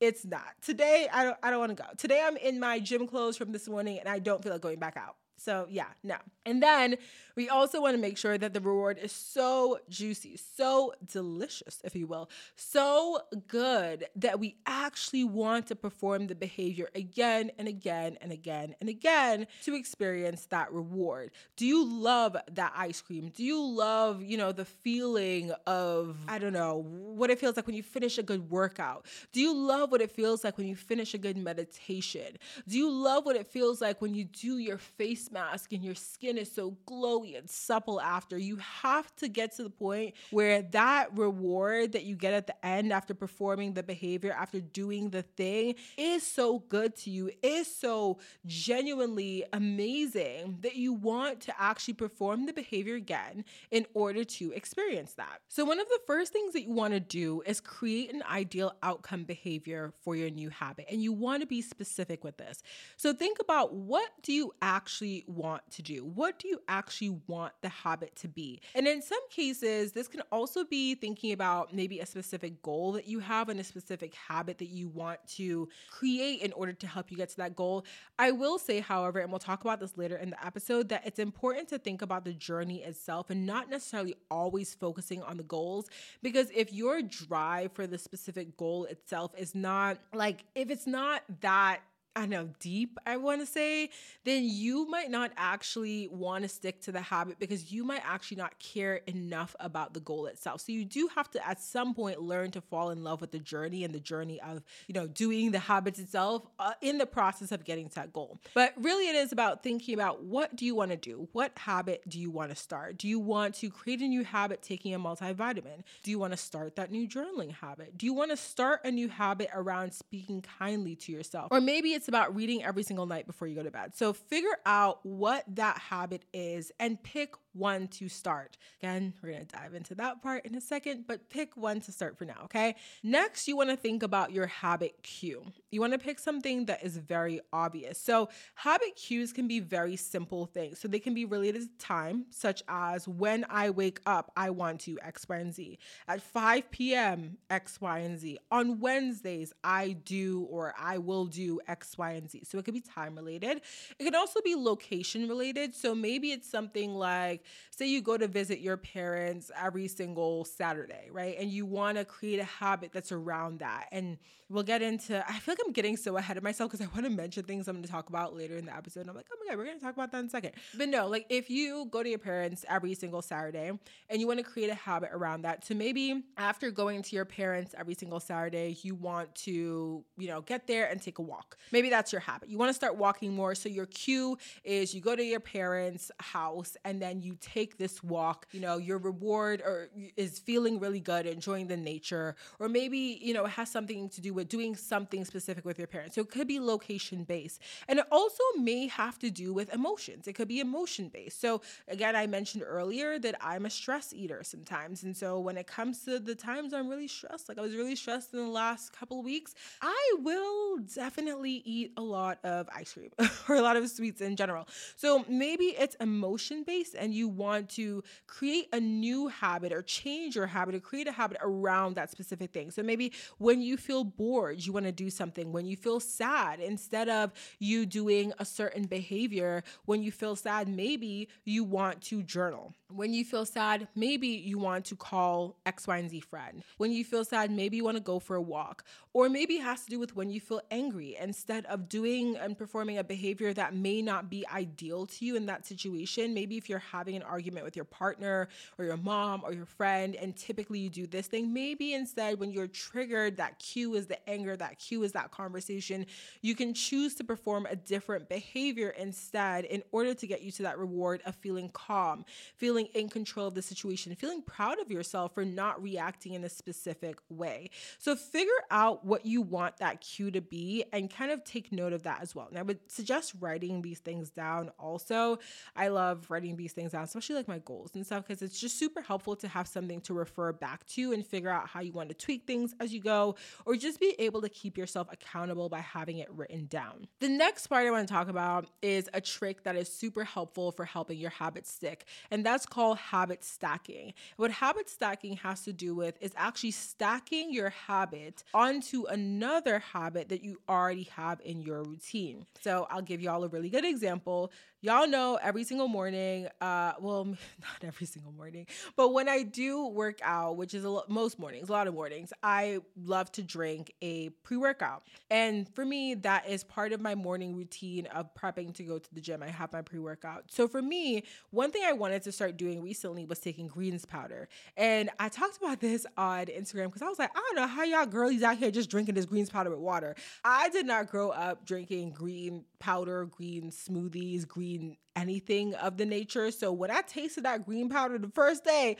it's 0.00 0.24
not. 0.24 0.54
Today 0.60 1.08
I 1.12 1.24
don't 1.24 1.36
I 1.42 1.50
don't 1.50 1.60
want 1.60 1.76
to 1.76 1.82
go. 1.82 1.88
Today 1.96 2.22
I'm 2.22 2.36
in 2.36 2.60
my 2.60 2.80
gym 2.80 3.06
clothes 3.06 3.36
from 3.36 3.52
this 3.52 3.68
morning 3.68 3.98
and 3.98 4.08
I 4.08 4.18
don't 4.18 4.42
feel 4.42 4.52
like 4.52 4.60
going 4.60 4.78
back 4.78 4.96
out. 4.96 5.16
So, 5.38 5.66
yeah, 5.68 5.88
no. 6.02 6.16
And 6.44 6.62
then 6.62 6.96
we 7.36 7.48
also 7.50 7.82
want 7.82 7.94
to 7.94 8.00
make 8.00 8.16
sure 8.16 8.38
that 8.38 8.54
the 8.54 8.60
reward 8.60 8.98
is 8.98 9.12
so 9.12 9.78
juicy, 9.90 10.38
so 10.56 10.94
delicious, 11.06 11.80
if 11.84 11.94
you 11.94 12.06
will, 12.06 12.30
so 12.56 13.20
good 13.46 14.06
that 14.16 14.40
we 14.40 14.56
actually 14.66 15.24
want 15.24 15.66
to 15.66 15.76
perform 15.76 16.26
the 16.26 16.34
behavior 16.34 16.88
again 16.94 17.50
and 17.58 17.68
again 17.68 18.16
and 18.22 18.32
again 18.32 18.74
and 18.80 18.88
again 18.88 19.46
to 19.62 19.74
experience 19.74 20.46
that 20.46 20.72
reward. 20.72 21.30
Do 21.56 21.66
you 21.66 21.84
love 21.86 22.36
that 22.52 22.72
ice 22.74 23.02
cream? 23.02 23.30
Do 23.34 23.44
you 23.44 23.62
love, 23.62 24.22
you 24.22 24.38
know, 24.38 24.52
the 24.52 24.64
feeling 24.64 25.52
of, 25.66 26.16
I 26.26 26.38
don't 26.38 26.54
know, 26.54 26.84
what 26.86 27.30
it 27.30 27.38
feels 27.38 27.56
like 27.56 27.66
when 27.66 27.76
you 27.76 27.82
finish 27.82 28.16
a 28.16 28.22
good 28.22 28.50
workout? 28.50 29.06
Do 29.32 29.40
you 29.40 29.54
love 29.54 29.90
what 29.90 30.00
it 30.00 30.10
feels 30.10 30.42
like 30.42 30.56
when 30.56 30.66
you 30.66 30.76
finish 30.76 31.12
a 31.12 31.18
good 31.18 31.36
meditation? 31.36 32.38
Do 32.66 32.78
you 32.78 32.90
love 32.90 33.26
what 33.26 33.36
it 33.36 33.46
feels 33.46 33.82
like 33.82 34.00
when 34.00 34.14
you 34.14 34.24
do 34.24 34.56
your 34.56 34.78
face 34.78 35.30
mask 35.30 35.72
and 35.72 35.84
your 35.84 35.94
skin 35.94 36.38
is 36.38 36.50
so 36.50 36.76
glowy 36.88 37.25
supple 37.46 38.00
after. 38.00 38.38
You 38.38 38.56
have 38.56 39.14
to 39.16 39.28
get 39.28 39.56
to 39.56 39.62
the 39.62 39.70
point 39.70 40.14
where 40.30 40.62
that 40.62 41.16
reward 41.16 41.92
that 41.92 42.04
you 42.04 42.16
get 42.16 42.34
at 42.34 42.46
the 42.46 42.66
end 42.66 42.92
after 42.92 43.14
performing 43.14 43.74
the 43.74 43.82
behavior, 43.82 44.32
after 44.32 44.60
doing 44.60 45.10
the 45.10 45.22
thing, 45.22 45.74
is 45.96 46.22
so 46.22 46.60
good 46.60 46.96
to 46.96 47.10
you, 47.10 47.30
is 47.42 47.74
so 47.74 48.18
genuinely 48.46 49.44
amazing 49.52 50.58
that 50.60 50.76
you 50.76 50.92
want 50.92 51.40
to 51.42 51.54
actually 51.60 51.94
perform 51.94 52.46
the 52.46 52.52
behavior 52.52 52.94
again 52.94 53.44
in 53.70 53.86
order 53.94 54.24
to 54.24 54.52
experience 54.52 55.14
that. 55.14 55.40
So, 55.48 55.64
one 55.64 55.80
of 55.80 55.88
the 55.88 56.00
first 56.06 56.32
things 56.32 56.52
that 56.52 56.62
you 56.62 56.72
want 56.72 56.94
to 56.94 57.00
do 57.00 57.42
is 57.46 57.60
create 57.60 58.12
an 58.12 58.22
ideal 58.28 58.74
outcome 58.82 59.24
behavior 59.24 59.92
for 60.02 60.16
your 60.16 60.30
new 60.30 60.50
habit. 60.50 60.86
And 60.90 61.02
you 61.02 61.12
want 61.12 61.42
to 61.42 61.46
be 61.46 61.62
specific 61.62 62.24
with 62.24 62.36
this. 62.36 62.62
So, 62.96 63.12
think 63.12 63.38
about 63.40 63.74
what 63.74 64.10
do 64.22 64.32
you 64.32 64.52
actually 64.62 65.24
want 65.26 65.62
to 65.72 65.82
do? 65.82 66.04
What 66.04 66.38
do 66.38 66.48
you 66.48 66.60
actually 66.68 67.15
want 67.26 67.52
the 67.62 67.68
habit 67.68 68.14
to 68.16 68.28
be? 68.28 68.60
And 68.74 68.86
in 68.86 69.02
some 69.02 69.20
cases, 69.30 69.92
this 69.92 70.08
can 70.08 70.22
also 70.32 70.64
be 70.64 70.94
thinking 70.94 71.32
about 71.32 71.74
maybe 71.74 72.00
a 72.00 72.06
specific 72.06 72.62
goal 72.62 72.92
that 72.92 73.06
you 73.06 73.18
have 73.20 73.48
and 73.48 73.58
a 73.60 73.64
specific 73.64 74.14
habit 74.14 74.58
that 74.58 74.68
you 74.68 74.88
want 74.88 75.20
to 75.36 75.68
create 75.90 76.40
in 76.42 76.52
order 76.52 76.72
to 76.72 76.86
help 76.86 77.10
you 77.10 77.16
get 77.16 77.28
to 77.30 77.36
that 77.38 77.56
goal. 77.56 77.84
I 78.18 78.30
will 78.30 78.58
say, 78.58 78.80
however, 78.80 79.20
and 79.20 79.30
we'll 79.30 79.38
talk 79.38 79.62
about 79.62 79.80
this 79.80 79.96
later 79.96 80.16
in 80.16 80.30
the 80.30 80.46
episode, 80.46 80.88
that 80.88 81.06
it's 81.06 81.18
important 81.18 81.68
to 81.68 81.78
think 81.78 82.02
about 82.02 82.24
the 82.24 82.32
journey 82.32 82.82
itself 82.82 83.30
and 83.30 83.46
not 83.46 83.70
necessarily 83.70 84.14
always 84.30 84.74
focusing 84.74 85.22
on 85.22 85.36
the 85.36 85.42
goals. 85.42 85.88
Because 86.22 86.50
if 86.54 86.72
your 86.72 87.02
drive 87.02 87.72
for 87.72 87.86
the 87.86 87.98
specific 87.98 88.56
goal 88.56 88.84
itself 88.86 89.32
is 89.36 89.54
not 89.54 89.98
like, 90.14 90.44
if 90.54 90.70
it's 90.70 90.86
not 90.86 91.22
that 91.40 91.80
I 92.16 92.24
know, 92.24 92.48
deep, 92.60 92.98
I 93.04 93.18
want 93.18 93.42
to 93.42 93.46
say, 93.46 93.90
then 94.24 94.44
you 94.44 94.88
might 94.88 95.10
not 95.10 95.32
actually 95.36 96.08
want 96.08 96.44
to 96.44 96.48
stick 96.48 96.80
to 96.82 96.92
the 96.92 97.02
habit 97.02 97.38
because 97.38 97.70
you 97.70 97.84
might 97.84 98.00
actually 98.02 98.38
not 98.38 98.58
care 98.58 99.02
enough 99.06 99.54
about 99.60 99.92
the 99.92 100.00
goal 100.00 100.24
itself. 100.24 100.62
So 100.62 100.72
you 100.72 100.86
do 100.86 101.10
have 101.14 101.30
to 101.32 101.46
at 101.46 101.60
some 101.60 101.92
point 101.92 102.22
learn 102.22 102.52
to 102.52 102.62
fall 102.62 102.88
in 102.88 103.04
love 103.04 103.20
with 103.20 103.32
the 103.32 103.38
journey 103.38 103.84
and 103.84 103.94
the 103.94 104.00
journey 104.00 104.40
of, 104.40 104.64
you 104.88 104.94
know, 104.94 105.06
doing 105.06 105.50
the 105.50 105.58
habits 105.58 105.98
itself 105.98 106.46
uh, 106.58 106.72
in 106.80 106.96
the 106.96 107.04
process 107.04 107.52
of 107.52 107.64
getting 107.64 107.90
to 107.90 107.94
that 107.96 108.14
goal. 108.14 108.40
But 108.54 108.72
really 108.80 109.08
it 109.08 109.14
is 109.14 109.30
about 109.30 109.62
thinking 109.62 109.92
about 109.92 110.24
what 110.24 110.56
do 110.56 110.64
you 110.64 110.74
want 110.74 110.92
to 110.92 110.96
do? 110.96 111.28
What 111.32 111.52
habit 111.58 112.08
do 112.08 112.18
you 112.18 112.30
want 112.30 112.48
to 112.48 112.56
start? 112.56 112.96
Do 112.96 113.08
you 113.08 113.18
want 113.18 113.56
to 113.56 113.68
create 113.68 114.00
a 114.00 114.08
new 114.08 114.24
habit 114.24 114.62
taking 114.62 114.94
a 114.94 114.98
multivitamin? 114.98 115.82
Do 116.02 116.10
you 116.10 116.18
want 116.18 116.32
to 116.32 116.38
start 116.38 116.76
that 116.76 116.90
new 116.90 117.06
journaling 117.06 117.52
habit? 117.52 117.98
Do 117.98 118.06
you 118.06 118.14
want 118.14 118.30
to 118.30 118.38
start 118.38 118.80
a 118.84 118.90
new 118.90 119.08
habit 119.08 119.50
around 119.52 119.92
speaking 119.92 120.42
kindly 120.58 120.96
to 120.96 121.12
yourself? 121.12 121.48
Or 121.50 121.60
maybe 121.60 121.92
it's 121.92 122.05
about 122.08 122.34
reading 122.34 122.64
every 122.64 122.82
single 122.82 123.06
night 123.06 123.26
before 123.26 123.48
you 123.48 123.54
go 123.54 123.62
to 123.62 123.70
bed. 123.70 123.96
So 123.96 124.12
figure 124.12 124.56
out 124.64 125.04
what 125.04 125.44
that 125.56 125.78
habit 125.78 126.24
is 126.32 126.72
and 126.78 127.02
pick 127.02 127.34
one 127.56 127.88
to 127.88 128.08
start. 128.08 128.56
Again, 128.80 129.14
we're 129.22 129.38
to 129.38 129.44
dive 129.44 129.74
into 129.74 129.94
that 129.96 130.22
part 130.22 130.44
in 130.46 130.54
a 130.54 130.60
second, 130.60 131.04
but 131.06 131.30
pick 131.30 131.56
one 131.56 131.80
to 131.80 131.92
start 131.92 132.18
for 132.18 132.24
now, 132.24 132.42
okay? 132.44 132.74
Next, 133.02 133.48
you 133.48 133.56
want 133.56 133.70
to 133.70 133.76
think 133.76 134.02
about 134.02 134.32
your 134.32 134.46
habit 134.46 135.02
cue. 135.02 135.44
You 135.70 135.80
want 135.80 135.92
to 135.92 135.98
pick 135.98 136.18
something 136.18 136.66
that 136.66 136.84
is 136.84 136.96
very 136.96 137.40
obvious. 137.52 137.98
So, 137.98 138.28
habit 138.54 138.96
cues 138.96 139.32
can 139.32 139.48
be 139.48 139.60
very 139.60 139.96
simple 139.96 140.46
things. 140.46 140.78
So, 140.78 140.88
they 140.88 140.98
can 140.98 141.14
be 141.14 141.24
related 141.24 141.62
to 141.62 141.68
time, 141.78 142.26
such 142.30 142.62
as 142.68 143.08
when 143.08 143.46
I 143.48 143.70
wake 143.70 144.00
up, 144.06 144.32
I 144.36 144.50
want 144.50 144.80
to 144.82 144.98
X, 145.02 145.28
Y, 145.28 145.36
and 145.36 145.54
Z. 145.54 145.78
At 146.08 146.22
5 146.22 146.70
p.m., 146.70 147.38
X, 147.50 147.80
Y, 147.80 147.98
and 147.98 148.18
Z. 148.18 148.38
On 148.50 148.80
Wednesdays, 148.80 149.52
I 149.64 149.92
do 150.04 150.46
or 150.50 150.74
I 150.78 150.98
will 150.98 151.26
do 151.26 151.60
X, 151.66 151.96
Y, 151.96 152.12
and 152.12 152.30
Z. 152.30 152.42
So, 152.44 152.58
it 152.58 152.64
could 152.64 152.74
be 152.74 152.80
time 152.80 153.16
related. 153.16 153.62
It 153.98 154.04
can 154.04 154.14
also 154.14 154.40
be 154.44 154.54
location 154.54 155.28
related. 155.28 155.74
So, 155.74 155.94
maybe 155.94 156.32
it's 156.32 156.48
something 156.48 156.94
like, 156.94 157.44
say 157.70 157.86
you 157.86 158.02
go 158.02 158.16
to 158.16 158.26
visit 158.26 158.60
your 158.60 158.76
parents 158.76 159.50
every 159.60 159.88
single 159.88 160.44
Saturday, 160.44 161.08
right? 161.10 161.36
And 161.38 161.50
you 161.50 161.66
want 161.66 161.98
to 161.98 162.04
create 162.04 162.38
a 162.38 162.44
habit 162.44 162.92
that's 162.92 163.12
around 163.12 163.60
that. 163.60 163.88
And 163.92 164.18
we'll 164.48 164.62
get 164.62 164.80
into, 164.80 165.24
I 165.28 165.38
feel 165.38 165.52
like 165.52 165.58
I'm 165.66 165.72
getting 165.72 165.96
so 165.96 166.16
ahead 166.16 166.36
of 166.36 166.42
myself 166.42 166.70
because 166.70 166.86
I 166.86 166.88
want 166.92 167.04
to 167.04 167.10
mention 167.10 167.42
things 167.42 167.66
I'm 167.66 167.76
going 167.76 167.84
to 167.84 167.90
talk 167.90 168.08
about 168.08 168.36
later 168.36 168.56
in 168.56 168.66
the 168.66 168.76
episode. 168.76 169.00
And 169.00 169.10
I'm 169.10 169.16
like, 169.16 169.26
oh 169.32 169.36
my 169.40 169.50
God, 169.50 169.58
we're 169.58 169.64
going 169.64 169.78
to 169.78 169.84
talk 169.84 169.94
about 169.94 170.12
that 170.12 170.20
in 170.20 170.26
a 170.26 170.30
second. 170.30 170.52
But 170.76 170.88
no, 170.88 171.08
like 171.08 171.26
if 171.28 171.50
you 171.50 171.86
go 171.90 172.02
to 172.02 172.08
your 172.08 172.18
parents 172.18 172.64
every 172.68 172.94
single 172.94 173.22
Saturday 173.22 173.72
and 174.08 174.20
you 174.20 174.26
want 174.26 174.38
to 174.38 174.44
create 174.44 174.70
a 174.70 174.74
habit 174.74 175.10
around 175.12 175.42
that, 175.42 175.64
so 175.64 175.74
maybe 175.74 176.24
after 176.36 176.70
going 176.70 177.02
to 177.02 177.16
your 177.16 177.24
parents 177.24 177.74
every 177.76 177.94
single 177.94 178.20
Saturday, 178.20 178.76
you 178.82 178.94
want 178.94 179.34
to, 179.34 180.04
you 180.16 180.28
know, 180.28 180.40
get 180.42 180.66
there 180.66 180.88
and 180.88 181.02
take 181.02 181.18
a 181.18 181.22
walk. 181.22 181.56
Maybe 181.72 181.90
that's 181.90 182.12
your 182.12 182.20
habit. 182.20 182.48
You 182.48 182.58
want 182.58 182.70
to 182.70 182.74
start 182.74 182.96
walking 182.96 183.34
more. 183.34 183.54
So 183.54 183.68
your 183.68 183.86
cue 183.86 184.38
is 184.64 184.94
you 184.94 185.00
go 185.00 185.16
to 185.16 185.24
your 185.24 185.40
parents' 185.40 186.10
house 186.18 186.76
and 186.84 187.02
then 187.02 187.20
you 187.20 187.35
take 187.36 187.78
this 187.78 188.02
walk, 188.02 188.46
you 188.52 188.60
know, 188.60 188.78
your 188.78 188.98
reward 188.98 189.60
or 189.60 189.88
is 190.16 190.38
feeling 190.38 190.78
really 190.80 191.00
good, 191.00 191.26
enjoying 191.26 191.66
the 191.66 191.76
nature, 191.76 192.36
or 192.58 192.68
maybe, 192.68 193.18
you 193.22 193.34
know, 193.34 193.44
it 193.44 193.50
has 193.50 193.70
something 193.70 194.08
to 194.10 194.20
do 194.20 194.34
with 194.34 194.48
doing 194.48 194.76
something 194.76 195.24
specific 195.24 195.64
with 195.64 195.78
your 195.78 195.86
parents. 195.86 196.14
So 196.14 196.22
it 196.22 196.30
could 196.30 196.48
be 196.48 196.60
location 196.60 197.24
based. 197.24 197.60
And 197.88 197.98
it 197.98 198.06
also 198.10 198.42
may 198.58 198.88
have 198.88 199.18
to 199.20 199.30
do 199.30 199.52
with 199.52 199.72
emotions. 199.72 200.26
It 200.26 200.34
could 200.34 200.48
be 200.48 200.60
emotion 200.60 201.08
based. 201.08 201.40
So 201.40 201.60
again, 201.88 202.16
I 202.16 202.26
mentioned 202.26 202.64
earlier 202.66 203.18
that 203.18 203.36
I'm 203.40 203.66
a 203.66 203.70
stress 203.70 204.12
eater 204.12 204.42
sometimes. 204.42 205.02
And 205.02 205.16
so 205.16 205.38
when 205.40 205.56
it 205.56 205.66
comes 205.66 206.04
to 206.04 206.18
the 206.18 206.34
times 206.34 206.72
I'm 206.72 206.88
really 206.88 207.08
stressed, 207.08 207.48
like 207.48 207.58
I 207.58 207.62
was 207.62 207.74
really 207.74 207.96
stressed 207.96 208.32
in 208.32 208.40
the 208.40 208.46
last 208.50 208.92
couple 208.92 209.22
weeks, 209.22 209.54
I 209.82 210.14
will 210.18 210.78
definitely 210.78 211.62
eat 211.64 211.92
a 211.96 212.02
lot 212.02 212.38
of 212.44 212.68
ice 212.74 212.92
cream 212.92 213.10
or 213.48 213.56
a 213.56 213.62
lot 213.62 213.76
of 213.76 213.88
sweets 213.88 214.20
in 214.20 214.36
general. 214.36 214.66
So 214.96 215.24
maybe 215.28 215.66
it's 215.66 215.94
emotion 215.96 216.64
based 216.64 216.94
and 216.94 217.14
you 217.14 217.25
want 217.28 217.70
to 217.70 218.02
create 218.26 218.68
a 218.72 218.80
new 218.80 219.28
habit 219.28 219.72
or 219.72 219.82
change 219.82 220.36
your 220.36 220.46
habit 220.46 220.74
or 220.74 220.80
create 220.80 221.08
a 221.08 221.12
habit 221.12 221.38
around 221.40 221.94
that 221.96 222.10
specific 222.10 222.52
thing. 222.52 222.70
So 222.70 222.82
maybe 222.82 223.12
when 223.38 223.60
you 223.60 223.76
feel 223.76 224.04
bored, 224.04 224.64
you 224.64 224.72
want 224.72 224.86
to 224.86 224.92
do 224.92 225.10
something. 225.10 225.52
When 225.52 225.66
you 225.66 225.76
feel 225.76 226.00
sad, 226.00 226.60
instead 226.60 227.08
of 227.08 227.32
you 227.58 227.86
doing 227.86 228.32
a 228.38 228.44
certain 228.44 228.84
behavior, 228.84 229.62
when 229.84 230.02
you 230.02 230.12
feel 230.12 230.36
sad, 230.36 230.68
maybe 230.68 231.28
you 231.44 231.64
want 231.64 232.00
to 232.02 232.22
journal. 232.22 232.74
When 232.88 233.12
you 233.12 233.24
feel 233.24 233.44
sad, 233.44 233.88
maybe 233.96 234.28
you 234.28 234.58
want 234.58 234.84
to 234.86 234.96
call 234.96 235.56
X, 235.66 235.88
Y, 235.88 235.96
and 235.96 236.08
Z 236.08 236.20
friend. 236.20 236.62
When 236.76 236.92
you 236.92 237.04
feel 237.04 237.24
sad, 237.24 237.50
maybe 237.50 237.76
you 237.76 237.84
want 237.84 237.96
to 237.96 238.02
go 238.02 238.20
for 238.20 238.36
a 238.36 238.42
walk. 238.42 238.84
Or 239.12 239.28
maybe 239.28 239.54
it 239.54 239.62
has 239.62 239.84
to 239.84 239.90
do 239.90 239.98
with 239.98 240.14
when 240.14 240.30
you 240.30 240.40
feel 240.40 240.60
angry. 240.70 241.16
Instead 241.20 241.66
of 241.66 241.88
doing 241.88 242.36
and 242.36 242.56
performing 242.56 242.98
a 242.98 243.04
behavior 243.04 243.52
that 243.54 243.74
may 243.74 244.02
not 244.02 244.30
be 244.30 244.46
ideal 244.48 245.06
to 245.06 245.24
you 245.24 245.36
in 245.36 245.46
that 245.46 245.66
situation, 245.66 246.32
maybe 246.32 246.56
if 246.56 246.68
you're 246.68 246.78
having 247.06 247.14
an 247.14 247.22
argument 247.22 247.64
with 247.64 247.76
your 247.76 247.84
partner 247.84 248.48
or 248.78 248.84
your 248.84 248.96
mom 248.96 249.40
or 249.44 249.52
your 249.52 249.64
friend, 249.64 250.16
and 250.16 250.34
typically 250.34 250.80
you 250.80 250.90
do 250.90 251.06
this 251.06 251.28
thing, 251.28 251.54
maybe 251.54 251.94
instead 251.94 252.40
when 252.40 252.50
you're 252.50 252.66
triggered, 252.66 253.36
that 253.36 253.60
cue 253.60 253.94
is 253.94 254.08
the 254.08 254.28
anger, 254.28 254.56
that 254.56 254.76
cue 254.76 255.04
is 255.04 255.12
that 255.12 255.30
conversation, 255.30 256.04
you 256.42 256.56
can 256.56 256.74
choose 256.74 257.14
to 257.14 257.22
perform 257.22 257.64
a 257.70 257.76
different 257.76 258.28
behavior 258.28 258.88
instead 258.98 259.64
in 259.66 259.84
order 259.92 260.14
to 260.14 260.26
get 260.26 260.42
you 260.42 260.50
to 260.50 260.64
that 260.64 260.76
reward 260.80 261.22
of 261.26 261.36
feeling 261.36 261.68
calm, 261.68 262.24
feeling 262.56 262.86
in 262.94 263.08
control 263.08 263.46
of 263.46 263.54
the 263.54 263.62
situation, 263.62 264.12
feeling 264.16 264.42
proud 264.42 264.80
of 264.80 264.90
yourself 264.90 265.32
for 265.32 265.44
not 265.44 265.80
reacting 265.80 266.34
in 266.34 266.42
a 266.42 266.48
specific 266.48 267.18
way. 267.28 267.70
So 268.00 268.16
figure 268.16 268.50
out 268.72 269.04
what 269.04 269.24
you 269.24 269.42
want 269.42 269.76
that 269.76 270.00
cue 270.00 270.32
to 270.32 270.40
be 270.40 270.84
and 270.92 271.08
kind 271.08 271.30
of 271.30 271.44
take 271.44 271.70
note 271.70 271.92
of 271.92 272.02
that 272.02 272.20
as 272.20 272.34
well. 272.34 272.48
And 272.48 272.58
I 272.58 272.62
would 272.62 272.80
suggest 272.90 273.34
writing 273.38 273.80
these 273.82 274.00
things 274.00 274.30
down 274.30 274.70
also. 274.76 275.38
I 275.76 275.86
love 275.88 276.26
writing 276.30 276.56
these 276.56 276.72
things 276.72 276.94
down, 276.96 277.04
especially 277.04 277.36
like 277.36 277.48
my 277.48 277.58
goals 277.58 277.90
and 277.94 278.04
stuff, 278.04 278.26
because 278.26 278.42
it's 278.42 278.58
just 278.58 278.78
super 278.78 279.02
helpful 279.02 279.36
to 279.36 279.48
have 279.48 279.68
something 279.68 280.00
to 280.02 280.14
refer 280.14 280.52
back 280.52 280.86
to 280.86 281.12
and 281.12 281.26
figure 281.26 281.50
out 281.50 281.68
how 281.68 281.80
you 281.80 281.92
want 281.92 282.08
to 282.08 282.14
tweak 282.14 282.46
things 282.46 282.74
as 282.80 282.92
you 282.92 283.00
go, 283.00 283.36
or 283.66 283.76
just 283.76 284.00
be 284.00 284.14
able 284.18 284.40
to 284.40 284.48
keep 284.48 284.78
yourself 284.78 285.06
accountable 285.12 285.68
by 285.68 285.80
having 285.80 286.18
it 286.18 286.30
written 286.30 286.66
down. 286.66 287.06
The 287.20 287.28
next 287.28 287.66
part 287.66 287.86
I 287.86 287.90
want 287.90 288.08
to 288.08 288.12
talk 288.12 288.28
about 288.28 288.66
is 288.82 289.08
a 289.12 289.20
trick 289.20 289.62
that 289.64 289.76
is 289.76 289.92
super 289.92 290.24
helpful 290.24 290.72
for 290.72 290.84
helping 290.84 291.18
your 291.18 291.30
habits 291.30 291.70
stick, 291.70 292.06
and 292.30 292.44
that's 292.44 292.64
called 292.66 292.98
habit 292.98 293.44
stacking. 293.44 294.14
What 294.36 294.50
habit 294.50 294.88
stacking 294.88 295.36
has 295.36 295.62
to 295.62 295.72
do 295.72 295.94
with 295.94 296.16
is 296.20 296.32
actually 296.36 296.70
stacking 296.70 297.52
your 297.52 297.70
habit 297.70 298.42
onto 298.54 299.04
another 299.04 299.80
habit 299.80 300.30
that 300.30 300.42
you 300.42 300.58
already 300.68 301.08
have 301.14 301.40
in 301.44 301.60
your 301.60 301.82
routine. 301.82 302.46
So 302.62 302.86
I'll 302.90 303.02
give 303.02 303.20
y'all 303.20 303.44
a 303.44 303.48
really 303.48 303.68
good 303.68 303.84
example 303.84 304.50
y'all 304.86 305.08
know 305.08 305.36
every 305.42 305.64
single 305.64 305.88
morning, 305.88 306.46
uh, 306.60 306.92
well, 307.00 307.24
not 307.24 307.82
every 307.82 308.06
single 308.06 308.30
morning, 308.30 308.64
but 308.94 309.12
when 309.12 309.28
I 309.28 309.42
do 309.42 309.88
work 309.88 310.20
out, 310.22 310.56
which 310.56 310.74
is 310.74 310.84
lo- 310.84 311.02
most 311.08 311.40
mornings, 311.40 311.68
a 311.68 311.72
lot 311.72 311.88
of 311.88 311.94
mornings, 311.94 312.32
I 312.40 312.78
love 313.04 313.32
to 313.32 313.42
drink 313.42 313.92
a 314.00 314.28
pre 314.44 314.56
workout. 314.56 315.02
And 315.28 315.68
for 315.74 315.84
me, 315.84 316.14
that 316.14 316.48
is 316.48 316.62
part 316.62 316.92
of 316.92 317.00
my 317.00 317.16
morning 317.16 317.56
routine 317.56 318.06
of 318.06 318.32
prepping 318.34 318.74
to 318.76 318.84
go 318.84 318.98
to 319.00 319.14
the 319.14 319.20
gym. 319.20 319.42
I 319.42 319.48
have 319.48 319.72
my 319.72 319.82
pre 319.82 319.98
workout. 319.98 320.44
So 320.52 320.68
for 320.68 320.80
me, 320.80 321.24
one 321.50 321.72
thing 321.72 321.82
I 321.84 321.92
wanted 321.92 322.22
to 322.22 322.30
start 322.30 322.56
doing 322.56 322.80
recently 322.80 323.24
was 323.24 323.40
taking 323.40 323.66
greens 323.66 324.04
powder. 324.04 324.48
And 324.76 325.10
I 325.18 325.28
talked 325.28 325.56
about 325.56 325.80
this 325.86 326.06
on 326.16 326.46
Instagram 326.46 326.86
because 326.86 327.02
I 327.02 327.08
was 327.08 327.18
like, 327.18 327.30
I 327.34 327.40
don't 327.40 327.56
know 327.56 327.66
how 327.66 327.82
y'all 327.82 328.06
girlies 328.06 328.44
out 328.44 328.56
here 328.56 328.70
just 328.70 328.88
drinking 328.88 329.16
this 329.16 329.26
greens 329.26 329.50
powder 329.50 329.70
with 329.70 329.80
water. 329.80 330.14
I 330.44 330.68
did 330.68 330.86
not 330.86 331.10
grow 331.10 331.30
up 331.30 331.66
drinking 331.66 332.10
green 332.10 332.64
powder, 332.78 333.24
green 333.24 333.72
smoothies, 333.72 334.46
green 334.46 334.75
anything 335.14 335.74
of 335.74 335.96
the 335.96 336.06
nature. 336.06 336.50
So 336.50 336.72
when 336.72 336.90
I 336.90 337.02
tasted 337.02 337.44
that 337.44 337.64
green 337.64 337.88
powder 337.88 338.18
the 338.18 338.28
first 338.28 338.64
day, 338.64 338.96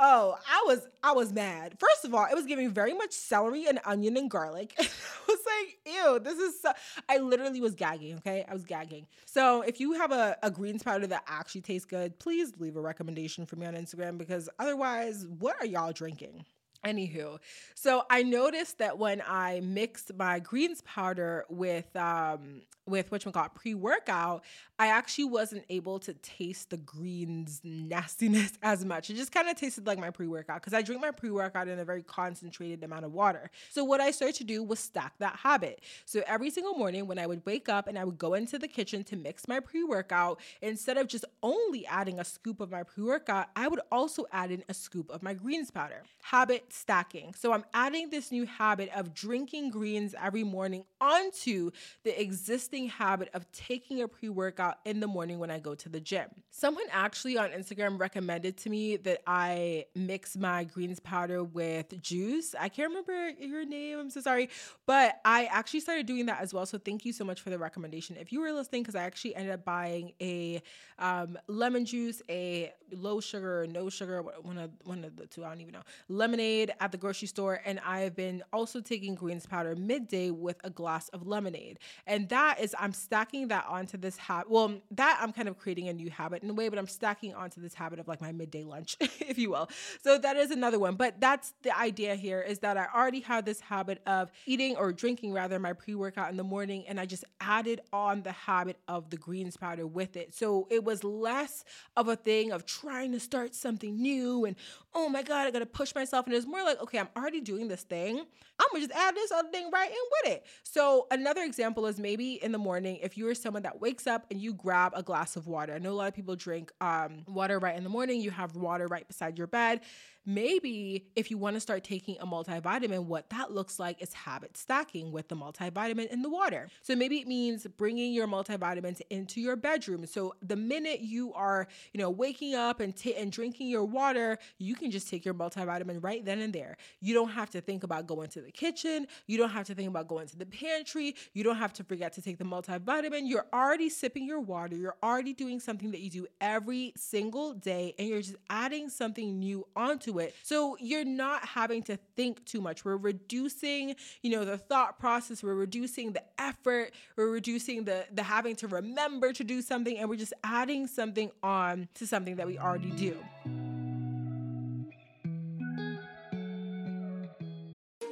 oh, 0.00 0.36
I 0.50 0.64
was 0.66 0.88
I 1.04 1.12
was 1.12 1.32
mad. 1.32 1.74
First 1.78 2.04
of 2.04 2.14
all, 2.14 2.24
it 2.24 2.34
was 2.34 2.46
giving 2.46 2.70
very 2.70 2.94
much 2.94 3.12
celery 3.12 3.66
and 3.66 3.78
onion 3.84 4.16
and 4.16 4.30
garlic. 4.30 4.74
I 4.78 4.88
was 5.28 5.38
like, 5.46 5.78
ew, 5.94 6.18
this 6.18 6.38
is 6.38 6.60
so 6.60 6.72
I 7.08 7.18
literally 7.18 7.60
was 7.60 7.74
gagging, 7.74 8.16
okay? 8.16 8.44
I 8.48 8.52
was 8.52 8.64
gagging. 8.64 9.06
So 9.26 9.62
if 9.62 9.78
you 9.78 9.92
have 9.92 10.10
a, 10.10 10.36
a 10.42 10.50
greens 10.50 10.82
powder 10.82 11.06
that 11.06 11.22
actually 11.28 11.60
tastes 11.60 11.86
good, 11.86 12.18
please 12.18 12.52
leave 12.58 12.76
a 12.76 12.80
recommendation 12.80 13.46
for 13.46 13.56
me 13.56 13.66
on 13.66 13.74
Instagram 13.74 14.18
because 14.18 14.48
otherwise, 14.58 15.26
what 15.38 15.56
are 15.60 15.66
y'all 15.66 15.92
drinking? 15.92 16.44
Anywho, 16.84 17.38
so 17.74 18.04
I 18.08 18.22
noticed 18.22 18.78
that 18.78 18.96
when 18.96 19.22
I 19.26 19.60
mixed 19.60 20.14
my 20.16 20.38
greens 20.38 20.80
powder 20.80 21.44
with 21.50 21.94
um 21.94 22.62
with 22.90 23.10
which 23.10 23.24
got 23.32 23.54
pre-workout, 23.54 24.44
I 24.78 24.88
actually 24.88 25.24
wasn't 25.24 25.64
able 25.68 25.98
to 26.00 26.14
taste 26.14 26.70
the 26.70 26.78
greens 26.78 27.60
nastiness 27.62 28.52
as 28.62 28.84
much. 28.84 29.10
It 29.10 29.16
just 29.16 29.30
kind 29.30 29.48
of 29.48 29.56
tasted 29.56 29.86
like 29.86 29.98
my 29.98 30.10
pre-workout 30.10 30.60
because 30.60 30.72
I 30.72 30.82
drink 30.82 31.00
my 31.02 31.10
pre-workout 31.10 31.68
in 31.68 31.78
a 31.78 31.84
very 31.84 32.02
concentrated 32.02 32.82
amount 32.82 33.04
of 33.04 33.12
water. 33.12 33.50
So 33.70 33.84
what 33.84 34.00
I 34.00 34.10
started 34.10 34.36
to 34.36 34.44
do 34.44 34.62
was 34.62 34.78
stack 34.78 35.12
that 35.18 35.36
habit. 35.36 35.82
So 36.06 36.22
every 36.26 36.50
single 36.50 36.74
morning 36.74 37.06
when 37.06 37.18
I 37.18 37.26
would 37.26 37.44
wake 37.44 37.68
up 37.68 37.88
and 37.88 37.98
I 37.98 38.04
would 38.04 38.18
go 38.18 38.34
into 38.34 38.58
the 38.58 38.68
kitchen 38.68 39.04
to 39.04 39.16
mix 39.16 39.46
my 39.46 39.60
pre-workout, 39.60 40.40
instead 40.62 40.96
of 40.96 41.08
just 41.08 41.24
only 41.42 41.86
adding 41.86 42.18
a 42.18 42.24
scoop 42.24 42.60
of 42.60 42.70
my 42.70 42.82
pre-workout, 42.82 43.48
I 43.54 43.68
would 43.68 43.80
also 43.92 44.26
add 44.32 44.50
in 44.50 44.64
a 44.68 44.74
scoop 44.74 45.10
of 45.10 45.22
my 45.22 45.34
greens 45.34 45.70
powder. 45.70 46.02
Habit 46.22 46.72
stacking. 46.72 47.34
So 47.34 47.52
I'm 47.52 47.64
adding 47.74 48.10
this 48.10 48.32
new 48.32 48.46
habit 48.46 48.88
of 48.94 49.12
drinking 49.12 49.70
greens 49.70 50.14
every 50.20 50.44
morning 50.44 50.84
onto 51.00 51.70
the 52.02 52.18
existing 52.20 52.79
habit 52.86 53.30
of 53.34 53.50
taking 53.52 54.02
a 54.02 54.08
pre 54.08 54.28
workout 54.28 54.78
in 54.84 55.00
the 55.00 55.06
morning 55.06 55.38
when 55.38 55.50
I 55.50 55.58
go 55.58 55.74
to 55.74 55.88
the 55.88 56.00
gym. 56.00 56.28
Someone 56.50 56.84
actually 56.90 57.38
on 57.38 57.50
Instagram 57.50 57.98
recommended 57.98 58.56
to 58.58 58.70
me 58.70 58.96
that 58.98 59.22
I 59.26 59.86
mix 59.94 60.36
my 60.36 60.64
greens 60.64 61.00
powder 61.00 61.42
with 61.42 62.00
juice. 62.02 62.54
I 62.58 62.68
can't 62.68 62.88
remember 62.88 63.30
your 63.38 63.64
name, 63.64 63.98
I'm 63.98 64.10
so 64.10 64.20
sorry, 64.20 64.50
but 64.86 65.20
I 65.24 65.46
actually 65.46 65.80
started 65.80 66.06
doing 66.06 66.26
that 66.26 66.40
as 66.40 66.52
well. 66.52 66.66
So 66.66 66.78
thank 66.78 67.04
you 67.04 67.12
so 67.12 67.24
much 67.24 67.40
for 67.40 67.50
the 67.50 67.58
recommendation. 67.58 68.16
If 68.16 68.32
you 68.32 68.40
were 68.40 68.52
listening, 68.52 68.82
because 68.82 68.94
I 68.94 69.04
actually 69.04 69.36
ended 69.36 69.52
up 69.52 69.64
buying 69.64 70.12
a 70.20 70.62
um, 70.98 71.38
lemon 71.46 71.84
juice, 71.84 72.22
a 72.28 72.72
low 72.92 73.20
sugar 73.20 73.66
no 73.70 73.88
sugar, 73.88 74.22
one 74.42 74.58
of 74.58 74.70
one 74.84 75.04
of 75.04 75.16
the 75.16 75.26
two, 75.26 75.44
I 75.44 75.48
don't 75.48 75.60
even 75.60 75.72
know, 75.72 75.82
lemonade 76.08 76.72
at 76.80 76.92
the 76.92 76.98
grocery 76.98 77.28
store, 77.28 77.60
and 77.64 77.80
I 77.84 78.00
have 78.00 78.16
been 78.16 78.42
also 78.52 78.80
taking 78.80 79.14
greens 79.14 79.46
powder 79.46 79.74
midday 79.76 80.30
with 80.30 80.56
a 80.64 80.70
glass 80.70 81.08
of 81.10 81.26
lemonade. 81.26 81.78
And 82.06 82.28
that 82.28 82.60
is, 82.60 82.69
I'm 82.78 82.92
stacking 82.92 83.48
that 83.48 83.66
onto 83.68 83.96
this 83.96 84.16
habit. 84.16 84.50
Well, 84.50 84.80
that 84.92 85.18
I'm 85.20 85.32
kind 85.32 85.48
of 85.48 85.58
creating 85.58 85.88
a 85.88 85.92
new 85.92 86.10
habit 86.10 86.42
in 86.42 86.50
a 86.50 86.54
way, 86.54 86.68
but 86.68 86.78
I'm 86.78 86.86
stacking 86.86 87.34
onto 87.34 87.60
this 87.60 87.74
habit 87.74 87.98
of 87.98 88.08
like 88.08 88.20
my 88.20 88.32
midday 88.32 88.64
lunch, 88.64 88.96
if 89.00 89.38
you 89.38 89.50
will. 89.50 89.68
So 90.02 90.18
that 90.18 90.36
is 90.36 90.50
another 90.50 90.78
one. 90.78 90.96
But 90.96 91.20
that's 91.20 91.54
the 91.62 91.76
idea 91.76 92.14
here 92.14 92.40
is 92.40 92.60
that 92.60 92.76
I 92.76 92.86
already 92.94 93.20
have 93.20 93.44
this 93.44 93.60
habit 93.60 94.00
of 94.06 94.30
eating 94.46 94.76
or 94.76 94.92
drinking 94.92 95.32
rather 95.32 95.58
my 95.58 95.72
pre 95.72 95.94
workout 95.94 96.30
in 96.30 96.36
the 96.36 96.44
morning, 96.44 96.84
and 96.88 97.00
I 97.00 97.06
just 97.06 97.24
added 97.40 97.80
on 97.92 98.22
the 98.22 98.32
habit 98.32 98.78
of 98.88 99.10
the 99.10 99.16
greens 99.16 99.56
powder 99.56 99.86
with 99.86 100.16
it. 100.16 100.34
So 100.34 100.66
it 100.70 100.84
was 100.84 101.04
less 101.04 101.64
of 101.96 102.08
a 102.08 102.16
thing 102.16 102.52
of 102.52 102.66
trying 102.66 103.12
to 103.12 103.20
start 103.20 103.54
something 103.54 104.00
new 104.00 104.44
and 104.44 104.56
oh 104.94 105.08
my 105.08 105.22
god, 105.22 105.46
I 105.46 105.50
gotta 105.50 105.66
push 105.66 105.94
myself. 105.94 106.26
And 106.26 106.34
it's 106.34 106.46
more 106.46 106.62
like, 106.62 106.80
okay, 106.82 106.98
I'm 106.98 107.08
already 107.16 107.40
doing 107.40 107.68
this 107.68 107.82
thing. 107.82 108.18
I'm 108.18 108.66
gonna 108.72 108.86
just 108.86 108.98
add 108.98 109.14
this 109.14 109.32
other 109.32 109.48
thing 109.48 109.70
right 109.70 109.90
in 109.90 109.96
with 110.22 110.32
it. 110.32 110.46
So 110.62 111.06
another 111.10 111.42
example 111.42 111.86
is 111.86 111.98
maybe 111.98 112.42
in 112.42 112.49
the 112.52 112.58
morning, 112.58 112.98
if 113.02 113.16
you 113.16 113.28
are 113.28 113.34
someone 113.34 113.62
that 113.62 113.80
wakes 113.80 114.06
up 114.06 114.26
and 114.30 114.40
you 114.40 114.52
grab 114.52 114.92
a 114.94 115.02
glass 115.02 115.36
of 115.36 115.46
water. 115.46 115.74
I 115.74 115.78
know 115.78 115.92
a 115.92 115.94
lot 115.94 116.08
of 116.08 116.14
people 116.14 116.36
drink 116.36 116.72
um, 116.80 117.24
water 117.26 117.58
right 117.58 117.76
in 117.76 117.84
the 117.84 117.90
morning. 117.90 118.20
You 118.20 118.30
have 118.30 118.56
water 118.56 118.86
right 118.86 119.06
beside 119.06 119.38
your 119.38 119.46
bed. 119.46 119.80
Maybe 120.26 121.06
if 121.16 121.30
you 121.30 121.38
want 121.38 121.56
to 121.56 121.60
start 121.60 121.82
taking 121.82 122.16
a 122.20 122.26
multivitamin, 122.26 123.04
what 123.06 123.30
that 123.30 123.52
looks 123.52 123.78
like 123.78 124.02
is 124.02 124.12
habit 124.12 124.56
stacking 124.56 125.12
with 125.12 125.28
the 125.28 125.36
multivitamin 125.36 126.08
in 126.08 126.22
the 126.22 126.28
water. 126.28 126.68
So 126.82 126.94
maybe 126.94 127.18
it 127.18 127.26
means 127.26 127.66
bringing 127.78 128.12
your 128.12 128.28
multivitamins 128.28 129.00
into 129.08 129.40
your 129.40 129.56
bedroom. 129.56 130.04
So 130.06 130.34
the 130.42 130.56
minute 130.56 131.00
you 131.00 131.32
are, 131.32 131.68
you 131.92 131.98
know, 131.98 132.10
waking 132.10 132.54
up 132.54 132.80
and 132.80 132.94
t- 132.94 133.14
and 133.16 133.32
drinking 133.32 133.68
your 133.68 133.84
water, 133.84 134.38
you 134.58 134.74
can 134.74 134.90
just 134.90 135.08
take 135.08 135.24
your 135.24 135.34
multivitamin 135.34 136.02
right 136.04 136.24
then 136.24 136.40
and 136.40 136.52
there. 136.52 136.76
You 137.00 137.14
don't 137.14 137.30
have 137.30 137.50
to 137.50 137.60
think 137.60 137.82
about 137.82 138.06
going 138.06 138.28
to 138.30 138.42
the 138.42 138.50
kitchen. 138.50 139.06
You 139.26 139.38
don't 139.38 139.50
have 139.50 139.66
to 139.68 139.74
think 139.74 139.88
about 139.88 140.06
going 140.06 140.28
to 140.28 140.36
the 140.36 140.46
pantry. 140.46 141.16
You 141.32 141.44
don't 141.44 141.56
have 141.56 141.72
to 141.74 141.84
forget 141.84 142.12
to 142.14 142.22
take 142.22 142.38
the 142.38 142.44
multivitamin. 142.44 143.22
You're 143.24 143.46
already 143.52 143.88
sipping 143.88 144.26
your 144.26 144.40
water. 144.40 144.76
You're 144.76 144.96
already 145.02 145.32
doing 145.32 145.60
something 145.60 145.90
that 145.92 146.00
you 146.00 146.10
do 146.10 146.26
every 146.40 146.92
single 146.96 147.54
day, 147.54 147.94
and 147.98 148.06
you're 148.06 148.20
just 148.20 148.36
adding 148.50 148.90
something 148.90 149.38
new 149.38 149.66
onto 149.74 150.09
it. 150.18 150.34
So 150.42 150.76
you're 150.80 151.04
not 151.04 151.44
having 151.46 151.82
to 151.84 151.98
think 152.16 152.44
too 152.44 152.60
much. 152.60 152.84
We're 152.84 152.96
reducing, 152.96 153.96
you 154.22 154.30
know, 154.30 154.44
the 154.44 154.58
thought 154.58 154.98
process, 154.98 155.42
we're 155.42 155.54
reducing 155.54 156.12
the 156.12 156.22
effort, 156.38 156.92
we're 157.16 157.30
reducing 157.30 157.84
the 157.84 158.06
the 158.12 158.22
having 158.22 158.56
to 158.56 158.68
remember 158.68 159.32
to 159.32 159.44
do 159.44 159.62
something 159.62 159.96
and 159.98 160.08
we're 160.08 160.16
just 160.16 160.34
adding 160.44 160.86
something 160.86 161.30
on 161.42 161.88
to 161.94 162.06
something 162.06 162.36
that 162.36 162.46
we 162.46 162.58
already 162.58 162.90
do. 162.90 163.16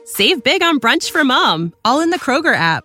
Save 0.05 0.43
big 0.43 0.63
on 0.63 0.81
brunch 0.81 1.11
for 1.11 1.23
mom, 1.23 1.75
all 1.85 2.01
in 2.01 2.11
the 2.11 2.19
Kroger 2.19 2.55
app. 2.55 2.85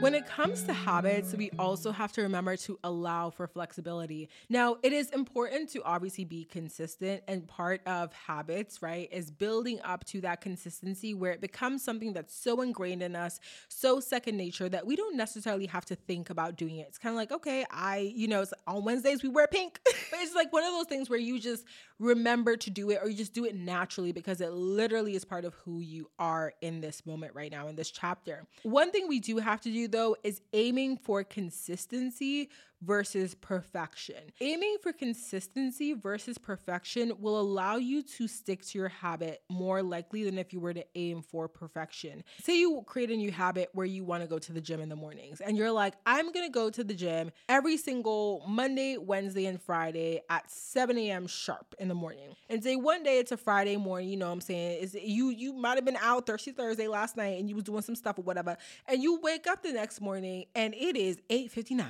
When 0.00 0.14
it 0.14 0.26
comes 0.26 0.62
to 0.62 0.72
habits, 0.72 1.34
we 1.34 1.50
also 1.58 1.92
have 1.92 2.10
to 2.12 2.22
remember 2.22 2.56
to 2.56 2.78
allow 2.82 3.28
for 3.28 3.46
flexibility. 3.46 4.30
Now, 4.48 4.78
it 4.82 4.94
is 4.94 5.10
important 5.10 5.68
to 5.72 5.82
obviously 5.82 6.24
be 6.24 6.46
consistent, 6.46 7.22
and 7.28 7.46
part 7.46 7.82
of 7.86 8.10
habits, 8.14 8.80
right, 8.80 9.10
is 9.12 9.30
building 9.30 9.78
up 9.84 10.04
to 10.06 10.22
that 10.22 10.40
consistency 10.40 11.12
where 11.12 11.32
it 11.32 11.42
becomes 11.42 11.84
something 11.84 12.14
that's 12.14 12.34
so 12.34 12.62
ingrained 12.62 13.02
in 13.02 13.14
us, 13.14 13.40
so 13.68 14.00
second 14.00 14.38
nature 14.38 14.70
that 14.70 14.86
we 14.86 14.96
don't 14.96 15.16
necessarily 15.16 15.66
have 15.66 15.84
to 15.84 15.94
think 15.94 16.30
about 16.30 16.56
doing 16.56 16.78
it. 16.78 16.86
It's 16.88 16.98
kind 16.98 17.12
of 17.12 17.16
like, 17.16 17.32
okay, 17.32 17.66
I, 17.70 18.12
you 18.14 18.26
know, 18.26 18.46
on 18.66 18.84
Wednesdays 18.84 19.22
we 19.22 19.28
wear 19.28 19.48
pink, 19.48 19.80
but 19.84 20.20
it's 20.20 20.34
like 20.34 20.50
one 20.50 20.64
of 20.64 20.72
those 20.72 20.86
things 20.86 21.10
where 21.10 21.18
you 21.18 21.38
just 21.38 21.66
remember 21.98 22.56
to 22.56 22.70
do 22.70 22.90
it 22.90 22.98
or 23.02 23.08
you 23.10 23.16
just 23.16 23.34
do 23.34 23.44
it 23.44 23.54
naturally 23.54 24.10
because 24.10 24.40
it 24.40 24.50
literally 24.52 25.14
is 25.14 25.24
part 25.24 25.44
of 25.44 25.52
who 25.54 25.80
you 25.80 26.08
are 26.18 26.54
in 26.62 26.80
this 26.80 27.04
moment 27.04 27.34
right 27.34 27.52
now 27.52 27.68
in 27.68 27.76
this 27.76 27.90
chapter. 27.90 28.46
One 28.62 28.90
thing 28.90 29.06
we 29.06 29.20
do 29.20 29.36
have 29.36 29.60
to 29.60 29.70
do 29.70 29.86
though 29.90 30.16
is 30.22 30.40
aiming 30.52 30.96
for 30.96 31.24
consistency 31.24 32.48
versus 32.82 33.34
perfection. 33.34 34.16
Aiming 34.40 34.76
for 34.82 34.92
consistency 34.92 35.92
versus 35.92 36.38
perfection 36.38 37.12
will 37.18 37.38
allow 37.38 37.76
you 37.76 38.02
to 38.02 38.26
stick 38.26 38.64
to 38.66 38.78
your 38.78 38.88
habit 38.88 39.42
more 39.48 39.82
likely 39.82 40.24
than 40.24 40.38
if 40.38 40.52
you 40.52 40.60
were 40.60 40.74
to 40.74 40.84
aim 40.94 41.22
for 41.22 41.48
perfection. 41.48 42.24
Say 42.42 42.58
you 42.58 42.82
create 42.86 43.10
a 43.10 43.16
new 43.16 43.30
habit 43.30 43.70
where 43.72 43.86
you 43.86 44.04
want 44.04 44.22
to 44.22 44.28
go 44.28 44.38
to 44.38 44.52
the 44.52 44.60
gym 44.60 44.80
in 44.80 44.88
the 44.88 44.96
mornings 44.96 45.40
and 45.40 45.56
you're 45.56 45.72
like, 45.72 45.94
I'm 46.06 46.32
going 46.32 46.46
to 46.46 46.52
go 46.52 46.70
to 46.70 46.82
the 46.84 46.94
gym 46.94 47.30
every 47.48 47.76
single 47.76 48.44
Monday, 48.48 48.96
Wednesday, 48.96 49.46
and 49.46 49.60
Friday 49.60 50.20
at 50.30 50.50
7 50.50 50.96
a.m. 50.98 51.26
sharp 51.26 51.74
in 51.78 51.88
the 51.88 51.94
morning. 51.94 52.34
And 52.48 52.62
say 52.62 52.76
one 52.76 53.02
day 53.02 53.18
it's 53.18 53.32
a 53.32 53.36
Friday 53.36 53.76
morning, 53.76 54.08
you 54.08 54.16
know 54.16 54.26
what 54.26 54.32
I'm 54.32 54.40
saying? 54.40 54.82
Is 54.82 54.94
you 55.00 55.30
you 55.30 55.52
might 55.52 55.76
have 55.76 55.84
been 55.84 55.98
out 56.00 56.26
Thursday, 56.26 56.52
Thursday 56.52 56.88
last 56.88 57.16
night 57.16 57.38
and 57.38 57.48
you 57.48 57.54
was 57.54 57.64
doing 57.64 57.82
some 57.82 57.94
stuff 57.94 58.18
or 58.18 58.22
whatever. 58.22 58.56
And 58.86 59.02
you 59.02 59.20
wake 59.20 59.46
up 59.46 59.62
the 59.62 59.72
next 59.72 60.00
morning 60.00 60.46
and 60.54 60.74
it 60.74 60.96
is 60.96 61.20
8:59 61.30 61.86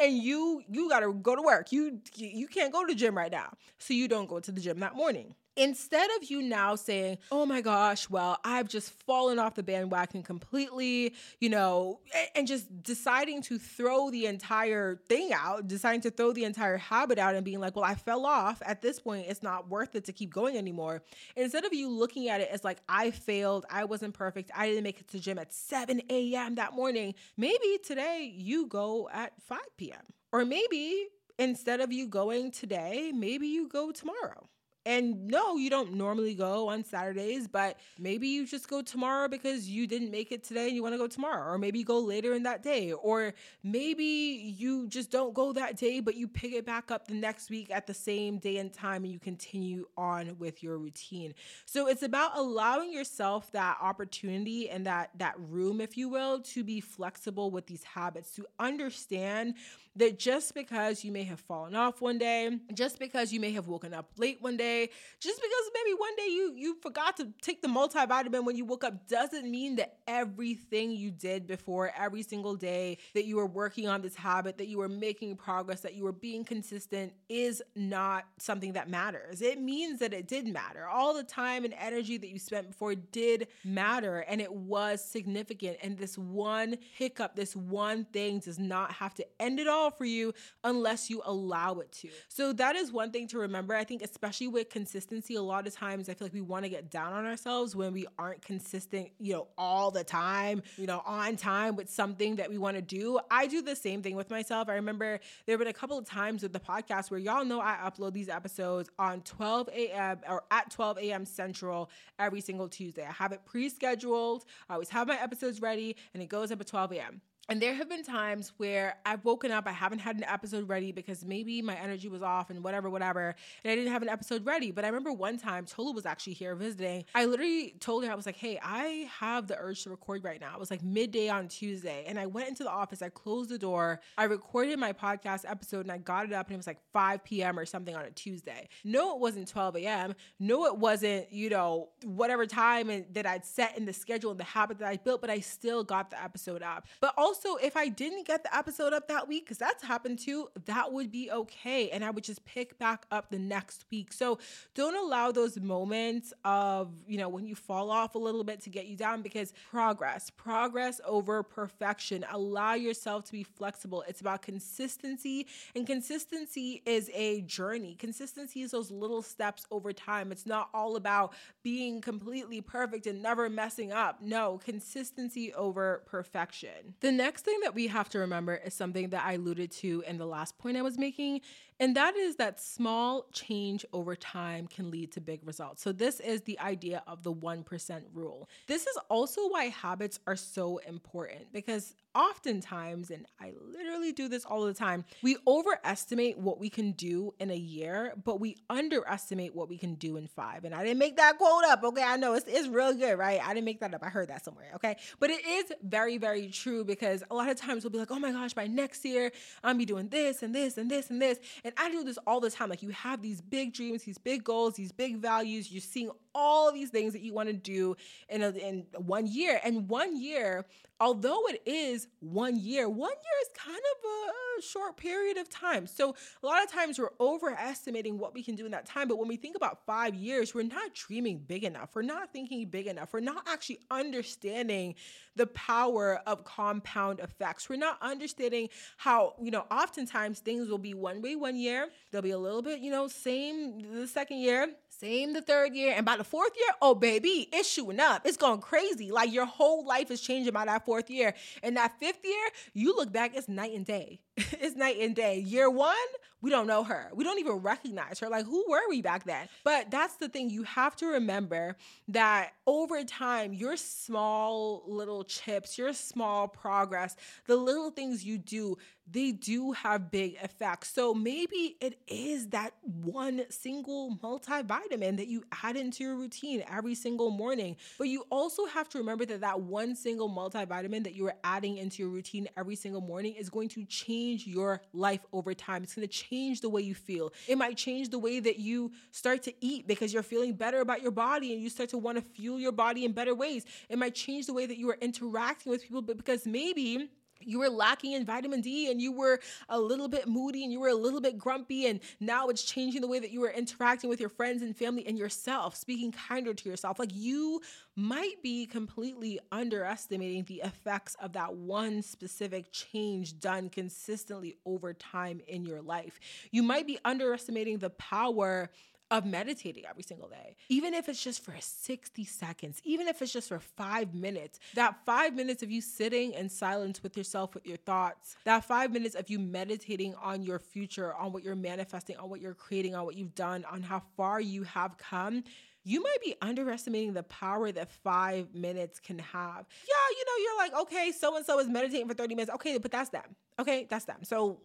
and 0.00 0.16
you 0.16 0.62
you 0.68 0.88
got 0.88 1.00
to 1.00 1.12
go 1.12 1.36
to 1.36 1.42
work. 1.42 1.72
You 1.72 2.00
you 2.14 2.46
can't 2.46 2.72
go 2.72 2.84
to 2.84 2.92
the 2.92 2.98
gym 2.98 3.16
right 3.16 3.32
now. 3.32 3.52
So 3.78 3.94
you 3.94 4.08
don't 4.08 4.28
go 4.28 4.40
to 4.40 4.52
the 4.52 4.60
gym 4.60 4.80
that 4.80 4.94
morning. 4.94 5.34
Instead 5.56 6.08
of 6.16 6.30
you 6.30 6.40
now 6.42 6.76
saying, 6.76 7.18
"Oh 7.30 7.44
my 7.44 7.60
gosh, 7.60 8.08
well, 8.08 8.38
I've 8.44 8.68
just 8.68 8.90
fallen 9.04 9.38
off 9.38 9.54
the 9.56 9.62
bandwagon 9.62 10.22
completely," 10.22 11.14
you 11.40 11.48
know, 11.48 12.00
and 12.34 12.46
just 12.46 12.82
deciding 12.82 13.42
to 13.42 13.58
throw 13.58 14.10
the 14.10 14.26
entire 14.26 14.96
thing 15.08 15.32
out, 15.32 15.66
deciding 15.66 16.02
to 16.02 16.10
throw 16.10 16.32
the 16.32 16.44
entire 16.44 16.76
habit 16.76 17.18
out 17.18 17.34
and 17.34 17.44
being 17.44 17.60
like, 17.60 17.74
"Well, 17.74 17.84
I 17.84 17.94
fell 17.94 18.26
off. 18.26 18.62
At 18.64 18.80
this 18.80 19.00
point, 19.00 19.26
it's 19.28 19.42
not 19.42 19.68
worth 19.68 19.94
it 19.94 20.04
to 20.04 20.12
keep 20.12 20.32
going 20.32 20.56
anymore." 20.56 21.02
Instead 21.36 21.64
of 21.64 21.74
you 21.74 21.88
looking 21.88 22.28
at 22.28 22.40
it 22.40 22.48
as 22.50 22.64
like, 22.64 22.78
"I 22.88 23.10
failed. 23.10 23.66
I 23.68 23.84
wasn't 23.84 24.14
perfect. 24.14 24.50
I 24.54 24.68
didn't 24.68 24.84
make 24.84 25.00
it 25.00 25.08
to 25.08 25.18
gym 25.18 25.38
at 25.38 25.52
7 25.52 26.00
a.m. 26.08 26.54
that 26.54 26.74
morning." 26.74 27.14
Maybe 27.36 27.78
today 27.82 28.32
you 28.34 28.66
go 28.66 29.08
at 29.12 29.32
5 29.42 29.58
p.m. 29.76 30.06
Or 30.32 30.44
maybe 30.44 31.08
instead 31.38 31.80
of 31.80 31.92
you 31.92 32.06
going 32.06 32.50
today, 32.52 33.12
maybe 33.12 33.48
you 33.48 33.68
go 33.68 33.90
tomorrow. 33.90 34.48
And 34.86 35.26
no, 35.26 35.56
you 35.56 35.68
don't 35.68 35.92
normally 35.92 36.34
go 36.34 36.68
on 36.68 36.84
Saturdays, 36.84 37.46
but 37.46 37.78
maybe 37.98 38.28
you 38.28 38.46
just 38.46 38.68
go 38.68 38.80
tomorrow 38.80 39.28
because 39.28 39.68
you 39.68 39.86
didn't 39.86 40.10
make 40.10 40.32
it 40.32 40.42
today 40.42 40.68
and 40.68 40.74
you 40.74 40.82
want 40.82 40.94
to 40.94 40.98
go 40.98 41.06
tomorrow. 41.06 41.52
Or 41.52 41.58
maybe 41.58 41.78
you 41.78 41.84
go 41.84 42.00
later 42.00 42.32
in 42.32 42.44
that 42.44 42.62
day. 42.62 42.92
Or 42.92 43.34
maybe 43.62 44.04
you 44.04 44.88
just 44.88 45.10
don't 45.10 45.34
go 45.34 45.52
that 45.52 45.76
day, 45.76 46.00
but 46.00 46.14
you 46.14 46.26
pick 46.26 46.52
it 46.52 46.64
back 46.64 46.90
up 46.90 47.06
the 47.06 47.14
next 47.14 47.50
week 47.50 47.70
at 47.70 47.86
the 47.86 47.92
same 47.92 48.38
day 48.38 48.56
and 48.56 48.72
time 48.72 49.04
and 49.04 49.12
you 49.12 49.18
continue 49.18 49.86
on 49.98 50.36
with 50.38 50.62
your 50.62 50.78
routine. 50.78 51.34
So 51.66 51.86
it's 51.86 52.02
about 52.02 52.38
allowing 52.38 52.90
yourself 52.90 53.52
that 53.52 53.76
opportunity 53.82 54.70
and 54.70 54.86
that 54.86 55.10
that 55.18 55.34
room, 55.38 55.82
if 55.82 55.98
you 55.98 56.08
will, 56.08 56.40
to 56.40 56.64
be 56.64 56.80
flexible 56.80 57.50
with 57.50 57.66
these 57.66 57.84
habits, 57.84 58.32
to 58.36 58.46
understand 58.58 59.54
that 59.96 60.18
just 60.18 60.54
because 60.54 61.04
you 61.04 61.12
may 61.12 61.24
have 61.24 61.40
fallen 61.40 61.74
off 61.74 62.00
one 62.00 62.18
day, 62.18 62.58
just 62.74 62.98
because 62.98 63.32
you 63.32 63.40
may 63.40 63.52
have 63.52 63.66
woken 63.66 63.92
up 63.92 64.10
late 64.16 64.38
one 64.40 64.56
day, 64.56 64.90
Just 65.20 65.40
because 65.40 65.70
maybe 65.74 65.94
one 65.98 66.16
day 66.16 66.26
you 66.28 66.54
you 66.56 66.76
forgot 66.80 67.16
to 67.18 67.28
take 67.42 67.62
the 67.62 67.68
multivitamin 67.68 68.44
when 68.44 68.56
you 68.56 68.64
woke 68.64 68.84
up 68.84 69.08
doesn't 69.08 69.50
mean 69.50 69.76
that 69.76 69.98
everything 70.06 70.92
you 70.92 71.10
did 71.10 71.46
before 71.46 71.92
every 71.96 72.22
single 72.22 72.54
day 72.54 72.98
that 73.14 73.24
you 73.24 73.36
were 73.36 73.46
working 73.46 73.88
on 73.88 74.02
this 74.02 74.14
habit, 74.14 74.58
that 74.58 74.68
you 74.68 74.78
were 74.78 74.88
making 74.88 75.36
progress, 75.36 75.80
that 75.80 75.94
you 75.94 76.04
were 76.04 76.12
being 76.12 76.44
consistent 76.44 77.12
is 77.28 77.62
not 77.74 78.26
something 78.38 78.72
that 78.74 78.88
matters. 78.88 79.42
It 79.42 79.60
means 79.60 80.00
that 80.00 80.12
it 80.12 80.26
did 80.26 80.46
matter. 80.46 80.86
All 80.86 81.14
the 81.14 81.24
time 81.24 81.64
and 81.64 81.74
energy 81.78 82.16
that 82.18 82.28
you 82.28 82.38
spent 82.38 82.68
before 82.68 82.94
did 82.94 83.48
matter 83.64 84.18
and 84.28 84.40
it 84.40 84.52
was 84.52 85.04
significant. 85.04 85.78
And 85.82 85.96
this 85.96 86.18
one 86.18 86.76
hiccup, 86.96 87.36
this 87.36 87.56
one 87.56 88.04
thing 88.06 88.40
does 88.40 88.58
not 88.58 88.92
have 88.92 89.14
to 89.14 89.26
end 89.40 89.58
it 89.58 89.68
all 89.68 89.79
for 89.88 90.04
you 90.04 90.34
unless 90.64 91.08
you 91.08 91.22
allow 91.24 91.78
it 91.78 91.90
to. 91.92 92.08
So 92.28 92.52
that 92.54 92.76
is 92.76 92.92
one 92.92 93.10
thing 93.10 93.26
to 93.28 93.38
remember. 93.38 93.74
I 93.74 93.84
think, 93.84 94.02
especially 94.02 94.48
with 94.48 94.68
consistency, 94.68 95.36
a 95.36 95.42
lot 95.42 95.66
of 95.66 95.74
times 95.74 96.08
I 96.08 96.14
feel 96.14 96.26
like 96.26 96.34
we 96.34 96.40
want 96.42 96.64
to 96.64 96.68
get 96.68 96.90
down 96.90 97.12
on 97.14 97.24
ourselves 97.24 97.74
when 97.74 97.92
we 97.92 98.06
aren't 98.18 98.42
consistent, 98.42 99.10
you 99.18 99.32
know, 99.32 99.48
all 99.56 99.90
the 99.90 100.04
time, 100.04 100.62
you 100.76 100.86
know, 100.86 101.02
on 101.06 101.36
time 101.36 101.76
with 101.76 101.88
something 101.88 102.36
that 102.36 102.50
we 102.50 102.58
want 102.58 102.76
to 102.76 102.82
do. 102.82 103.18
I 103.30 103.46
do 103.46 103.62
the 103.62 103.76
same 103.76 104.02
thing 104.02 104.16
with 104.16 104.28
myself. 104.28 104.68
I 104.68 104.74
remember 104.74 105.20
there 105.46 105.54
have 105.54 105.60
been 105.60 105.68
a 105.68 105.72
couple 105.72 105.96
of 105.96 106.04
times 106.04 106.42
with 106.42 106.52
the 106.52 106.60
podcast 106.60 107.10
where 107.10 107.20
y'all 107.20 107.44
know 107.44 107.60
I 107.60 107.78
upload 107.84 108.12
these 108.12 108.28
episodes 108.28 108.90
on 108.98 109.22
12 109.22 109.68
a.m. 109.72 110.18
or 110.28 110.42
at 110.50 110.70
12 110.70 110.98
a.m. 110.98 111.24
Central 111.24 111.90
every 112.18 112.40
single 112.40 112.68
Tuesday. 112.68 113.06
I 113.06 113.12
have 113.12 113.32
it 113.32 113.40
pre 113.44 113.68
scheduled, 113.68 114.44
I 114.68 114.74
always 114.74 114.88
have 114.90 115.08
my 115.08 115.20
episodes 115.20 115.60
ready, 115.60 115.96
and 116.12 116.22
it 116.22 116.28
goes 116.28 116.50
up 116.50 116.60
at 116.60 116.66
12 116.66 116.92
a.m. 116.92 117.20
And 117.50 117.60
there 117.60 117.74
have 117.74 117.88
been 117.88 118.04
times 118.04 118.52
where 118.58 118.94
I've 119.04 119.24
woken 119.24 119.50
up, 119.50 119.66
I 119.66 119.72
haven't 119.72 119.98
had 119.98 120.14
an 120.14 120.22
episode 120.22 120.68
ready 120.68 120.92
because 120.92 121.24
maybe 121.24 121.60
my 121.62 121.74
energy 121.74 122.08
was 122.08 122.22
off 122.22 122.48
and 122.48 122.62
whatever, 122.62 122.88
whatever. 122.88 123.34
And 123.64 123.72
I 123.72 123.74
didn't 123.74 123.90
have 123.90 124.02
an 124.02 124.08
episode 124.08 124.46
ready. 124.46 124.70
But 124.70 124.84
I 124.84 124.86
remember 124.86 125.12
one 125.12 125.36
time, 125.36 125.66
Tola 125.66 125.90
was 125.90 126.06
actually 126.06 126.34
here 126.34 126.54
visiting. 126.54 127.04
I 127.12 127.24
literally 127.24 127.74
told 127.80 128.04
her, 128.04 128.12
I 128.12 128.14
was 128.14 128.24
like, 128.24 128.36
hey, 128.36 128.60
I 128.62 129.10
have 129.18 129.48
the 129.48 129.56
urge 129.58 129.82
to 129.82 129.90
record 129.90 130.22
right 130.22 130.40
now. 130.40 130.54
It 130.54 130.60
was 130.60 130.70
like 130.70 130.84
midday 130.84 131.28
on 131.28 131.48
Tuesday. 131.48 132.04
And 132.06 132.20
I 132.20 132.26
went 132.26 132.46
into 132.46 132.62
the 132.62 132.70
office, 132.70 133.02
I 133.02 133.08
closed 133.08 133.50
the 133.50 133.58
door, 133.58 134.00
I 134.16 134.24
recorded 134.24 134.78
my 134.78 134.92
podcast 134.92 135.44
episode, 135.44 135.80
and 135.80 135.90
I 135.90 135.98
got 135.98 136.26
it 136.26 136.32
up, 136.32 136.46
and 136.46 136.54
it 136.54 136.56
was 136.56 136.68
like 136.68 136.78
5 136.92 137.24
p.m. 137.24 137.58
or 137.58 137.66
something 137.66 137.96
on 137.96 138.04
a 138.04 138.12
Tuesday. 138.12 138.68
No, 138.84 139.16
it 139.16 139.20
wasn't 139.20 139.48
12 139.48 139.74
a.m. 139.78 140.14
No, 140.38 140.66
it 140.66 140.76
wasn't, 140.76 141.32
you 141.32 141.50
know, 141.50 141.88
whatever 142.04 142.46
time 142.46 143.06
that 143.12 143.26
I'd 143.26 143.44
set 143.44 143.76
in 143.76 143.86
the 143.86 143.92
schedule 143.92 144.30
and 144.30 144.38
the 144.38 144.44
habit 144.44 144.78
that 144.78 144.86
I 144.86 144.98
built, 144.98 145.20
but 145.20 145.30
I 145.30 145.40
still 145.40 145.82
got 145.82 146.10
the 146.10 146.22
episode 146.22 146.62
up. 146.62 146.86
But 147.00 147.14
also, 147.18 147.39
also, 147.44 147.56
if 147.64 147.76
I 147.76 147.88
didn't 147.88 148.26
get 148.26 148.42
the 148.42 148.54
episode 148.54 148.92
up 148.92 149.08
that 149.08 149.26
week, 149.28 149.44
because 149.44 149.58
that's 149.58 149.82
happened 149.82 150.18
too, 150.18 150.48
that 150.66 150.92
would 150.92 151.10
be 151.10 151.30
okay. 151.30 151.90
And 151.90 152.04
I 152.04 152.10
would 152.10 152.24
just 152.24 152.44
pick 152.44 152.78
back 152.78 153.06
up 153.10 153.30
the 153.30 153.38
next 153.38 153.84
week. 153.90 154.12
So 154.12 154.38
don't 154.74 154.94
allow 154.94 155.32
those 155.32 155.58
moments 155.58 156.32
of, 156.44 156.90
you 157.06 157.18
know, 157.18 157.28
when 157.28 157.46
you 157.46 157.54
fall 157.54 157.90
off 157.90 158.14
a 158.14 158.18
little 158.18 158.44
bit 158.44 158.60
to 158.62 158.70
get 158.70 158.86
you 158.86 158.96
down 158.96 159.22
because 159.22 159.54
progress, 159.70 160.30
progress 160.30 161.00
over 161.06 161.42
perfection. 161.42 162.24
Allow 162.30 162.74
yourself 162.74 163.24
to 163.26 163.32
be 163.32 163.42
flexible. 163.42 164.04
It's 164.06 164.20
about 164.20 164.42
consistency, 164.42 165.46
and 165.74 165.86
consistency 165.86 166.82
is 166.84 167.10
a 167.14 167.40
journey. 167.42 167.94
Consistency 167.98 168.62
is 168.62 168.72
those 168.72 168.90
little 168.90 169.22
steps 169.22 169.64
over 169.70 169.92
time. 169.92 170.32
It's 170.32 170.46
not 170.46 170.68
all 170.74 170.96
about 170.96 171.32
being 171.62 172.00
completely 172.00 172.60
perfect 172.60 173.06
and 173.06 173.22
never 173.22 173.48
messing 173.48 173.92
up. 173.92 174.20
No, 174.20 174.58
consistency 174.58 175.54
over 175.54 176.02
perfection. 176.06 176.94
The 177.00 177.12
next 177.12 177.29
next 177.30 177.44
thing 177.44 177.60
that 177.62 177.76
we 177.76 177.86
have 177.86 178.08
to 178.08 178.18
remember 178.18 178.56
is 178.56 178.74
something 178.74 179.10
that 179.10 179.24
I 179.24 179.34
alluded 179.34 179.70
to 179.82 180.02
in 180.04 180.18
the 180.18 180.26
last 180.26 180.58
point 180.58 180.76
I 180.76 180.82
was 180.82 180.98
making, 180.98 181.42
and 181.80 181.96
that 181.96 182.14
is 182.14 182.36
that 182.36 182.60
small 182.60 183.26
change 183.32 183.84
over 183.92 184.14
time 184.14 184.66
can 184.66 184.90
lead 184.90 185.12
to 185.12 185.20
big 185.20 185.40
results. 185.44 185.82
So, 185.82 185.92
this 185.92 186.20
is 186.20 186.42
the 186.42 186.60
idea 186.60 187.02
of 187.06 187.22
the 187.22 187.32
1% 187.32 188.02
rule. 188.14 188.48
This 188.66 188.86
is 188.86 188.98
also 189.08 189.48
why 189.48 189.64
habits 189.64 190.20
are 190.26 190.36
so 190.36 190.78
important 190.86 191.52
because 191.52 191.94
oftentimes, 192.14 193.10
and 193.10 193.24
I 193.40 193.52
literally 193.72 194.12
do 194.12 194.28
this 194.28 194.44
all 194.44 194.64
the 194.64 194.74
time, 194.74 195.04
we 195.22 195.36
overestimate 195.46 196.38
what 196.38 196.58
we 196.58 196.68
can 196.68 196.92
do 196.92 197.34
in 197.38 197.50
a 197.50 197.56
year, 197.56 198.14
but 198.24 198.40
we 198.40 198.56
underestimate 198.68 199.54
what 199.54 199.68
we 199.68 199.78
can 199.78 199.94
do 199.94 200.16
in 200.16 200.26
five. 200.26 200.64
And 200.64 200.74
I 200.74 200.82
didn't 200.82 200.98
make 200.98 201.16
that 201.16 201.38
quote 201.38 201.64
up, 201.64 201.84
okay? 201.84 202.02
I 202.02 202.16
know 202.16 202.34
it's, 202.34 202.46
it's 202.48 202.68
real 202.68 202.94
good, 202.94 203.16
right? 203.18 203.40
I 203.42 203.54
didn't 203.54 203.64
make 203.64 203.80
that 203.80 203.94
up. 203.94 204.02
I 204.02 204.08
heard 204.08 204.28
that 204.28 204.44
somewhere, 204.44 204.72
okay? 204.74 204.96
But 205.18 205.30
it 205.30 205.46
is 205.46 205.72
very, 205.82 206.18
very 206.18 206.48
true 206.48 206.84
because 206.84 207.22
a 207.30 207.34
lot 207.34 207.48
of 207.48 207.56
times 207.56 207.84
we'll 207.84 207.92
be 207.92 207.98
like, 207.98 208.10
oh 208.10 208.18
my 208.18 208.32
gosh, 208.32 208.54
by 208.54 208.66
next 208.66 209.04
year, 209.04 209.30
I'm 209.62 209.78
be 209.78 209.84
doing 209.84 210.08
this 210.08 210.42
and 210.42 210.54
this 210.54 210.78
and 210.78 210.90
this 210.90 211.10
and 211.10 211.22
this. 211.22 211.38
And 211.64 211.69
I 211.76 211.90
do 211.90 212.04
this 212.04 212.18
all 212.26 212.40
the 212.40 212.50
time. 212.50 212.68
Like 212.68 212.82
you 212.82 212.90
have 212.90 213.22
these 213.22 213.40
big 213.40 213.72
dreams, 213.72 214.02
these 214.02 214.18
big 214.18 214.44
goals, 214.44 214.74
these 214.74 214.92
big 214.92 215.16
values, 215.18 215.70
you're 215.70 215.80
seeing 215.80 216.10
all 216.34 216.72
these 216.72 216.90
things 216.90 217.12
that 217.12 217.22
you 217.22 217.32
want 217.32 217.48
to 217.48 217.52
do 217.54 217.96
in, 218.28 218.42
a, 218.42 218.50
in 218.50 218.86
one 218.96 219.26
year. 219.26 219.60
And 219.64 219.88
one 219.88 220.20
year, 220.20 220.66
although 221.00 221.46
it 221.48 221.62
is 221.66 222.06
one 222.20 222.56
year, 222.56 222.88
one 222.88 223.10
year 223.10 223.38
is 223.42 223.48
kind 223.56 223.76
of 223.76 224.10
a 224.10 224.62
short 224.62 224.96
period 224.96 225.38
of 225.38 225.48
time. 225.48 225.86
So 225.86 226.14
a 226.42 226.46
lot 226.46 226.62
of 226.62 226.70
times 226.70 226.98
we're 226.98 227.10
overestimating 227.18 228.18
what 228.18 228.34
we 228.34 228.42
can 228.42 228.54
do 228.54 228.66
in 228.66 228.72
that 228.72 228.86
time. 228.86 229.08
But 229.08 229.18
when 229.18 229.28
we 229.28 229.36
think 229.36 229.56
about 229.56 229.86
five 229.86 230.14
years, 230.14 230.54
we're 230.54 230.62
not 230.62 230.94
dreaming 230.94 231.38
big 231.38 231.64
enough. 231.64 231.90
We're 231.94 232.02
not 232.02 232.32
thinking 232.32 232.66
big 232.68 232.86
enough. 232.86 233.12
We're 233.12 233.20
not 233.20 233.48
actually 233.48 233.80
understanding 233.90 234.94
the 235.36 235.46
power 235.46 236.20
of 236.26 236.44
compound 236.44 237.20
effects. 237.20 237.68
We're 237.68 237.76
not 237.76 237.96
understanding 238.02 238.68
how, 238.98 239.34
you 239.40 239.50
know, 239.50 239.64
oftentimes 239.70 240.40
things 240.40 240.68
will 240.68 240.78
be 240.78 240.94
one 240.94 241.22
way 241.22 241.36
one 241.36 241.56
year. 241.56 241.88
They'll 242.10 242.22
be 242.22 242.32
a 242.32 242.38
little 242.38 242.62
bit, 242.62 242.80
you 242.80 242.90
know, 242.90 243.08
same 243.08 243.94
the 243.94 244.06
second 244.06 244.38
year, 244.38 244.68
same 245.00 245.32
the 245.32 245.40
third 245.40 245.74
year. 245.74 245.94
And 245.96 246.04
by 246.04 246.16
the 246.16 246.24
fourth 246.24 246.52
year, 246.56 246.74
oh, 246.82 246.94
baby, 246.94 247.48
it's 247.52 247.68
shooting 247.68 248.00
up. 248.00 248.26
It's 248.26 248.36
going 248.36 248.60
crazy. 248.60 249.10
Like 249.10 249.32
your 249.32 249.46
whole 249.46 249.84
life 249.86 250.10
is 250.10 250.20
changing 250.20 250.52
by 250.52 250.66
that 250.66 250.84
fourth 250.84 251.08
year. 251.10 251.34
And 251.62 251.76
that 251.76 251.98
fifth 251.98 252.24
year, 252.24 252.46
you 252.74 252.94
look 252.94 253.10
back, 253.10 253.34
it's 253.34 253.48
night 253.48 253.72
and 253.74 253.86
day. 253.86 254.20
it's 254.60 254.76
night 254.76 254.96
and 255.00 255.14
day. 255.14 255.38
Year 255.38 255.68
one, 255.70 255.96
we 256.42 256.50
don't 256.50 256.66
know 256.66 256.84
her. 256.84 257.10
We 257.14 257.24
don't 257.24 257.38
even 257.38 257.54
recognize 257.56 258.18
her. 258.20 258.28
Like, 258.28 258.46
who 258.46 258.64
were 258.68 258.88
we 258.88 259.02
back 259.02 259.24
then? 259.24 259.48
But 259.64 259.90
that's 259.90 260.14
the 260.16 260.28
thing. 260.28 260.48
You 260.50 260.62
have 260.62 260.96
to 260.96 261.06
remember 261.06 261.76
that 262.08 262.52
over 262.66 263.04
time, 263.04 263.52
your 263.52 263.76
small 263.76 264.82
little 264.86 265.24
chips, 265.24 265.76
your 265.76 265.92
small 265.92 266.48
progress, 266.48 267.16
the 267.46 267.56
little 267.56 267.90
things 267.90 268.24
you 268.24 268.38
do, 268.38 268.76
they 269.10 269.32
do 269.32 269.72
have 269.72 270.10
big 270.10 270.36
effects. 270.42 270.90
So 270.92 271.12
maybe 271.12 271.76
it 271.80 271.98
is 272.06 272.48
that 272.48 272.74
one 272.82 273.42
single 273.50 274.16
multivitamin 274.22 275.16
that 275.16 275.26
you 275.26 275.42
add 275.62 275.76
into 275.76 276.04
your 276.04 276.14
routine 276.14 276.62
every 276.70 276.94
single 276.94 277.30
morning. 277.30 277.76
But 277.98 278.08
you 278.08 278.24
also 278.30 278.66
have 278.66 278.88
to 278.90 278.98
remember 278.98 279.26
that 279.26 279.40
that 279.40 279.60
one 279.60 279.96
single 279.96 280.30
multivitamin 280.30 281.02
that 281.04 281.14
you 281.14 281.26
are 281.26 281.34
adding 281.42 281.78
into 281.78 282.02
your 282.02 282.10
routine 282.10 282.48
every 282.56 282.76
single 282.76 283.00
morning 283.00 283.34
is 283.34 283.50
going 283.50 283.68
to 283.70 283.84
change 283.84 284.29
your 284.38 284.82
life 284.92 285.20
over 285.32 285.54
time. 285.54 285.82
It's 285.82 285.94
going 285.94 286.06
to 286.06 286.12
change 286.12 286.60
the 286.60 286.68
way 286.68 286.82
you 286.82 286.94
feel. 286.94 287.32
It 287.48 287.58
might 287.58 287.76
change 287.76 288.10
the 288.10 288.18
way 288.18 288.40
that 288.40 288.58
you 288.58 288.92
start 289.10 289.42
to 289.44 289.54
eat 289.60 289.86
because 289.86 290.12
you're 290.12 290.22
feeling 290.22 290.52
better 290.54 290.80
about 290.80 291.02
your 291.02 291.10
body 291.10 291.52
and 291.52 291.62
you 291.62 291.70
start 291.70 291.88
to 291.90 291.98
want 291.98 292.18
to 292.18 292.22
fuel 292.22 292.58
your 292.58 292.72
body 292.72 293.04
in 293.04 293.12
better 293.12 293.34
ways. 293.34 293.64
It 293.88 293.98
might 293.98 294.14
change 294.14 294.46
the 294.46 294.54
way 294.54 294.66
that 294.66 294.78
you 294.78 294.90
are 294.90 294.98
interacting 295.00 295.70
with 295.70 295.82
people, 295.82 296.02
because 296.02 296.46
maybe 296.46 297.10
you 297.40 297.58
were 297.58 297.68
lacking 297.68 298.12
in 298.12 298.24
vitamin 298.24 298.60
D 298.60 298.90
and 298.90 299.00
you 299.00 299.12
were 299.12 299.40
a 299.68 299.78
little 299.78 300.08
bit 300.08 300.28
moody 300.28 300.64
and 300.64 300.72
you 300.72 300.80
were 300.80 300.88
a 300.88 300.94
little 300.94 301.20
bit 301.20 301.38
grumpy 301.38 301.86
and 301.86 302.00
now 302.20 302.48
it's 302.48 302.62
changing 302.62 303.00
the 303.00 303.06
way 303.06 303.18
that 303.18 303.30
you 303.30 303.40
were 303.40 303.50
interacting 303.50 304.10
with 304.10 304.20
your 304.20 304.28
friends 304.28 304.62
and 304.62 304.76
family 304.76 305.06
and 305.06 305.18
yourself 305.18 305.76
speaking 305.76 306.12
kinder 306.12 306.54
to 306.54 306.68
yourself. 306.68 306.98
Like 306.98 307.14
you 307.14 307.60
might 307.96 308.42
be 308.42 308.66
completely 308.66 309.40
underestimating 309.52 310.44
the 310.44 310.62
effects 310.64 311.16
of 311.20 311.32
that 311.32 311.54
one 311.54 312.02
specific 312.02 312.72
change 312.72 313.38
done 313.40 313.68
consistently 313.68 314.56
over 314.64 314.92
time 314.92 315.40
in 315.48 315.64
your 315.64 315.82
life. 315.82 316.18
You 316.50 316.62
might 316.62 316.86
be 316.86 316.98
underestimating 317.04 317.78
the 317.78 317.90
power 317.90 318.70
of 319.10 319.24
meditating 319.24 319.84
every 319.86 320.02
single 320.02 320.28
day. 320.28 320.56
Even 320.68 320.94
if 320.94 321.08
it's 321.08 321.22
just 321.22 321.44
for 321.44 321.54
60 321.58 322.24
seconds, 322.24 322.80
even 322.84 323.08
if 323.08 323.20
it's 323.20 323.32
just 323.32 323.48
for 323.48 323.58
five 323.60 324.14
minutes, 324.14 324.60
that 324.74 324.96
five 325.04 325.34
minutes 325.34 325.62
of 325.62 325.70
you 325.70 325.80
sitting 325.80 326.32
in 326.32 326.48
silence 326.48 327.02
with 327.02 327.16
yourself, 327.16 327.54
with 327.54 327.66
your 327.66 327.76
thoughts, 327.78 328.36
that 328.44 328.64
five 328.64 328.92
minutes 328.92 329.14
of 329.14 329.28
you 329.28 329.38
meditating 329.38 330.14
on 330.22 330.42
your 330.42 330.58
future, 330.58 331.14
on 331.14 331.32
what 331.32 331.42
you're 331.42 331.56
manifesting, 331.56 332.16
on 332.16 332.30
what 332.30 332.40
you're 332.40 332.54
creating, 332.54 332.94
on 332.94 333.04
what 333.04 333.16
you've 333.16 333.34
done, 333.34 333.64
on 333.70 333.82
how 333.82 334.02
far 334.16 334.40
you 334.40 334.62
have 334.62 334.96
come 334.96 335.42
you 335.84 336.02
might 336.02 336.20
be 336.22 336.34
underestimating 336.42 337.14
the 337.14 337.22
power 337.22 337.72
that 337.72 337.90
five 337.90 338.54
minutes 338.54 339.00
can 339.00 339.18
have. 339.18 339.66
Yeah, 339.88 340.16
you 340.16 340.24
know, 340.26 340.44
you're 340.44 340.58
like, 340.58 340.80
okay, 340.82 341.12
so 341.12 341.36
and 341.36 341.46
so 341.46 341.58
is 341.58 341.68
meditating 341.68 342.06
for 342.08 342.14
30 342.14 342.34
minutes. 342.34 342.54
Okay, 342.54 342.76
but 342.78 342.90
that's 342.90 343.10
them. 343.10 343.36
Okay, 343.58 343.86
that's 343.90 344.04
them. 344.06 344.18
So 344.22 344.60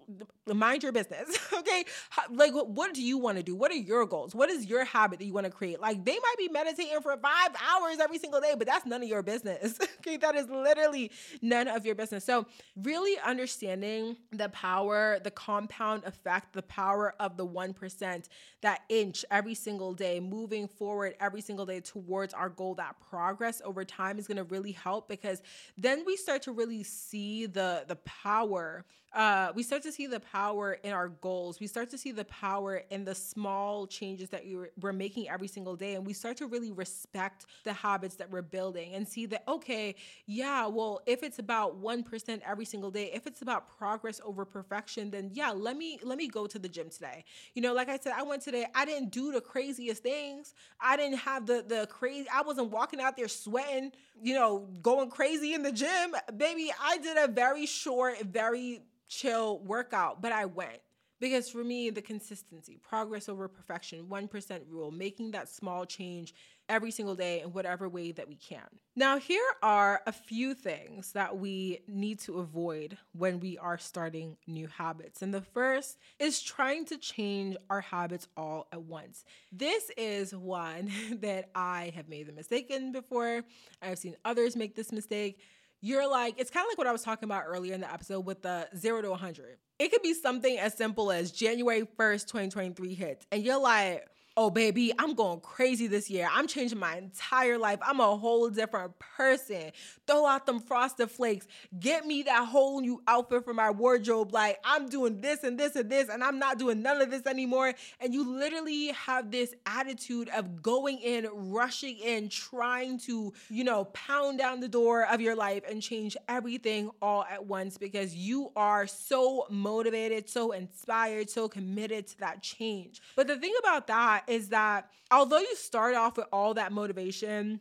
mind 0.47 0.83
your 0.83 0.91
business. 0.91 1.37
okay, 1.53 1.83
like 2.29 2.53
what 2.53 2.93
do 2.93 3.01
you 3.01 3.17
want 3.17 3.37
to 3.37 3.43
do? 3.43 3.55
What 3.55 3.71
are 3.71 3.75
your 3.75 4.05
goals? 4.05 4.33
What 4.33 4.49
is 4.49 4.65
your 4.65 4.85
habit 4.85 5.19
that 5.19 5.25
you 5.25 5.33
want 5.33 5.45
to 5.45 5.51
create? 5.51 5.81
Like 5.81 6.03
they 6.05 6.13
might 6.17 6.35
be 6.37 6.47
meditating 6.49 7.01
for 7.01 7.15
five 7.17 7.49
hours 7.69 7.97
every 7.99 8.17
single 8.17 8.39
day, 8.39 8.53
but 8.57 8.67
that's 8.67 8.85
none 8.85 9.01
of 9.03 9.09
your 9.09 9.21
business. 9.21 9.77
okay, 9.99 10.17
that 10.17 10.35
is 10.35 10.49
literally 10.49 11.11
none 11.41 11.67
of 11.67 11.85
your 11.85 11.95
business. 11.95 12.23
So 12.23 12.45
really 12.75 13.17
understanding 13.25 14.17
the 14.31 14.49
power, 14.49 15.19
the 15.23 15.31
compound 15.31 16.03
effect, 16.05 16.53
the 16.53 16.63
power 16.63 17.15
of 17.19 17.37
the 17.37 17.45
1%, 17.45 18.29
that 18.61 18.81
inch 18.89 19.25
every 19.29 19.55
single 19.55 19.93
day, 19.93 20.19
moving 20.19 20.67
forward 20.67 21.04
every 21.19 21.41
single 21.41 21.65
day 21.65 21.79
towards 21.79 22.33
our 22.33 22.49
goal, 22.49 22.75
that 22.75 22.95
progress 23.09 23.61
over 23.63 23.85
time 23.85 24.17
is 24.17 24.27
going 24.27 24.37
to 24.37 24.43
really 24.43 24.71
help 24.71 25.07
because 25.07 25.41
then 25.77 26.03
we 26.05 26.17
start 26.17 26.41
to 26.43 26.51
really 26.51 26.83
see 26.83 27.45
the 27.45 27.85
the 27.87 27.95
power 27.97 28.85
uh, 29.15 29.53
we 29.55 29.63
start 29.63 29.81
to 29.81 29.93
see 29.93 30.07
the 30.07 30.19
power 30.19 30.73
in 30.83 30.91
our 30.91 31.07
goals. 31.07 31.61
We 31.61 31.67
start 31.67 31.89
to 31.91 31.97
see 31.97 32.11
the 32.11 32.25
power 32.25 32.83
in 32.89 33.05
the 33.05 33.15
small 33.15 33.87
changes 33.87 34.29
that 34.31 34.43
we 34.43 34.57
we're 34.81 34.91
making 34.91 35.29
every 35.29 35.47
single 35.47 35.77
day. 35.77 35.95
And 35.95 36.05
we 36.05 36.11
start 36.11 36.35
to 36.37 36.47
really 36.47 36.73
respect 36.73 37.45
the 37.63 37.71
habits 37.71 38.15
that 38.17 38.29
we're 38.29 38.41
building 38.41 38.93
and 38.93 39.07
see 39.07 39.25
that, 39.27 39.43
okay, 39.47 39.95
yeah, 40.25 40.67
well, 40.67 41.01
if 41.05 41.23
it's 41.23 41.39
about 41.39 41.81
1% 41.81 42.41
every 42.45 42.65
single 42.65 42.91
day, 42.91 43.09
if 43.13 43.25
it's 43.25 43.41
about 43.41 43.77
progress 43.77 44.19
over 44.25 44.43
perfection, 44.43 45.09
then 45.11 45.29
yeah, 45.31 45.51
let 45.51 45.77
me, 45.77 45.97
let 46.03 46.17
me 46.17 46.27
go 46.27 46.45
to 46.45 46.59
the 46.59 46.67
gym 46.67 46.89
today. 46.89 47.23
You 47.53 47.61
know, 47.61 47.73
like 47.73 47.87
I 47.87 47.97
said, 47.97 48.13
I 48.17 48.23
went 48.23 48.41
today, 48.41 48.65
I 48.75 48.83
didn't 48.83 49.11
do 49.11 49.31
the 49.31 49.39
craziest 49.39 50.03
things. 50.03 50.53
I 50.81 50.94
didn't 50.97 51.19
have 51.19 51.45
the, 51.45 51.63
the 51.67 51.87
crazy, 51.87 52.27
I 52.33 52.41
wasn't 52.41 52.71
walking 52.71 52.99
out 52.99 53.17
there 53.17 53.27
sweating, 53.27 53.91
you 54.21 54.33
know, 54.33 54.67
going 54.81 55.09
crazy 55.09 55.53
in 55.53 55.63
the 55.63 55.71
gym. 55.71 56.15
Baby, 56.37 56.71
I 56.81 56.97
did 56.97 57.17
a 57.17 57.27
very 57.27 57.65
short, 57.65 58.21
very 58.21 58.81
chill 59.07 59.59
workout, 59.59 60.21
but 60.21 60.31
I 60.31 60.45
went. 60.45 60.79
Because 61.19 61.49
for 61.49 61.63
me, 61.63 61.89
the 61.89 62.01
consistency, 62.01 62.77
progress 62.77 63.29
over 63.29 63.47
perfection, 63.47 64.05
1% 64.05 64.61
rule, 64.69 64.91
making 64.91 65.31
that 65.31 65.47
small 65.47 65.85
change 65.85 66.33
every 66.69 66.91
single 66.91 67.15
day 67.15 67.41
in 67.41 67.53
whatever 67.53 67.87
way 67.87 68.11
that 68.11 68.27
we 68.27 68.35
can. 68.35 68.65
Now, 68.95 69.19
here 69.19 69.43
are 69.61 70.01
a 70.07 70.11
few 70.11 70.53
things 70.53 71.11
that 71.11 71.37
we 71.37 71.79
need 71.87 72.19
to 72.21 72.39
avoid 72.39 72.97
when 73.13 73.39
we 73.39 73.57
are 73.57 73.77
starting 73.77 74.37
new 74.47 74.67
habits. 74.67 75.21
And 75.21 75.33
the 75.33 75.41
first 75.41 75.97
is 76.19 76.41
trying 76.41 76.85
to 76.85 76.97
change 76.97 77.57
our 77.69 77.81
habits 77.81 78.27
all 78.37 78.67
at 78.71 78.81
once. 78.81 79.25
This 79.51 79.91
is 79.97 80.35
one 80.35 80.91
that 81.21 81.49
I 81.53 81.91
have 81.95 82.09
made 82.09 82.27
the 82.27 82.33
mistake 82.33 82.71
in 82.71 82.91
before. 82.91 83.43
I've 83.81 83.99
seen 83.99 84.15
others 84.23 84.55
make 84.55 84.75
this 84.75 84.91
mistake 84.91 85.39
you're 85.81 86.09
like, 86.09 86.39
it's 86.39 86.49
kind 86.49 86.65
of 86.65 86.69
like 86.71 86.79
what 86.79 86.87
I 86.87 86.91
was 86.91 87.03
talking 87.03 87.27
about 87.27 87.43
earlier 87.45 87.75
in 87.75 87.81
the 87.81 87.93
episode 87.93 88.21
with 88.21 88.41
the 88.41 88.67
zero 88.75 89.03
to 89.03 89.11
100. 89.11 89.57
It 89.77 89.91
could 89.91 90.01
be 90.01 90.15
something 90.15 90.57
as 90.57 90.73
simple 90.73 91.11
as 91.11 91.31
January 91.31 91.81
1st, 91.81 92.25
2023 92.25 92.95
hits, 92.95 93.27
and 93.31 93.43
you're 93.43 93.59
like, 93.59 94.07
oh 94.37 94.49
baby 94.49 94.91
i'm 94.99 95.13
going 95.13 95.39
crazy 95.39 95.87
this 95.87 96.09
year. 96.09 96.27
I'm 96.31 96.47
changing 96.47 96.79
my 96.79 96.97
entire 96.97 97.57
life. 97.57 97.79
I'm 97.81 97.99
a 97.99 98.17
whole 98.17 98.49
different 98.49 98.99
person. 98.99 99.71
Throw 100.05 100.25
out 100.25 100.45
them 100.45 100.59
frosted 100.59 101.09
flakes. 101.09 101.47
Get 101.79 102.05
me 102.05 102.23
that 102.23 102.47
whole 102.47 102.81
new 102.81 103.01
outfit 103.07 103.45
for 103.45 103.53
my 103.53 103.71
wardrobe. 103.71 104.33
Like 104.33 104.59
i'm 104.63 104.89
doing 104.89 105.21
this 105.21 105.43
and 105.43 105.57
this 105.57 105.75
and 105.75 105.89
this 105.89 106.09
and 106.09 106.23
i'm 106.23 106.39
not 106.39 106.59
doing 106.59 106.81
none 106.81 107.01
of 107.01 107.09
this 107.09 107.25
anymore. 107.25 107.73
And 108.01 108.13
you 108.13 108.37
literally 108.37 108.87
have 108.87 109.31
this 109.31 109.53
attitude 109.65 110.29
of 110.35 110.61
going 110.61 110.99
in 110.99 111.27
rushing 111.31 111.97
in 111.99 112.29
trying 112.29 112.99
to 112.99 113.33
you 113.49 113.63
know 113.63 113.85
pound 113.85 114.39
down 114.39 114.59
the 114.59 114.67
door 114.67 115.05
of 115.05 115.21
your 115.21 115.35
life 115.35 115.63
and 115.69 115.81
change 115.81 116.17
everything 116.27 116.91
all 117.01 117.23
at 117.29 117.45
once 117.45 117.77
because 117.77 118.13
you 118.13 118.51
are 118.55 118.87
so 118.87 119.45
motivated 119.49 120.29
so 120.29 120.51
inspired 120.51 121.29
so 121.29 121.47
committed 121.47 122.07
to 122.07 122.19
that 122.19 122.41
change. 122.41 123.01
But 123.15 123.27
the 123.27 123.37
thing 123.37 123.53
about 123.59 123.87
that 123.87 124.23
is 124.27 124.49
that 124.49 124.89
although 125.11 125.39
you 125.39 125.55
start 125.55 125.95
off 125.95 126.17
with 126.17 126.27
all 126.31 126.53
that 126.55 126.71
motivation, 126.71 127.59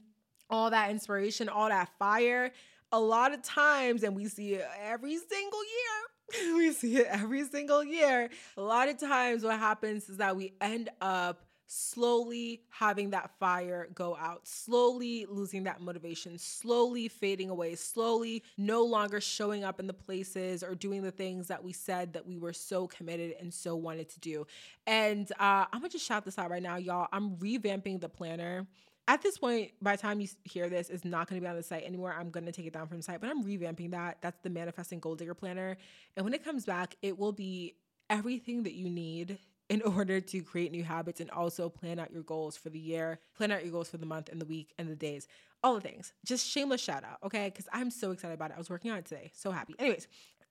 all 0.51 0.71
that 0.71 0.91
inspiration, 0.91 1.49
all 1.49 1.69
that 1.69 1.91
fire, 1.99 2.53
a 2.93 3.01
lot 3.01 3.33
of 3.35 3.43
times, 3.43 4.03
and 4.03 4.15
we 4.15 4.27
see 4.27 4.55
it 4.55 4.67
every 4.83 5.17
single 5.17 5.61
year, 5.65 6.57
we 6.57 6.73
see 6.73 6.97
it 6.97 7.07
every 7.09 7.45
single 7.45 7.83
year. 7.83 8.31
A 8.57 8.63
lot 8.63 8.89
of 8.89 8.99
times, 8.99 9.43
what 9.43 9.59
happens 9.59 10.09
is 10.09 10.19
that 10.19 10.37
we 10.37 10.55
end 10.61 10.91
up 11.01 11.44
slowly 11.67 12.63
having 12.71 13.11
that 13.11 13.31
fire 13.39 13.89
go 13.95 14.17
out, 14.17 14.47
slowly 14.47 15.27
losing 15.29 15.65
that 15.65 15.81
motivation, 15.81 16.39
slowly 16.39 17.09
fading 17.09 17.51
away, 17.51 17.75
slowly 17.75 18.43
no 18.57 18.85
longer 18.85 19.21
showing 19.21 19.65
up 19.65 19.81
in 19.81 19.87
the 19.87 19.95
places 19.95 20.63
or 20.63 20.75
doing 20.75 21.03
the 21.03 21.11
things 21.11 21.49
that 21.49 21.63
we 21.63 21.73
said 21.73 22.13
that 22.13 22.27
we 22.27 22.39
were 22.39 22.53
so 22.53 22.87
committed 22.87 23.35
and 23.41 23.53
so 23.53 23.77
wanted 23.77 24.09
to 24.09 24.21
do. 24.21 24.47
And 24.87 25.31
uh, 25.33 25.67
I'm 25.73 25.81
gonna 25.81 25.89
just 25.89 26.07
shout 26.07 26.25
this 26.25 26.39
out 26.39 26.51
right 26.51 26.63
now, 26.63 26.77
y'all. 26.77 27.09
I'm 27.13 27.37
revamping 27.37 28.01
the 28.01 28.09
planner 28.09 28.67
at 29.07 29.23
this 29.23 29.39
point, 29.39 29.73
by 29.83 29.97
the 29.97 30.03
time 30.03 30.21
you 30.21 30.29
hear 30.45 30.69
this, 30.69 30.89
it's 30.89 31.05
not 31.05 31.29
going 31.29 31.39
to 31.39 31.45
be 31.45 31.49
on 31.49 31.57
the 31.57 31.63
site 31.63 31.85
anymore. 31.85 32.15
I'm 32.19 32.31
going 32.31 32.47
to 32.47 32.53
take 32.53 32.67
it 32.67 32.73
down 32.73 32.87
from 32.89 32.97
the 32.97 33.03
site, 33.03 33.21
but 33.21 33.29
I'm 33.29 33.45
revamping 33.45 33.91
that. 33.91 34.19
That's 34.23 34.39
the 34.43 34.49
Manifesting 34.49 34.99
Gold 34.99 35.19
Digger 35.19 35.35
Planner. 35.35 35.77
And 36.17 36.25
when 36.25 36.33
it 36.33 36.43
comes 36.43 36.65
back, 36.65 36.97
it 37.03 37.19
will 37.19 37.33
be 37.33 37.75
everything 38.09 38.63
that 38.63 38.73
you 38.73 38.89
need 38.89 39.39
in 39.69 39.83
order 39.83 40.21
to 40.21 40.43
create 40.43 40.73
new 40.73 40.85
habits 40.85 41.21
and 41.21 41.31
also 41.31 41.69
plan 41.69 41.99
out 41.99 42.13
your 42.13 42.23
goals 42.23 42.57
for 42.57 42.69
the 42.69 42.79
year, 42.79 43.19
plan 43.37 43.51
out 43.51 43.63
your 43.63 43.73
goals 43.73 43.89
for 43.89 43.97
the 43.97 44.07
month 44.07 44.29
and 44.31 44.41
the 44.41 44.45
week 44.47 44.75
and 44.79 44.89
the 44.89 44.97
days, 44.97 45.27
all 45.63 45.75
the 45.75 45.81
things. 45.81 46.13
Just 46.25 46.47
shameless 46.47 46.83
shout 46.83 47.05
out, 47.05 47.19
okay? 47.25 47.49
Because 47.49 47.69
I'm 47.73 47.91
so 47.91 48.11
excited 48.11 48.35
about 48.35 48.51
it. 48.51 48.55
I 48.55 48.59
was 48.59 48.69
working 48.69 48.91
on 48.91 48.99
it 48.99 49.07
today. 49.07 49.31
So 49.35 49.51
happy. 49.51 49.75
Anyways, 49.79 50.07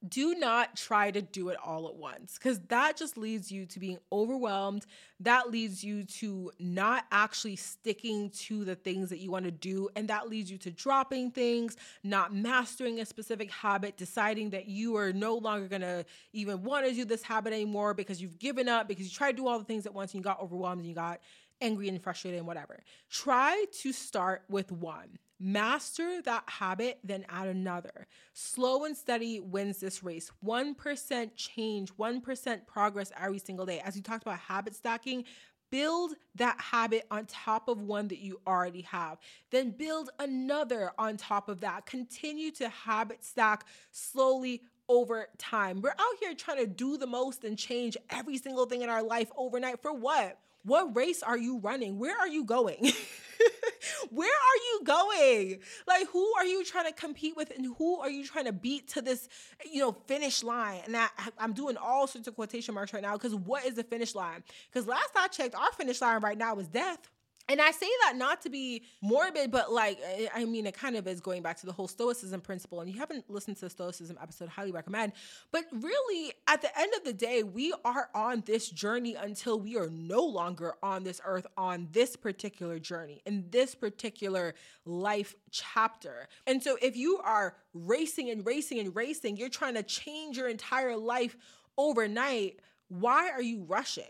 do 0.08 0.36
not 0.36 0.76
try 0.76 1.12
to 1.12 1.22
do 1.22 1.50
it 1.50 1.58
all 1.64 1.88
at 1.88 1.96
once 1.96 2.38
because 2.38 2.60
that 2.68 2.98
just 2.98 3.18
leads 3.18 3.52
you 3.52 3.66
to 3.66 3.80
being 3.80 3.98
overwhelmed. 4.12 4.86
That 5.20 5.50
leads 5.50 5.84
you 5.84 6.04
to 6.04 6.52
not 6.60 7.06
actually 7.12 7.56
sticking 7.56 8.30
to 8.32 8.66
the 8.66 8.76
things 8.76 9.10
that 9.10 9.20
you 9.20 9.32
want 9.32 9.46
to 9.46 9.52
do. 9.52 9.90
And 9.96 10.10
that 10.10 10.30
leads 10.30 10.52
you 10.52 10.58
to 10.60 10.72
dropping 10.72 11.32
things, 11.32 11.78
not 12.04 12.34
mastering 12.34 13.00
a 13.00 13.06
specific 13.06 13.50
habit, 13.50 13.96
deciding 13.96 14.50
that 14.50 14.68
you 14.68 14.98
are 14.98 15.14
no 15.14 15.36
longer 15.36 15.68
going 15.68 15.82
to 15.82 16.06
even 16.34 16.64
want 16.64 16.86
to 16.86 16.94
do 16.94 17.06
this 17.06 17.24
habit 17.24 17.54
anymore 17.54 17.94
because 17.94 18.22
you've 18.22 18.40
given 18.40 18.68
up, 18.68 18.88
because 18.88 19.06
you 19.06 19.12
tried 19.12 19.32
to 19.32 19.38
do 19.38 19.48
all 19.48 19.60
the 19.60 19.66
things 19.66 19.86
at 19.86 19.94
once 19.94 20.14
and 20.14 20.20
you 20.20 20.24
got 20.24 20.42
overwhelmed 20.42 20.80
and 20.80 20.90
you 20.90 20.96
got 20.96 21.22
angry 21.62 21.88
and 21.88 22.02
frustrated 22.02 22.40
and 22.40 22.48
whatever. 22.48 22.84
Try 23.10 23.66
to 23.82 23.94
start 23.94 24.44
with 24.50 24.72
one. 24.72 25.18
Master 25.46 26.22
that 26.22 26.46
habit, 26.48 27.00
then 27.04 27.26
add 27.28 27.50
another. 27.50 28.08
Slow 28.32 28.86
and 28.86 28.96
steady 28.96 29.42
wins 29.42 29.78
this 29.78 30.02
race. 30.02 30.32
1% 30.46 31.32
change, 31.36 31.92
1% 31.98 32.66
progress 32.66 33.12
every 33.22 33.40
single 33.40 33.66
day. 33.66 33.82
As 33.82 33.96
we 33.96 34.02
talked 34.02 34.22
about 34.22 34.40
habit 34.40 34.74
stacking, 34.74 35.26
build 35.70 36.14
that 36.36 36.58
habit 36.62 37.06
on 37.12 37.26
top 37.26 37.68
of 37.68 37.82
one 37.82 38.08
that 38.08 38.20
you 38.20 38.40
already 38.48 38.84
have. 38.84 39.18
Then 39.52 39.72
build 39.72 40.12
another 40.18 40.92
on 40.98 41.18
top 41.18 41.50
of 41.50 41.60
that. 41.60 41.86
Continue 41.86 42.52
to 42.52 42.70
habit 42.70 43.22
stack 43.22 43.66
slowly 43.92 44.62
over 44.88 45.28
time. 45.38 45.82
We're 45.82 45.90
out 45.90 46.16
here 46.22 46.34
trying 46.36 46.60
to 46.60 46.68
do 46.68 46.98
the 46.98 47.08
most 47.08 47.44
and 47.44 47.58
change 47.58 47.98
every 48.10 48.38
single 48.38 48.66
thing 48.66 48.82
in 48.82 48.90
our 48.90 49.04
life 49.04 49.30
overnight. 49.36 49.82
For 49.82 49.92
what? 49.92 50.40
What 50.64 50.96
race 50.96 51.22
are 51.24 51.38
you 51.38 51.60
running? 51.60 52.00
Where 52.00 52.18
are 52.18 52.28
you 52.28 52.46
going? 52.46 52.92
Where 54.12 54.30
are 54.30 54.58
you 54.72 54.82
going? 54.86 55.60
Like, 55.88 56.08
who 56.10 56.34
are 56.38 56.46
you 56.46 56.64
trying 56.64 56.86
to 56.86 56.94
compete 56.94 57.36
with 57.36 57.52
and 57.56 57.76
who 57.78 58.00
are 58.00 58.10
you 58.10 58.26
trying 58.26 58.46
to 58.46 58.54
beat 58.54 58.88
to 58.90 59.02
this, 59.02 59.28
you 59.70 59.82
know, 59.82 59.92
finish 60.08 60.42
line? 60.42 60.82
And 60.86 60.96
I, 60.96 61.08
I'm 61.38 61.54
doing 61.54 61.76
all 61.76 62.08
sorts 62.08 62.28
of 62.28 62.36
quotation 62.36 62.74
marks 62.76 62.94
right 62.94 63.04
now 63.04 63.14
because 63.14 63.36
what 63.36 63.66
is 63.66 63.76
the 63.76 63.84
finish 63.84 64.16
line? 64.16 64.44
Because 64.72 64.88
last 64.88 65.12
I 65.16 65.28
checked, 65.28 65.56
our 65.56 65.72
finish 65.74 66.00
line 66.02 66.22
right 66.22 66.38
now 66.38 66.58
is 66.60 66.68
death. 66.68 67.10
And 67.50 67.60
I 67.60 67.72
say 67.72 67.90
that 68.06 68.16
not 68.16 68.42
to 68.44 68.50
be 68.50 68.84
morbid, 69.02 69.52
but 69.52 69.72
like, 69.72 70.00
eh, 70.02 70.28
I 70.34 70.46
mean, 70.46 70.66
it 70.66 70.74
kind 70.74 70.96
of 70.96 71.06
is 71.08 71.20
going 71.20 71.42
back 71.42 71.58
to 71.58 71.66
the 71.66 71.74
whole 71.74 71.90
Stoicism 71.90 72.40
principle. 72.40 72.80
And 72.80 72.90
you 72.90 72.98
haven't 72.98 73.30
listened 73.30 73.58
to 73.58 73.66
the 73.66 73.70
Stoicism 73.70 74.18
episode, 74.22 74.48
highly 74.48 74.72
recommend. 74.72 75.12
But 75.52 75.66
really, 75.74 76.32
at 76.48 76.62
the 76.62 76.80
end 76.80 76.94
of 76.96 77.04
the 77.04 77.12
day, 77.12 77.44
we 77.44 77.74
are 77.84 78.10
on 78.16 78.44
this 78.46 78.70
journey 78.70 79.16
until 79.16 79.60
we 79.60 79.78
are 79.78 79.90
no 79.90 80.24
longer 80.24 80.76
on 80.82 81.04
this 81.04 81.20
earth 81.26 81.46
on 81.58 81.90
this 81.92 82.16
particular 82.16 82.80
journey, 82.80 83.22
in 83.26 83.46
this 83.50 83.76
particular 83.76 84.56
life 84.86 85.36
chapter. 85.52 86.30
And 86.48 86.64
so 86.64 86.78
if 86.82 86.96
you 86.96 87.20
are 87.26 87.58
racing 87.74 88.30
and 88.30 88.46
racing 88.46 88.80
and 88.80 88.96
racing, 88.96 89.36
you're 89.36 89.50
trying 89.50 89.74
to 89.74 89.84
change 89.84 90.38
your 90.38 90.48
entire 90.48 90.96
life 90.96 91.36
overnight. 91.78 92.62
Why 92.88 93.32
are 93.32 93.42
you 93.42 93.64
rushing? 93.64 94.06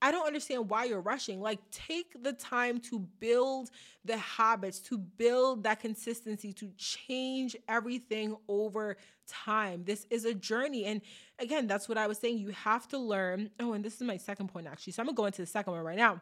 I 0.00 0.10
don't 0.10 0.26
understand 0.26 0.70
why 0.70 0.84
you're 0.84 1.00
rushing. 1.00 1.40
Like, 1.40 1.58
take 1.70 2.22
the 2.22 2.32
time 2.32 2.80
to 2.82 3.00
build 3.00 3.70
the 4.04 4.16
habits, 4.16 4.78
to 4.80 4.98
build 4.98 5.64
that 5.64 5.80
consistency, 5.80 6.52
to 6.54 6.70
change 6.76 7.56
everything 7.68 8.36
over 8.48 8.96
time. 9.26 9.82
This 9.84 10.06
is 10.10 10.24
a 10.24 10.34
journey. 10.34 10.84
And 10.84 11.00
again, 11.38 11.66
that's 11.66 11.88
what 11.88 11.98
I 11.98 12.06
was 12.06 12.18
saying. 12.18 12.38
You 12.38 12.50
have 12.50 12.86
to 12.88 12.98
learn. 12.98 13.50
Oh, 13.58 13.72
and 13.72 13.84
this 13.84 13.94
is 13.94 14.02
my 14.02 14.16
second 14.16 14.48
point, 14.48 14.68
actually. 14.68 14.92
So 14.92 15.02
I'm 15.02 15.06
going 15.06 15.16
to 15.16 15.20
go 15.22 15.26
into 15.26 15.42
the 15.42 15.46
second 15.46 15.72
one 15.72 15.82
right 15.82 15.96
now. 15.96 16.20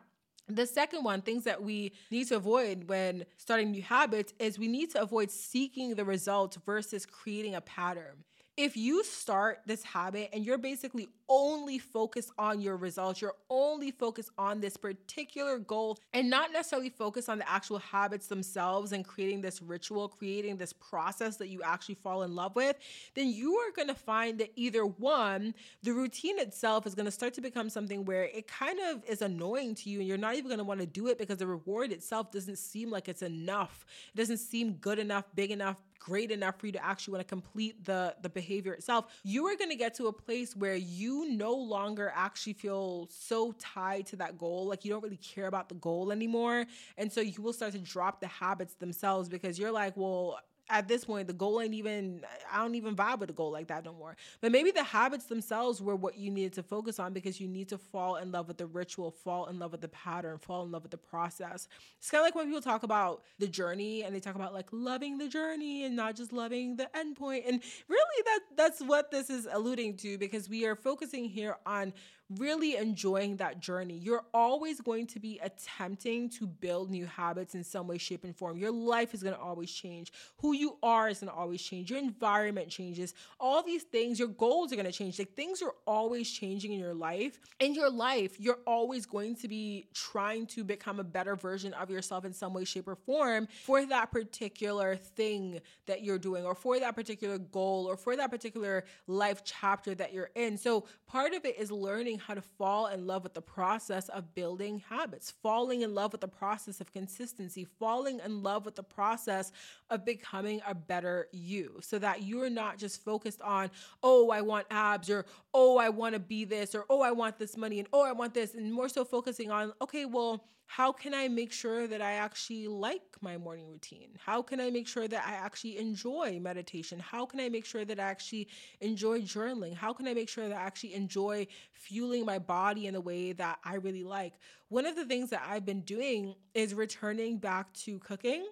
The 0.49 0.66
second 0.66 1.03
one, 1.03 1.22
things 1.22 1.45
that 1.45 1.62
we 1.62 1.93
need 2.11 2.29
to 2.29 2.37
avoid 2.37 2.89
when 2.89 3.24
starting 3.37 3.72
new 3.72 3.83
habits, 3.83 4.33
is 4.39 4.59
we 4.59 4.68
need 4.68 4.91
to 4.93 5.03
avoid 5.03 5.31
seeking 5.31 5.95
the 5.97 6.05
results 6.05 6.57
versus 6.64 7.05
creating 7.05 7.57
a 7.57 7.61
pattern 7.61 8.24
if 8.57 8.75
you 8.75 9.05
start 9.05 9.61
this 9.67 9.83
habit 9.83 10.31
and 10.33 10.45
you're 10.45 10.57
basically 10.57 11.09
only 11.29 11.79
focused 11.79 12.31
on 12.39 12.61
your 12.61 12.77
results, 12.77 13.21
you're 13.21 13.35
only 13.51 13.91
focused 13.91 14.31
on 14.39 14.61
this 14.61 14.79
particular 14.79 15.59
goal 15.59 15.99
and 16.15 16.31
not 16.31 16.53
necessarily 16.53 16.89
focused 16.89 17.29
on 17.29 17.37
the 17.37 17.51
actual 17.51 17.79
habits 17.79 18.29
themselves 18.29 18.93
and 18.93 19.05
creating 19.05 19.43
this 19.43 19.61
ritual, 19.61 20.09
creating 20.09 20.57
this 20.57 20.73
process 20.73 21.37
that 21.37 21.49
you 21.49 21.63
actually 21.63 21.97
fall 21.97 22.23
in 22.23 22.35
love 22.35 22.57
with, 22.57 22.77
then 23.15 23.29
you 23.29 23.57
are 23.57 23.73
going 23.73 23.89
to 23.89 23.95
find 23.95 24.39
that 24.39 24.51
either 24.57 24.87
one, 24.87 25.55
the 25.83 25.93
routine 25.93 26.39
itself 26.39 26.87
is 26.87 26.95
going 26.95 27.07
to 27.07 27.13
start 27.13 27.35
to 27.35 27.43
become 27.43 27.69
something 27.69 28.07
where 28.07 28.25
it 28.25 28.49
kind 28.49 28.79
of 28.91 29.05
is 29.07 29.21
annoying 29.21 29.75
to 29.75 29.91
you 29.91 29.99
and 29.99 30.09
you're 30.09 30.17
not 30.17 30.35
even 30.35 30.47
going 30.47 30.59
to 30.59 30.65
want 30.65 30.81
to 30.81 30.87
do 30.87 31.09
it 31.09 31.19
because 31.19 31.37
the 31.37 31.47
reward 31.47 31.93
itself 31.93 32.31
doesn't 32.33 32.57
seem 32.57 32.91
like 32.91 33.07
it's 33.07 33.23
enough. 33.23 33.85
It 34.15 34.17
doesn't 34.17 34.39
seem 34.39 34.75
good 34.75 34.99
enough, 34.99 35.25
big 35.35 35.51
enough, 35.51 35.83
great 35.99 36.31
enough 36.31 36.59
for 36.59 36.67
you 36.67 36.73
to 36.73 36.85
actually 36.85 37.13
want 37.13 37.27
to 37.27 37.29
complete 37.29 37.85
the 37.85 38.15
the 38.23 38.29
behavior 38.29 38.73
itself 38.73 39.07
you 39.23 39.47
are 39.47 39.57
going 39.57 39.71
to 39.71 39.77
get 39.77 39.95
to 39.95 40.07
a 40.07 40.13
place 40.13 40.55
where 40.57 40.77
you 40.77 41.31
no 41.31 41.53
longer 41.53 42.13
actually 42.15 42.53
feel 42.53 43.09
so 43.11 43.53
tied 43.59 44.07
to 44.07 44.17
that 44.17 44.39
goal 44.39 44.67
like 44.67 44.85
you 44.85 44.91
don't 44.91 45.03
really 45.03 45.17
care 45.19 45.47
about 45.47 45.69
the 45.69 45.75
goal 45.77 46.13
anymore. 46.13 46.67
And 46.97 47.13
so 47.13 47.21
you 47.21 47.43
will 47.43 47.53
start 47.53 47.73
to 47.73 47.79
drop 47.79 48.21
the 48.21 48.27
habits 48.27 48.75
themselves 48.75 49.29
because 49.29 49.59
you're 49.59 49.73
like 49.73 49.97
well 49.97 50.39
at 50.69 50.89
this 50.89 51.05
point, 51.05 51.29
the 51.29 51.33
goal 51.33 51.61
ain't 51.61 51.75
even, 51.75 52.23
I 52.53 52.59
don't 52.59 52.75
even 52.75 52.97
vibe 52.97 53.21
with 53.21 53.31
a 53.31 53.33
goal 53.33 53.53
like 53.53 53.69
that 53.69 53.85
no 53.85 53.93
more. 53.93 54.17
But 54.41 54.53
maybe 54.53 54.71
the 54.71 54.83
habits 54.83 55.27
themselves 55.27 55.81
were 55.81 55.95
what 55.97 56.19
you 56.19 56.31
needed 56.31 56.55
to 56.55 56.62
focus 56.62 56.99
on 56.99 57.12
because 57.12 57.41
you 57.41 57.49
need 57.49 57.69
to 57.69 57.79
fall 57.79 58.17
in 58.17 58.33
love 58.33 58.49
with 58.49 58.59
the 58.59 58.67
ritual, 58.67 59.11
fall 59.11 59.47
in 59.47 59.59
love 59.59 59.73
with 59.73 59.81
the 59.81 59.89
pattern, 59.89 60.39
fall 60.39 60.64
in 60.64 60.73
love 60.73 60.83
with 60.83 60.91
the 60.91 60.99
process. 60.99 61.69
It's 61.99 62.11
kind 62.11 62.21
of 62.21 62.27
like 62.27 62.35
when 62.35 62.47
people 62.47 62.61
talk 62.61 62.83
about 62.83 63.23
the 63.39 63.47
journey 63.47 64.03
and 64.03 64.14
they 64.14 64.21
talk 64.21 64.35
about 64.35 64.55
like 64.55 64.67
loving 64.73 65.19
the 65.19 65.29
journey 65.29 65.85
and 65.85 65.95
not 65.95 66.17
just 66.17 66.33
loving 66.33 66.77
the 66.77 66.89
endpoint. 66.97 67.49
And 67.49 67.62
really 67.89 68.23
that 68.25 68.41
that's 68.57 68.81
what 68.81 69.11
this 69.11 69.31
is 69.31 69.47
alluding 69.51 69.97
to 69.99 70.19
because 70.19 70.49
we 70.49 70.67
are 70.67 70.75
focusing 70.75 71.25
here 71.25 71.57
on 71.64 71.93
really 72.39 72.77
enjoying 72.77 73.37
that 73.37 73.61
journey. 73.61 73.99
You're 73.99 74.24
always 74.35 74.81
going 74.81 75.07
to 75.09 75.20
be 75.20 75.39
attempting 75.43 76.29
to 76.31 76.47
build 76.47 76.91
new 76.91 77.07
habits 77.07 77.55
in 77.55 77.62
some 77.62 77.87
way, 77.87 77.99
shape, 77.99 78.24
and 78.24 78.37
form. 78.37 78.59
Your 78.59 78.72
life 78.72 79.14
is 79.14 79.22
going 79.22 79.35
to 79.35 79.41
always 79.41 79.70
change. 79.70 80.12
Who 80.39 80.53
you 80.53 80.77
are 80.83 81.09
is 81.09 81.20
going 81.20 81.31
to 81.31 81.39
always 81.39 81.62
change. 81.62 81.91
Your 81.91 82.01
environment 82.01 82.68
changes. 82.68 83.14
All 83.39 83.62
these 83.62 83.85
things, 83.85 84.18
your 84.18 84.29
goals 84.29 84.72
are 84.72 84.77
going 84.77 84.87
to 84.87 84.93
change. 84.93 85.18
Like 85.18 85.35
things 85.35 85.62
are 85.62 85.74
always 85.87 86.31
changing 86.31 86.72
in 86.72 86.81
your 86.81 86.95
life. 86.95 87.39
In 87.61 87.74
your 87.74 87.91
life, 87.91 88.41
you're 88.41 88.59
always 88.66 89.07
going 89.07 89.37
to 89.37 89.49
be 89.49 89.87
trying 89.95 90.47
to 90.47 90.64
become 90.64 90.99
a 90.99 91.05
better 91.05 91.37
version 91.37 91.72
of 91.74 91.91
yourself 91.91 92.24
in 92.24 92.33
some 92.33 92.53
way, 92.53 92.64
shape, 92.64 92.89
or 92.89 92.97
form 92.97 93.47
for 93.64 93.87
that 93.87 94.11
particular 94.11 94.97
thing 94.97 95.61
that 95.87 96.03
you're 96.03 96.18
doing, 96.18 96.45
or 96.45 96.55
for 96.55 96.81
that 96.81 96.97
particular 96.97 97.39
goal, 97.39 97.87
or 97.87 97.97
for 97.97 98.16
that 98.16 98.31
particular 98.31 98.85
life 99.07 99.43
chapter 99.45 99.95
that 99.95 100.12
you're 100.12 100.31
in. 100.35 100.59
So 100.59 100.87
part 101.07 101.33
of 101.33 101.45
it 101.45 101.59
is 101.59 101.70
learning 101.70 102.16
learning 102.17 102.27
how 102.27 102.35
to 102.35 102.41
fall 102.41 102.87
in 102.87 103.07
love 103.07 103.23
with 103.23 103.35
the 103.35 103.43
process 103.43 104.09
of 104.09 104.35
building 104.35 104.83
habits, 104.89 105.33
falling 105.43 105.83
in 105.83 105.95
love 105.95 106.12
with 106.12 106.21
the 106.21 106.29
process 106.29 106.81
of 106.81 106.93
consistency, 106.93 107.67
falling 107.79 108.21
in 108.25 108.43
love 108.43 108.64
with 108.64 108.75
the 108.75 108.83
process 108.83 109.53
of 109.91 110.05
becoming 110.05 110.61
a 110.67 110.75
better 110.75 111.29
you 111.33 111.79
so 111.81 111.99
that 111.99 112.23
you're 112.23 112.51
not 112.51 112.79
just 112.79 113.05
focused 113.05 113.43
on, 113.43 113.71
oh, 114.03 114.31
I 114.31 114.41
want 114.41 114.67
abs 114.71 115.11
or 115.11 115.27
oh, 115.53 115.79
I 115.79 115.91
want 115.91 116.14
to 116.14 116.21
be 116.21 116.45
this 116.45 116.75
or 116.75 116.85
oh, 116.89 117.03
I 117.03 117.12
want 117.12 117.39
this 117.39 117.57
money 117.57 117.79
and 117.79 117.89
oh, 117.93 118.05
I 118.05 118.12
want 118.12 118.35
this, 118.35 118.55
and 118.55 118.73
more 118.73 118.89
so 118.89 119.05
focusing 119.05 119.51
on, 119.51 119.73
okay, 119.81 120.07
well, 120.07 120.45
how 120.67 120.93
can 120.93 121.14
I 121.14 121.29
make 121.29 121.53
sure 121.53 121.87
that 121.87 122.03
I 122.03 122.14
actually 122.14 122.67
like 122.67 123.17
my 123.21 123.39
morning 123.39 123.69
routine? 123.69 124.11
How 124.19 124.43
can 124.43 124.61
I 124.61 124.71
make 124.71 124.89
sure 124.89 125.07
that 125.07 125.25
I 125.27 125.35
actually 125.35 125.79
enjoy 125.79 126.41
meditation? 126.41 126.99
How 126.99 127.25
can 127.25 127.39
I 127.41 127.49
make 127.49 127.64
sure 127.64 127.85
that 127.85 128.01
I 128.01 128.03
actually 128.03 128.49
enjoy 128.81 129.21
journaling? 129.21 129.75
How 129.75 129.93
can 129.93 130.09
I 130.09 130.14
make 130.14 130.29
sure 130.29 130.49
that 130.49 130.57
I 130.57 130.61
actually 130.61 130.95
enjoy 130.95 131.47
fueling 131.73 132.06
my 132.25 132.39
body 132.39 132.87
in 132.87 132.95
the 132.95 133.01
way 133.01 133.33
that 133.33 133.59
I 133.65 133.77
really 133.77 134.05
like? 134.05 134.35
One 134.69 134.87
of 134.87 134.97
the 134.97 135.05
things 135.05 135.31
that 135.31 135.43
I've 135.47 135.65
been 135.65 135.83
doing 135.83 136.35
is 136.55 136.75
returning 136.75 137.39
back 137.39 137.73
to 137.85 137.99
cooking 137.99 138.47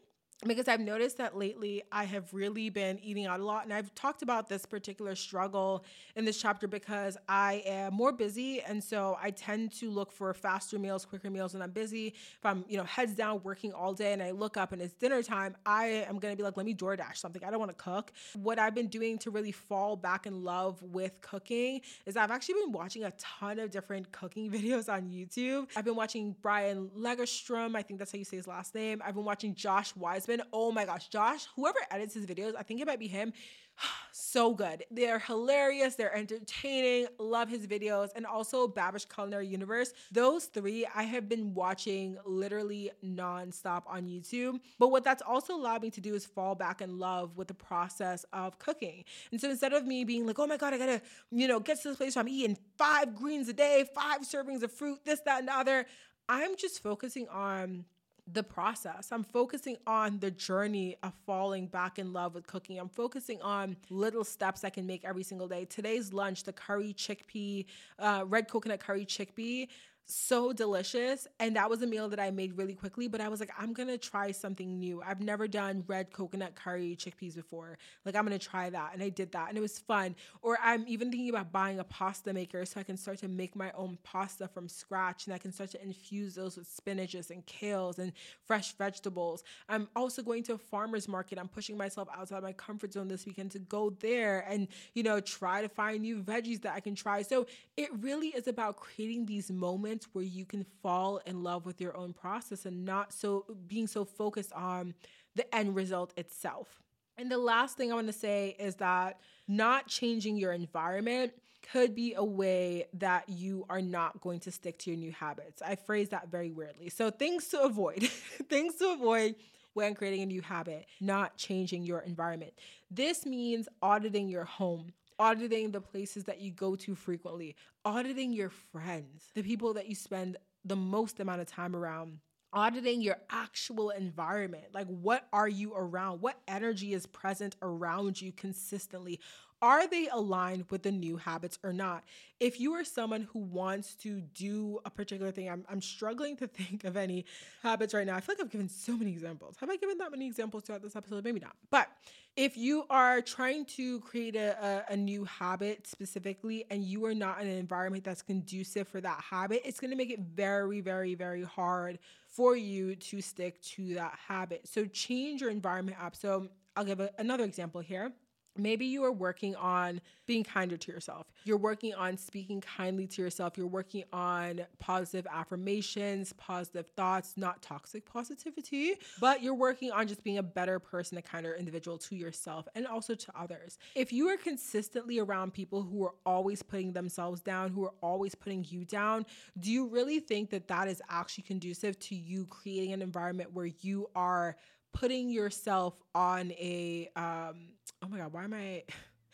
because 0.47 0.69
I've 0.69 0.81
noticed 0.81 1.19
that 1.19 1.37
lately 1.37 1.83
I 1.91 2.05
have 2.05 2.33
really 2.33 2.69
been 2.71 2.99
eating 3.03 3.27
out 3.27 3.41
a 3.41 3.45
lot. 3.45 3.65
And 3.65 3.73
I've 3.73 3.95
talked 3.95 4.23
about 4.23 4.49
this 4.49 4.67
particular 4.67 5.15
struggle 5.15 5.85
in 6.17 6.25
this 6.25 6.41
chapter 6.41 6.69
because 6.69 7.17
I 7.29 7.63
am 7.67 7.95
more 7.95 8.13
busy. 8.13 8.61
And 8.61 8.83
so 8.83 9.19
I 9.21 9.31
tend 9.31 9.73
to 9.79 9.91
look 9.91 10.13
for 10.13 10.33
faster 10.35 10.79
meals, 10.79 11.05
quicker 11.05 11.31
meals 11.31 11.55
when 11.55 11.63
I'm 11.63 11.71
busy. 11.71 12.09
If 12.09 12.45
I'm, 12.45 12.65
you 12.69 12.77
know, 12.77 12.85
heads 12.85 13.15
down 13.15 13.41
working 13.43 13.73
all 13.73 13.95
day 13.95 14.13
and 14.13 14.23
I 14.23 14.31
look 14.33 14.57
up 14.57 14.73
and 14.73 14.83
it's 14.83 14.95
dinner 14.95 15.23
time, 15.23 15.57
I 15.65 15.87
am 16.09 16.19
going 16.19 16.33
to 16.33 16.37
be 16.37 16.43
like, 16.43 16.57
let 16.57 16.67
me 16.67 16.75
DoorDash 16.75 17.17
something. 17.17 17.43
I 17.45 17.51
don't 17.51 17.61
want 17.61 17.77
to 17.77 17.83
cook. 17.83 18.13
What 18.35 18.59
I've 18.59 18.75
been 18.75 18.89
doing 18.89 19.19
to 19.19 19.31
really 19.31 19.53
fall 19.53 19.97
back 19.97 20.27
in 20.27 20.45
love 20.45 20.83
with 20.83 21.21
cooking 21.21 21.81
is 22.07 22.17
I've 22.17 22.31
actually 22.31 22.57
been 22.63 22.73
watching 22.73 23.05
a 23.05 23.13
ton 23.13 23.59
of 23.59 23.71
different 23.71 24.13
cooking 24.13 24.51
videos 24.53 24.93
on 24.93 25.09
YouTube. 25.09 25.69
I've 25.77 25.85
been 25.85 25.97
watching 25.97 26.37
Brian 26.43 26.91
Lagerstrom. 26.97 27.77
I 27.77 27.83
think 27.83 27.99
that's 27.99 28.13
how 28.13 28.19
you 28.19 28.25
say 28.25 28.37
his 28.37 28.47
last 28.47 28.75
name. 28.75 29.03
I've 29.05 29.15
been 29.15 29.25
watching 29.25 29.55
Josh 29.55 29.95
Weissman 29.97 30.34
Oh 30.53 30.73
my 30.73 30.85
gosh, 30.85 31.09
Josh, 31.09 31.47
whoever 31.57 31.79
edits 31.91 32.15
his 32.15 32.27
videos, 32.27 32.55
I 32.59 32.63
think 32.63 32.81
it 32.81 32.87
might 32.87 32.99
be 32.99 33.09
him. 33.09 33.33
so 34.13 34.55
good. 34.55 34.85
They're 34.91 35.19
hilarious. 35.19 35.95
They're 35.95 36.15
entertaining. 36.15 37.09
Love 37.19 37.49
his 37.49 37.67
videos. 37.67 38.11
And 38.15 38.27
also 38.27 38.69
Babish 38.69 39.07
Culinary 39.13 39.47
Universe. 39.47 39.93
Those 40.13 40.47
three 40.47 40.87
I 40.95 41.05
have 41.05 41.29
been 41.29 41.55
watching 41.55 42.17
literally 42.25 42.91
nonstop 43.05 43.83
on 43.87 44.07
YouTube. 44.07 44.61
But 44.79 44.91
what 44.91 45.05
that's 45.05 45.23
also 45.23 45.55
allowed 45.55 45.83
me 45.83 45.91
to 45.91 46.01
do 46.01 46.15
is 46.15 46.25
fall 46.27 46.55
back 46.55 46.81
in 46.81 46.99
love 46.99 47.37
with 47.37 47.49
the 47.49 47.55
process 47.55 48.25
of 48.33 48.59
cooking. 48.59 49.05
And 49.33 49.41
so 49.41 49.51
instead 49.51 49.73
of 49.73 49.87
me 49.87 50.05
being 50.05 50.27
like, 50.27 50.39
oh 50.39 50.47
my 50.47 50.57
God, 50.57 50.75
I 50.75 50.79
gotta, 50.79 51.03
you 51.31 51.49
know, 51.49 51.61
get 51.61 51.83
to 51.83 51.89
this 51.89 51.97
place 51.97 52.17
where 52.17 52.21
I'm 52.23 52.29
eating 52.29 52.57
five 52.77 53.15
greens 53.15 53.49
a 53.49 53.53
day, 53.53 53.85
five 53.95 54.23
servings 54.23 54.63
of 54.63 54.73
fruit, 54.73 55.01
this, 55.05 55.21
that, 55.21 55.41
and 55.41 55.49
the 55.49 55.55
other, 55.55 55.87
I'm 56.29 56.57
just 56.57 56.83
focusing 56.83 57.29
on 57.29 57.85
the 58.33 58.43
process. 58.43 59.09
I'm 59.13 59.23
focusing 59.23 59.77
on 59.87 60.19
the 60.19 60.31
journey 60.31 60.97
of 61.03 61.13
falling 61.27 61.67
back 61.67 61.99
in 61.99 62.13
love 62.13 62.35
with 62.35 62.47
cooking. 62.47 62.79
I'm 62.79 62.89
focusing 62.89 63.41
on 63.43 63.77
little 63.91 64.25
steps 64.25 64.65
I 64.65 64.71
can 64.71 64.87
make 64.87 65.05
every 65.05 65.23
single 65.23 65.47
day. 65.47 65.67
Today's 65.67 66.13
lunch, 66.13 66.45
the 66.45 66.53
curry 66.53 66.95
chickpea, 66.95 67.67
uh, 67.99 68.25
red 68.27 68.49
coconut 68.49 68.81
curry 68.81 69.05
chickpea 69.05 69.69
so 70.07 70.53
delicious. 70.53 71.27
And 71.41 71.57
that 71.57 71.71
was 71.71 71.83
a 71.83 71.87
meal 71.87 72.09
that 72.09 72.21
I 72.21 72.31
made 72.31 72.57
really 72.59 72.75
quickly, 72.75 73.09
but 73.09 73.21
I 73.21 73.29
was 73.29 73.41
like, 73.41 73.51
I'm 73.59 73.73
gonna 73.73 73.99
try 73.99 74.33
something 74.33 74.79
new. 74.79 75.03
I've 75.03 75.21
never 75.21 75.49
done 75.49 75.85
red 75.87 76.13
coconut 76.13 76.55
curry 76.55 76.97
chickpeas 76.99 77.35
before. 77.35 77.79
Like, 78.05 78.17
I'm 78.17 78.25
gonna 78.25 78.39
try 78.39 78.71
that. 78.71 78.91
And 78.95 79.03
I 79.03 79.09
did 79.09 79.33
that, 79.33 79.49
and 79.49 79.59
it 79.59 79.61
was 79.61 79.79
fun. 79.79 80.15
Or 80.43 80.59
I'm 80.63 80.85
even 80.87 81.11
thinking 81.11 81.31
about 81.31 81.53
buying 81.53 81.79
a 81.79 81.85
pasta 81.85 82.33
maker 82.33 82.65
so 82.65 82.81
I 82.81 82.83
can 82.83 82.97
start 82.97 83.19
to 83.19 83.29
make 83.29 83.57
my 83.57 83.71
own 83.73 83.99
pasta 84.03 84.49
from 84.49 84.69
scratch 84.69 85.27
and 85.27 85.35
I 85.35 85.39
can 85.39 85.53
start 85.53 85.71
to 85.71 85.83
infuse 85.83 86.35
those 86.35 86.57
with 86.57 86.69
spinaches 86.69 87.31
and 87.31 87.45
kales 87.47 87.99
and 87.99 88.13
fresh 88.47 88.73
vegetables. 88.77 89.43
I'm 89.69 89.89
also 89.97 90.23
going 90.23 90.43
to 90.45 90.55
a 90.55 90.59
farmer's 90.59 91.09
market. 91.09 91.39
I'm 91.39 91.49
pushing 91.49 91.77
myself 91.77 92.09
outside 92.15 92.43
my 92.43 92.53
comfort 92.53 92.93
zone 92.93 93.09
this 93.09 93.27
weekend 93.27 93.53
to 93.53 93.59
go 93.59 93.91
there 94.01 94.45
and, 94.49 94.69
you 94.95 95.03
know, 95.03 95.21
try 95.21 95.63
to 95.63 95.69
find 95.69 96.03
new 96.03 96.23
veggies 96.23 96.63
that 96.63 96.75
I 96.75 96.81
can 96.81 96.95
try. 96.95 97.23
So 97.23 97.47
it 97.77 97.91
really 98.01 98.29
is 98.29 98.49
about 98.49 98.77
creating 98.77 99.27
these 99.27 99.51
moments 99.51 99.94
moments 99.95 100.09
where 100.13 100.25
you 100.25 100.45
can 100.45 100.65
fall 100.83 101.21
in 101.25 101.43
love 101.43 101.67
with 101.67 101.81
your 101.81 101.97
own 101.97 102.13
process 102.13 102.67
and 102.67 102.85
not 102.85 103.13
so 103.13 103.45
being 103.69 103.87
so 103.87 104.05
focused 104.05 104.53
on 104.53 104.93
the 105.37 105.55
end 105.55 105.77
result 105.77 106.13
itself. 106.17 106.83
And 107.17 107.31
the 107.31 107.39
last 107.39 107.77
thing 107.77 107.93
I 107.93 107.95
want 107.95 108.09
to 108.09 108.13
say 108.13 108.57
is 108.59 108.75
that 108.77 109.21
not 109.47 109.87
changing 109.87 110.37
your 110.37 110.53
environment 110.53 111.33
could 111.71 111.95
be 111.95 112.15
a 112.15 112.25
way 112.25 112.87
that 112.95 113.29
you 113.29 113.65
are 113.71 113.81
not 113.81 114.21
going 114.21 114.41
to 114.41 114.51
stick 114.51 114.79
to 114.81 114.91
your 114.91 114.99
new 114.99 115.13
habits. 115.13 115.63
I 115.63 115.77
phrase 115.77 116.09
that 116.09 116.29
very 116.29 116.51
weirdly. 116.51 116.91
So, 116.91 117.11
things 117.11 117.47
to 117.49 117.63
avoid, 117.63 118.03
things 118.49 118.75
to 118.77 118.93
avoid 118.93 119.37
when 119.75 119.95
creating 119.95 120.23
a 120.23 120.27
new 120.27 120.43
habit, 120.43 120.87
not 121.01 121.37
changing 121.37 121.85
your 121.85 122.01
environment. 122.01 122.53
This 122.91 123.25
means 123.25 123.69
auditing 123.81 124.29
your 124.29 124.45
home, 124.45 124.93
auditing 125.19 125.71
the 125.71 125.81
places 125.81 126.25
that 126.25 126.41
you 126.41 126.51
go 126.51 126.77
to 126.77 126.95
frequently, 126.95 127.57
auditing 127.85 128.33
your 128.33 128.51
friends, 128.51 129.31
the 129.35 129.43
people 129.43 129.75
that 129.75 129.89
you 129.89 129.95
spend 129.95 130.37
the 130.65 130.77
most 130.77 131.21
amount 131.21 131.41
of 131.41 131.47
time 131.47 131.77
around 131.77 132.19
auditing 132.55 133.03
your 133.03 133.17
actual 133.31 133.91
environment. 133.91 134.65
Like, 134.73 134.87
what 134.87 135.27
are 135.33 135.49
you 135.49 135.75
around? 135.75 136.21
What 136.21 136.41
energy 136.47 136.95
is 136.95 137.05
present 137.05 137.57
around 137.61 138.23
you 138.23 138.33
consistently? 138.33 139.21
Are 139.61 139.89
they 139.89 140.09
aligned 140.09 140.67
with 140.71 140.83
the 140.83 140.93
new 140.93 141.17
habits 141.17 141.59
or 141.63 141.73
not? 141.73 142.05
If 142.39 142.61
you 142.61 142.75
are 142.75 142.85
someone 142.85 143.23
who 143.33 143.41
wants 143.41 143.95
to 143.97 144.21
do 144.21 144.79
a 144.85 144.91
particular 144.91 145.33
thing, 145.33 145.49
I'm, 145.49 145.65
I'm 145.69 145.81
struggling 145.81 146.37
to 146.37 146.47
think 146.47 146.85
of 146.85 146.97
any 146.97 147.25
habits 147.63 147.93
right 147.93 148.07
now. 148.07 148.15
I 148.15 148.21
feel 148.21 148.37
like 148.37 148.45
I've 148.45 148.53
given 148.53 148.69
so 148.69 148.97
many 148.97 149.11
examples. 149.11 149.57
Have 149.59 149.71
I 149.71 149.77
given 149.77 149.99
that 149.99 150.11
many 150.11 150.27
examples 150.27 150.65
throughout 150.65 150.83
this 150.83 150.97
episode? 150.97 151.25
Maybe 151.25 151.41
not. 151.41 151.57
But 151.71 151.89
if 152.37 152.57
you 152.57 152.85
are 152.91 153.21
trying 153.21 153.65
to 153.65 154.01
create 154.01 154.35
a, 154.35 154.85
a, 154.89 154.93
a 154.95 154.97
new 154.97 155.25
habit 155.25 155.87
specifically 155.87 156.65
and 156.71 156.83
you 156.83 157.05
are 157.05 157.15
not 157.15 157.41
in 157.41 157.47
an 157.47 157.57
environment 157.57 158.03
that's 158.03 158.23
conducive 158.23 158.89
for 158.89 159.01
that 159.01 159.21
habit, 159.21 159.63
it's 159.65 159.79
going 159.79 159.91
to 159.91 159.97
make 159.97 160.11
it 160.11 160.21
very, 160.21 160.81
very, 160.81 161.15
very 161.15 161.45
hard 161.45 161.99
for 162.29 162.57
you 162.57 162.97
to 162.97 163.21
stick 163.21 163.63
to 163.63 163.95
that 163.95 164.19
habit. 164.27 164.67
So 164.67 164.85
change 164.87 165.41
your 165.41 165.51
environment 165.51 165.97
up. 166.03 166.17
So 166.17 166.49
I'll 166.77 166.85
give 166.85 166.99
a, 166.99 167.11
another 167.19 167.45
example 167.45 167.81
here. 167.81 168.13
Maybe 168.57 168.87
you 168.87 169.05
are 169.05 169.13
working 169.13 169.57
on 169.57 170.01
being 170.27 170.45
kinder 170.45 170.77
to 170.77 170.93
yourself. 170.93 171.27
You're 171.45 171.59
working 171.59 171.95
on 171.95 172.17
speaking 172.17 172.61
kindly 172.61 173.07
to 173.09 173.23
yourself. 173.23 173.59
You're 173.59 173.67
working 173.67 174.05
on 174.13 174.67
positive 174.79 175.27
affirmations, 175.31 176.33
positive 176.35 176.87
thoughts, 176.97 177.35
not 177.37 177.63
toxic 177.63 178.05
positivity, 178.05 178.95
but 179.21 179.43
you're 179.43 179.55
working 179.55 179.91
on 179.91 180.07
just 180.07 180.23
being 180.23 180.39
a 180.39 180.43
better 180.43 180.79
person, 180.79 181.19
a 181.19 181.23
kinder 181.23 181.55
individual 181.55 181.99
to 181.99 182.17
yourself 182.17 182.67
and 182.75 182.87
also 182.87 183.15
to 183.15 183.33
others. 183.39 183.79
If 183.95 184.13
you 184.13 184.29
are 184.29 184.37
consistently 184.37 185.19
around 185.19 185.53
people 185.53 185.83
who 185.83 186.05
are 186.05 186.15
always 186.25 186.63
putting 186.63 186.93
themselves 186.93 187.41
down, 187.41 187.71
who 187.71 187.85
are 187.85 187.95
always 188.03 188.35
putting 188.35 188.65
you 188.69 188.85
down, 188.85 189.27
do 189.59 189.71
you 189.71 189.87
really 189.87 190.21
think 190.21 190.51
that 190.51 190.69
that 190.69 190.89
is 190.89 191.03
actually 191.09 191.45
conducive 191.45 191.99
to 191.99 192.15
you 192.15 192.47
creating 192.47 192.93
an 192.93 193.03
environment 193.03 193.53
where 193.53 193.71
you 193.81 194.09
are 194.15 194.57
putting 194.95 195.29
yourself 195.29 196.01
on 196.15 196.53
a 196.53 197.11
um 197.17 197.67
oh 198.05 198.09
my 198.09 198.19
god 198.19 198.33
why 198.33 198.45
am 198.45 198.55
i 198.55 198.83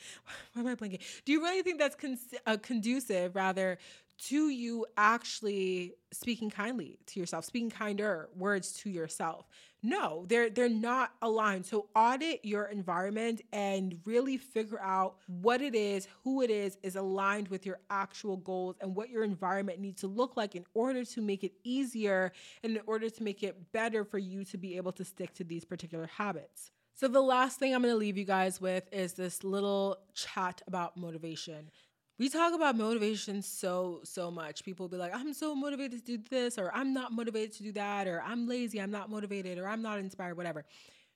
why 0.53 0.61
am 0.61 0.66
i 0.66 0.75
blinking 0.75 1.01
do 1.25 1.33
you 1.33 1.43
really 1.43 1.62
think 1.62 1.79
that's 1.79 1.97
con- 1.97 2.18
uh, 2.47 2.57
conducive 2.62 3.35
rather 3.35 3.79
to 4.21 4.51
you 4.51 4.85
actually 4.99 5.95
speaking 6.12 6.51
kindly 6.51 6.99
to 7.07 7.18
yourself 7.18 7.45
speaking 7.45 7.71
kinder 7.71 8.29
words 8.37 8.73
to 8.73 8.91
yourself? 8.91 9.47
No 9.83 10.27
they're 10.29 10.51
they're 10.51 10.68
not 10.68 11.12
aligned. 11.23 11.64
So 11.64 11.89
audit 11.95 12.45
your 12.45 12.66
environment 12.66 13.41
and 13.53 13.99
really 14.05 14.37
figure 14.37 14.81
out 14.81 15.16
what 15.27 15.62
it 15.62 15.75
is 15.75 16.07
who 16.23 16.43
it 16.43 16.51
is 16.51 16.77
is 16.83 16.97
aligned 16.97 17.49
with 17.49 17.64
your 17.64 17.79
actual 17.89 18.37
goals 18.37 18.77
and 18.81 18.95
what 18.95 19.09
your 19.09 19.25
environment 19.25 19.81
needs 19.81 20.03
to 20.03 20.07
look 20.07 20.37
like 20.37 20.55
in 20.55 20.66
order 20.75 21.05
to 21.05 21.23
make 21.23 21.43
it 21.43 21.53
easier 21.64 22.33
and 22.62 22.77
in 22.77 22.83
order 22.87 23.09
to 23.09 23.23
make 23.23 23.43
it 23.43 23.73
better 23.73 24.05
for 24.05 24.18
you 24.18 24.45
to 24.45 24.59
be 24.59 24.77
able 24.77 24.93
to 24.93 25.05
stick 25.05 25.33
to 25.35 25.45
these 25.45 25.64
particular 25.64 26.07
habits 26.07 26.73
so 27.01 27.09
the 27.09 27.22
last 27.22 27.59
thing 27.59 27.74
i'm 27.74 27.80
going 27.80 27.94
to 27.94 27.98
leave 27.98 28.18
you 28.18 28.26
guys 28.26 28.61
with 28.61 28.86
is 28.92 29.14
this 29.14 29.42
little 29.42 29.96
chat 30.12 30.61
about 30.66 30.98
motivation. 30.98 31.70
We 32.18 32.28
talk 32.28 32.53
about 32.53 32.76
motivation 32.76 33.40
so 33.40 34.01
so 34.05 34.30
much. 34.30 34.62
People 34.64 34.84
will 34.84 34.90
be 34.90 34.98
like 34.98 35.14
i'm 35.14 35.32
so 35.32 35.55
motivated 35.55 36.05
to 36.05 36.18
do 36.18 36.22
this 36.28 36.59
or 36.59 36.70
i'm 36.74 36.92
not 36.92 37.12
motivated 37.12 37.53
to 37.53 37.62
do 37.62 37.72
that 37.72 38.07
or 38.07 38.22
i'm 38.26 38.46
lazy 38.46 38.82
i'm 38.82 38.90
not 38.90 39.09
motivated 39.09 39.57
or 39.57 39.66
i'm 39.66 39.80
not 39.80 39.98
inspired 39.98 40.36
whatever. 40.36 40.66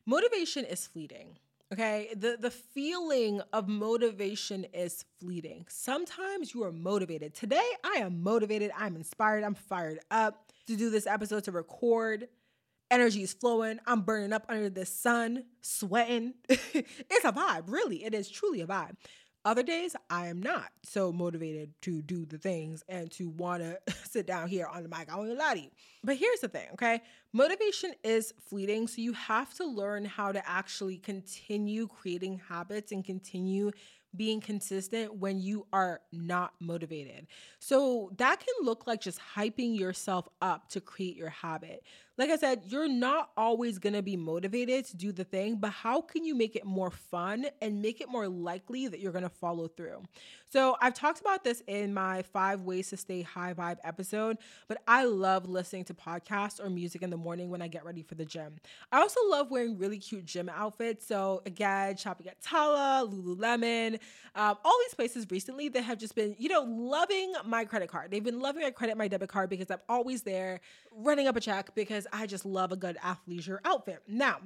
Motivation 0.06 0.64
is 0.64 0.86
fleeting 0.86 1.36
okay? 1.70 2.08
The 2.16 2.38
the 2.40 2.50
feeling 2.50 3.42
of 3.52 3.68
motivation 3.68 4.64
is 4.72 5.04
fleeting. 5.20 5.66
Sometimes 5.68 6.54
you 6.54 6.64
are 6.64 6.72
motivated. 6.72 7.34
Today 7.34 7.68
i 7.84 7.98
am 7.98 8.22
motivated 8.22 8.70
i'm 8.74 8.96
inspired 8.96 9.44
i'm 9.44 9.54
fired 9.54 9.98
up 10.10 10.50
to 10.66 10.76
do 10.76 10.88
this 10.88 11.06
episode 11.06 11.44
to 11.44 11.52
record 11.52 12.28
energy 12.90 13.22
is 13.22 13.32
flowing 13.32 13.78
i'm 13.86 14.02
burning 14.02 14.32
up 14.32 14.44
under 14.48 14.70
the 14.70 14.86
sun 14.86 15.44
sweating 15.60 16.34
it's 16.48 17.24
a 17.24 17.32
vibe 17.32 17.64
really 17.66 18.04
it 18.04 18.14
is 18.14 18.28
truly 18.28 18.60
a 18.60 18.66
vibe 18.66 18.94
other 19.46 19.62
days, 19.62 19.94
I 20.08 20.28
am 20.28 20.40
not 20.40 20.70
so 20.84 21.12
motivated 21.12 21.74
to 21.82 22.00
do 22.00 22.24
the 22.24 22.38
things 22.38 22.82
and 22.88 23.10
to 23.12 23.28
want 23.28 23.62
to 23.62 23.78
sit 24.04 24.26
down 24.26 24.48
here 24.48 24.66
on 24.66 24.82
the 24.82 24.88
mic. 24.88 25.12
I 25.12 25.16
won't 25.16 25.36
lie 25.36 25.54
to 25.54 25.60
you. 25.60 25.70
But 26.02 26.16
here's 26.16 26.40
the 26.40 26.48
thing, 26.48 26.68
okay? 26.72 27.02
Motivation 27.34 27.92
is 28.02 28.32
fleeting. 28.40 28.88
So 28.88 29.02
you 29.02 29.12
have 29.12 29.52
to 29.54 29.66
learn 29.66 30.06
how 30.06 30.32
to 30.32 30.48
actually 30.48 30.96
continue 30.96 31.86
creating 31.86 32.40
habits 32.48 32.90
and 32.90 33.04
continue 33.04 33.70
being 34.16 34.40
consistent 34.40 35.14
when 35.16 35.38
you 35.40 35.66
are 35.72 36.00
not 36.12 36.54
motivated. 36.60 37.26
So 37.58 38.12
that 38.16 38.40
can 38.40 38.64
look 38.64 38.86
like 38.86 39.00
just 39.00 39.18
hyping 39.36 39.78
yourself 39.78 40.28
up 40.40 40.68
to 40.70 40.80
create 40.80 41.16
your 41.16 41.30
habit. 41.30 41.82
Like 42.16 42.30
I 42.30 42.36
said, 42.36 42.62
you're 42.66 42.88
not 42.88 43.30
always 43.36 43.78
gonna 43.78 44.02
be 44.02 44.16
motivated 44.16 44.84
to 44.86 44.96
do 44.96 45.10
the 45.10 45.24
thing, 45.24 45.56
but 45.56 45.70
how 45.70 46.00
can 46.00 46.24
you 46.24 46.36
make 46.36 46.54
it 46.54 46.64
more 46.64 46.90
fun 46.90 47.46
and 47.60 47.82
make 47.82 48.00
it 48.00 48.08
more 48.08 48.28
likely 48.28 48.86
that 48.86 49.00
you're 49.00 49.12
gonna 49.12 49.28
follow 49.28 49.66
through? 49.66 50.02
So 50.48 50.76
I've 50.80 50.94
talked 50.94 51.20
about 51.20 51.42
this 51.42 51.62
in 51.66 51.92
my 51.92 52.22
five 52.22 52.60
ways 52.60 52.90
to 52.90 52.96
stay 52.96 53.22
high 53.22 53.52
vibe 53.54 53.78
episode, 53.82 54.38
but 54.68 54.80
I 54.86 55.04
love 55.04 55.48
listening 55.48 55.82
to 55.86 55.94
podcasts 55.94 56.64
or 56.64 56.70
music 56.70 57.02
in 57.02 57.10
the 57.10 57.16
morning 57.16 57.50
when 57.50 57.60
I 57.60 57.66
get 57.66 57.84
ready 57.84 58.02
for 58.02 58.14
the 58.14 58.24
gym. 58.24 58.58
I 58.92 59.00
also 59.00 59.18
love 59.28 59.50
wearing 59.50 59.76
really 59.76 59.98
cute 59.98 60.24
gym 60.24 60.48
outfits. 60.48 61.04
So 61.08 61.42
again, 61.46 61.96
shopping 61.96 62.28
at 62.28 62.40
Tala, 62.40 63.08
Lululemon, 63.10 63.98
um, 64.36 64.56
all 64.64 64.78
these 64.86 64.94
places 64.94 65.26
recently 65.28 65.68
that 65.70 65.82
have 65.82 65.98
just 65.98 66.14
been, 66.14 66.36
you 66.38 66.48
know, 66.48 66.62
loving 66.62 67.32
my 67.44 67.64
credit 67.64 67.88
card. 67.88 68.12
They've 68.12 68.22
been 68.22 68.38
loving 68.38 68.62
my 68.62 68.70
credit, 68.70 68.96
my 68.96 69.08
debit 69.08 69.30
card 69.30 69.50
because 69.50 69.68
I'm 69.68 69.80
always 69.88 70.22
there 70.22 70.60
running 70.92 71.26
up 71.26 71.34
a 71.34 71.40
check 71.40 71.74
because 71.74 72.03
I 72.12 72.26
just 72.26 72.44
love 72.44 72.72
a 72.72 72.76
good 72.76 72.96
athleisure 73.02 73.58
outfit. 73.64 74.02
Now, 74.06 74.38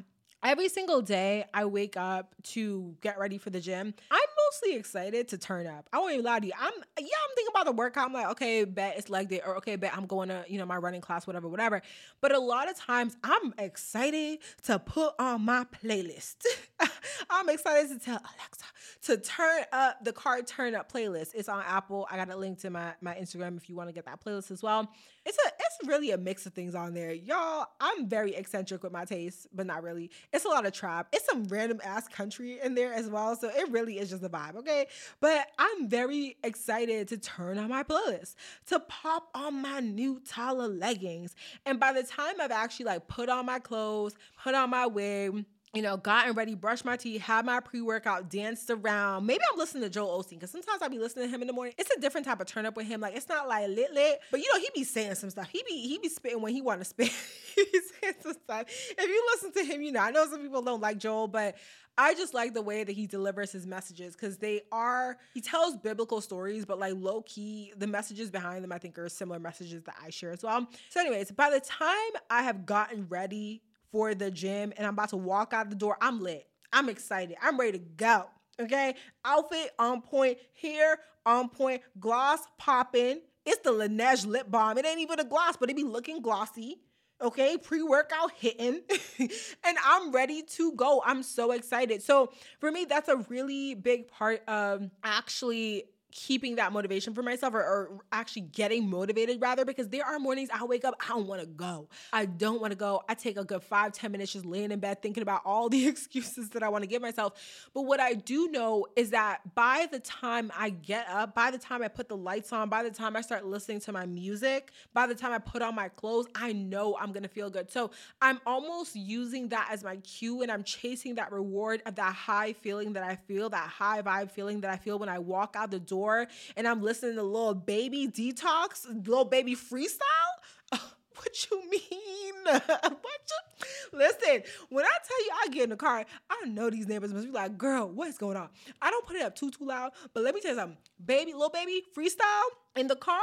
every 0.43 0.69
single 0.69 1.03
day 1.03 1.45
I 1.53 1.65
wake 1.65 1.97
up 1.97 2.35
to 2.55 2.97
get 3.01 3.19
ready 3.19 3.39
for 3.39 3.51
the 3.51 3.61
gym, 3.61 3.95
I'm 4.11 4.19
mostly 4.49 4.77
excited 4.77 5.29
to 5.29 5.39
turn 5.39 5.67
up. 5.67 5.89
I 5.93 5.99
won't 5.99 6.13
even 6.13 6.25
lie 6.25 6.41
to 6.41 6.47
you. 6.47 6.53
I'm 6.59 6.73
yeah, 6.99 7.05
I'm 7.05 7.35
thinking 7.35 7.53
about 7.53 7.67
the 7.67 7.73
workout. 7.73 8.07
I'm 8.07 8.13
like, 8.13 8.29
okay, 8.31 8.65
bet 8.65 8.97
it's 8.97 9.09
leg 9.09 9.29
day, 9.29 9.41
or 9.45 9.57
okay, 9.57 9.77
bet 9.77 9.97
I'm 9.97 10.07
going 10.07 10.29
to, 10.29 10.45
you 10.49 10.59
know, 10.59 10.67
my 10.67 10.77
running 10.77 11.01
class, 11.01 11.27
whatever, 11.27 11.49
whatever. 11.49 11.83
But 12.21 12.35
a 12.35 12.39
lot 12.39 12.71
of 12.71 12.77
times 12.77 13.17
I'm 13.23 13.55
excited 13.59 14.39
to 14.65 14.79
put 14.79 15.15
on 15.19 15.43
my 15.43 15.65
playlist. 15.65 16.47
I'm 17.31 17.49
excited 17.49 17.89
to 17.91 18.05
tell 18.05 18.19
Alexa 18.19 18.65
to 19.03 19.17
turn 19.17 19.65
up 19.73 20.05
the 20.05 20.13
car 20.13 20.43
turn 20.43 20.75
up 20.75 20.91
playlist. 20.91 21.31
It's 21.35 21.49
on 21.49 21.63
Apple. 21.67 22.07
I 22.11 22.17
got 22.17 22.31
a 22.31 22.37
link 22.37 22.59
to 22.61 22.71
my, 22.71 22.93
my 23.01 23.15
Instagram 23.15 23.57
if 23.57 23.69
you 23.69 23.77
want 23.77 23.89
to 23.89 23.93
get 23.93 24.07
that 24.07 24.23
playlist 24.25 24.51
as 24.51 24.63
well. 24.63 24.91
It's 25.25 25.37
a 25.47 25.49
it's 25.59 25.89
really 25.89 26.11
a 26.13 26.19
mix 26.19 26.47
of 26.47 26.55
things 26.55 26.75
on 26.75 26.95
there. 26.95 27.13
Y'all, 27.13 27.67
I'm 27.81 28.09
very 28.09 28.35
eccentric 28.35 28.83
with 28.83 28.93
my 28.93 29.05
taste, 29.05 29.47
but 29.53 29.67
not 29.67 29.83
really. 29.83 30.11
It's 30.33 30.45
a 30.45 30.49
lot 30.49 30.65
of 30.67 30.73
trap. 30.73 31.09
It's 31.13 31.27
some 31.27 31.45
random 31.45 31.81
ass 31.85 32.09
country 32.09 32.59
in 32.63 32.75
there 32.75 32.95
as 32.95 33.09
well. 33.09 33.37
So 33.37 33.51
it 33.55 33.71
really 33.71 33.99
is 33.99 34.11
just 34.11 34.23
a 34.23 34.29
vibe, 34.39 34.57
okay? 34.57 34.87
But 35.21 35.49
I'm 35.59 35.89
very 35.89 36.37
excited 36.45 37.09
to 37.09 37.19
turn 37.19 37.59
on 37.59 37.69
my 37.69 37.83
playlist, 37.83 38.35
to 38.67 38.81
pop 38.81 39.29
on 39.35 39.63
my 39.63 39.81
new 39.81 40.21
Tala 40.21 40.67
leggings. 40.67 41.35
And 41.67 41.81
by 41.81 41.93
the 41.93 42.03
time 42.03 42.41
I've 42.41 42.51
actually 42.51 42.87
like 42.87 43.09
put 43.09 43.29
on 43.29 43.47
my 43.47 43.59
clothes, 43.59 44.15
put 44.43 44.55
on 44.55 44.71
my 44.71 44.87
wig, 44.87 45.45
you 45.75 45.83
know, 45.83 45.97
gotten 45.97 46.35
ready, 46.35 46.55
brushed 46.55 46.85
my 46.85 46.97
teeth, 46.97 47.21
had 47.21 47.45
my 47.45 47.61
pre 47.61 47.81
workout, 47.81 48.31
danced 48.31 48.71
around. 48.71 49.27
Maybe 49.27 49.41
I'm 49.53 49.59
listening 49.59 49.83
to 49.83 49.91
Joel 49.91 50.23
Osteen 50.23 50.31
because 50.31 50.51
sometimes 50.51 50.81
I'll 50.83 50.89
be 50.89 50.99
listening 50.99 51.27
to 51.27 51.35
him 51.35 51.43
in 51.43 51.47
the 51.47 51.53
morning. 51.53 51.75
It's 51.77 51.91
a 51.95 52.01
different 52.01 52.27
type 52.27 52.41
of 52.41 52.47
turn 52.47 52.65
up 52.67 52.77
with 52.77 52.87
him. 52.87 53.01
Like 53.01 53.15
it's 53.15 53.29
not 53.29 53.49
like 53.49 53.69
lit 53.69 53.93
lit, 53.93 54.21
but 54.31 54.41
you 54.41 54.47
know 54.53 54.61
he 54.61 54.69
be 54.75 54.85
saying 54.85 55.17
some 55.17 55.31
stuff. 55.31 55.49
He 55.51 55.63
be 55.67 55.89
he 55.89 55.99
be 55.99 56.09
spitting 56.09 56.41
when 56.41 56.55
he 56.55 56.63
want 56.63 56.81
to 56.81 56.85
spit. 56.85 57.09
he 57.55 57.65
saying 58.01 58.15
some 58.23 58.35
stuff. 58.45 58.65
If 58.69 59.09
you 59.09 59.27
listen 59.35 59.53
to 59.53 59.73
him, 59.73 59.83
you 59.83 59.93
know 59.93 60.01
I 60.01 60.11
know 60.11 60.27
some 60.29 60.41
people 60.41 60.63
don't 60.63 60.81
like 60.81 60.99
Joel, 60.99 61.29
but 61.29 61.57
I 62.01 62.15
just 62.15 62.33
like 62.33 62.55
the 62.55 62.63
way 62.63 62.85
that 62.85 62.93
he 62.93 63.09
delivers 63.09 63.51
his 63.51 63.67
messages 63.67 64.15
because 64.15 64.39
they 64.39 64.63
are 64.71 65.19
he 65.35 65.41
tells 65.41 65.77
biblical 65.77 66.21
stories, 66.21 66.65
but 66.65 66.79
like 66.79 66.95
low 66.97 67.23
key, 67.23 67.73
the 67.77 67.89
messages 67.89 68.31
behind 68.31 68.65
them 68.65 68.73
I 68.73 68.79
think 68.79 68.99
are 68.99 69.09
similar 69.09 69.39
messages 69.39 69.83
that 69.83 69.97
I 70.03 70.11
share 70.11 70.31
as 70.31 70.43
well. 70.43 70.67
So, 70.89 71.01
anyways, 71.01 71.33
by 71.33 71.51
the 71.51 71.61
time 71.61 72.23
I 72.31 72.43
have 72.43 72.65
gotten 72.65 73.07
ready 73.09 73.63
for 73.93 74.15
the 74.15 74.31
gym 74.31 74.73
and 74.77 74.87
I'm 74.87 74.95
about 74.95 75.11
to 75.11 75.17
walk 75.17 75.53
out 75.53 75.71
the 75.71 75.77
door, 75.77 75.97
I'm 76.01 76.21
lit. 76.21 76.47
I'm 76.73 76.89
excited. 76.89 77.37
I'm 77.43 77.59
ready 77.59 77.79
to 77.79 77.85
go. 77.97 78.27
Okay. 78.61 78.95
Outfit 79.25 79.71
on 79.79 80.03
point, 80.03 80.39
hair 80.61 80.99
on 81.25 81.49
point, 81.49 81.83
gloss 81.99 82.41
popping. 82.59 83.21
It's 83.47 83.63
the 83.63 83.71
Laneige 83.71 84.27
lip 84.27 84.51
balm. 84.51 84.79
It 84.79 84.87
ain't 84.87 85.01
even 85.01 85.21
a 85.21 85.25
gloss, 85.25 85.57
but 85.57 85.71
it 85.71 85.77
be 85.77 85.85
looking 85.85 86.21
glossy. 86.21 86.81
Okay, 87.21 87.57
pre 87.57 87.83
workout 87.83 88.31
hitting, 88.37 88.81
and 89.19 89.77
I'm 89.85 90.13
ready 90.13 90.43
to 90.43 90.73
go. 90.75 91.03
I'm 91.05 91.25
so 91.25 91.51
excited. 91.51 92.01
So, 92.01 92.31
for 92.61 92.71
me, 92.71 92.85
that's 92.85 93.09
a 93.09 93.17
really 93.29 93.75
big 93.75 94.07
part 94.07 94.43
of 94.47 94.89
actually 95.03 95.85
keeping 96.11 96.57
that 96.57 96.73
motivation 96.73 97.15
for 97.15 97.23
myself 97.23 97.55
or, 97.55 97.61
or, 97.61 98.01
actually 98.13 98.43
getting 98.43 98.89
motivated 98.89 99.41
rather 99.41 99.65
because 99.65 99.89
there 99.89 100.05
are 100.05 100.19
mornings 100.19 100.49
I 100.53 100.65
wake 100.65 100.85
up, 100.85 100.95
I 101.01 101.09
don't 101.09 101.27
want 101.27 101.43
to 101.43 101.47
go. 101.47 101.89
I 102.13 102.25
don't 102.25 102.61
want 102.61 102.73
to 102.73 102.77
go. 102.77 103.03
I 103.09 103.15
take 103.15 103.37
a 103.37 103.45
good 103.45 103.63
five 103.63 103.93
ten 103.93 104.13
minutes 104.13 104.33
just 104.33 104.47
laying 104.47 104.73
in 104.73 104.81
bed 104.81 105.03
thinking 105.03 105.23
about 105.23 105.43
all 105.45 105.69
the 105.69 105.87
excuses 105.89 106.49
that 106.51 106.63
I 106.63 106.69
want 106.69 106.83
to 106.83 106.89
give 106.89 107.03
myself. 107.03 107.35
But 107.75 107.83
what 107.83 108.01
I 108.01 108.15
do 108.15 108.49
know 108.51 108.87
is 108.97 109.11
that 109.11 109.41
by 109.55 109.87
the 109.91 110.01
time 110.01 110.51
I 110.57 110.71
get 110.71 111.07
up, 111.09 111.35
by 111.35 111.51
the 111.51 111.59
time 111.59 111.83
I 111.83 111.89
put 111.89 112.09
the 112.09 112.17
lights 112.17 112.53
on, 112.53 112.69
by 112.69 112.83
the 112.83 112.91
time 112.91 113.15
I 113.15 113.21
start 113.21 113.45
listening 113.45 113.81
to 113.81 113.93
my 113.93 114.07
music, 114.07 114.73
by 114.95 115.07
the 115.07 115.15
time 115.15 115.33
I 115.33 115.39
put 115.39 115.61
on 115.61 115.75
my 115.75 115.89
clothes, 115.89 116.27
I 116.35 116.53
know 116.53 116.97
I'm 116.99 117.13
going 117.13 117.23
to 117.23 117.29
feel 117.29 117.51
good. 117.51 117.71
So 117.71 117.91
I'm 118.23 118.41
almost 118.47 118.97
using 118.97 119.49
that 119.49 119.69
as 119.71 119.85
my 119.85 119.97
cue 119.97 120.43
and 120.43 120.51
I'm 120.51 120.65
chasing 120.65 121.17
that 121.17 121.33
reward 121.33 121.83
of 121.85 121.97
that 121.97 122.15
high 122.15 122.55
feeling 122.55 122.95
that 122.95 123.03
I 123.03 123.17
feel, 123.17 123.51
that 123.51 123.69
high 123.69 124.01
vibe 124.01 124.31
feeling 124.31 124.63
that 124.63 124.71
I 124.71 124.77
feel 124.77 124.99
when 124.99 125.09
I 125.09 125.19
walk 125.19 125.55
out 125.57 125.71
the 125.71 125.79
door 125.79 125.98
door 125.99 126.29
and 126.57 126.67
I'm 126.67 126.83
listening 126.83 127.17
to 127.17 127.23
Lil 127.23 127.55
Baby 127.55 128.09
Detox, 128.09 128.87
Lil 129.07 129.25
Baby 129.25 129.57
Freestyle. 129.57 130.01
what 130.73 131.47
you 131.51 131.71
mean? 131.71 132.35
what 132.45 132.81
you 132.83 133.67
listen? 133.93 134.43
When 134.69 134.85
I 134.85 134.97
tell 135.07 135.25
you 135.25 135.31
I 135.45 135.49
get 135.49 135.65
in 135.65 135.71
the 135.71 135.77
car, 135.77 136.05
I 136.31 136.49
know 136.49 136.71
these 136.71 136.87
neighbors 136.87 137.13
must 137.13 137.27
be 137.27 137.33
like, 137.33 137.59
girl, 137.59 137.89
what's 137.91 138.19
going 138.19 138.37
on? 138.37 138.49
I 138.81 138.91
don't 138.91 139.07
put 139.07 139.17
it 139.17 139.23
up 139.23 139.35
too 139.35 139.51
too 139.51 139.67
loud, 139.67 139.93
but 140.15 140.23
let 140.23 140.35
me 140.35 140.41
tell 140.41 140.53
you 140.53 140.59
something. 140.59 140.79
Baby, 141.05 141.35
Lil 141.35 141.51
Baby, 141.51 141.83
freestyle 141.97 142.49
in 142.77 142.87
the 142.87 142.97
car 142.97 143.19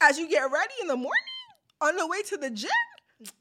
as 0.00 0.18
you 0.18 0.28
get 0.28 0.50
ready 0.50 0.74
in 0.82 0.88
the 0.88 0.96
morning 0.96 1.12
on 1.80 1.96
the 1.96 2.06
way 2.06 2.22
to 2.22 2.36
the 2.36 2.50
gym. 2.50 2.70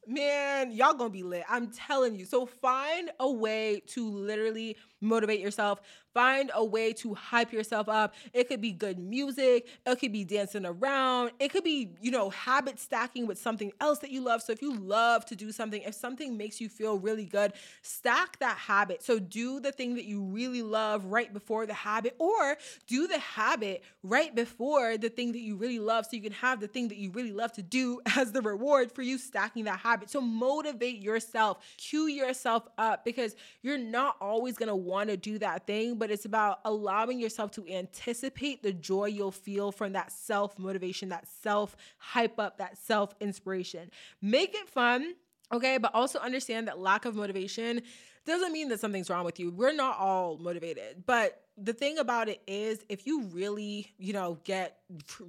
Man, 0.07 0.71
y'all 0.71 0.95
gonna 0.95 1.11
be 1.11 1.21
lit. 1.21 1.43
I'm 1.47 1.67
telling 1.71 2.15
you. 2.15 2.25
So 2.25 2.47
find 2.47 3.11
a 3.19 3.31
way 3.31 3.83
to 3.87 4.09
literally 4.09 4.75
motivate 5.01 5.39
yourself. 5.39 5.81
Find 6.17 6.49
a 6.55 6.65
way 6.65 6.93
to 6.93 7.13
hype 7.13 7.53
yourself 7.53 7.87
up. 7.87 8.15
It 8.33 8.47
could 8.47 8.59
be 8.59 8.71
good 8.71 8.97
music, 8.97 9.67
it 9.85 9.99
could 9.99 10.11
be 10.11 10.23
dancing 10.23 10.65
around, 10.65 11.29
it 11.39 11.51
could 11.51 11.63
be, 11.63 11.91
you 12.01 12.09
know, 12.09 12.31
habit 12.31 12.79
stacking 12.79 13.27
with 13.27 13.37
something 13.37 13.71
else 13.79 13.99
that 13.99 14.09
you 14.09 14.21
love. 14.21 14.41
So 14.41 14.51
if 14.51 14.63
you 14.63 14.73
love 14.73 15.27
to 15.27 15.35
do 15.35 15.51
something, 15.51 15.79
if 15.83 15.93
something 15.93 16.35
makes 16.35 16.59
you 16.59 16.69
feel 16.69 16.97
really 16.97 17.25
good, 17.25 17.53
stack 17.83 18.39
that 18.39 18.57
habit. 18.57 19.03
So 19.03 19.19
do 19.19 19.59
the 19.59 19.71
thing 19.71 19.93
that 19.93 20.05
you 20.05 20.23
really 20.23 20.63
love 20.63 21.05
right 21.05 21.31
before 21.31 21.67
the 21.67 21.75
habit, 21.75 22.15
or 22.17 22.57
do 22.87 23.05
the 23.07 23.19
habit 23.19 23.83
right 24.01 24.33
before 24.33 24.97
the 24.97 25.09
thing 25.09 25.33
that 25.33 25.41
you 25.41 25.55
really 25.55 25.77
love 25.77 26.05
so 26.05 26.15
you 26.15 26.23
can 26.23 26.31
have 26.31 26.59
the 26.59 26.67
thing 26.67 26.87
that 26.87 26.97
you 26.97 27.11
really 27.11 27.31
love 27.31 27.51
to 27.51 27.61
do 27.61 28.01
as 28.15 28.31
the 28.31 28.41
reward 28.41 28.91
for 28.91 29.03
you 29.03 29.19
stacking 29.19 29.65
that 29.65 29.81
habit. 29.81 30.09
So 30.09 30.19
motivate 30.19 30.99
yourself, 30.99 31.59
cue 31.77 32.07
yourself 32.07 32.67
up 32.79 33.05
because 33.05 33.35
you're 33.61 33.77
not 33.77 34.15
always 34.19 34.57
gonna 34.57 34.75
want 34.75 35.09
to 35.09 35.17
do 35.17 35.37
that 35.37 35.67
thing, 35.67 35.95
but 35.95 36.06
it's 36.11 36.25
about 36.25 36.59
allowing 36.65 37.19
yourself 37.19 37.51
to 37.51 37.67
anticipate 37.67 38.63
the 38.63 38.73
joy 38.73 39.05
you'll 39.05 39.31
feel 39.31 39.71
from 39.71 39.93
that 39.93 40.11
self 40.11 40.57
motivation, 40.57 41.09
that 41.09 41.27
self 41.27 41.75
hype 41.97 42.39
up, 42.39 42.57
that 42.57 42.77
self 42.77 43.13
inspiration. 43.19 43.91
Make 44.21 44.55
it 44.55 44.69
fun, 44.69 45.15
okay? 45.51 45.77
But 45.77 45.93
also 45.93 46.19
understand 46.19 46.67
that 46.67 46.79
lack 46.79 47.05
of 47.05 47.15
motivation 47.15 47.81
doesn't 48.25 48.51
mean 48.51 48.67
that 48.69 48.79
something's 48.79 49.09
wrong 49.09 49.23
with 49.23 49.39
you. 49.39 49.51
We're 49.51 49.73
not 49.73 49.97
all 49.97 50.37
motivated, 50.37 51.03
but 51.05 51.43
the 51.57 51.73
thing 51.73 51.97
about 51.97 52.29
it 52.29 52.41
is 52.45 52.83
if 52.89 53.07
you 53.07 53.23
really, 53.23 53.93
you 53.97 54.13
know, 54.13 54.37
get 54.43 54.77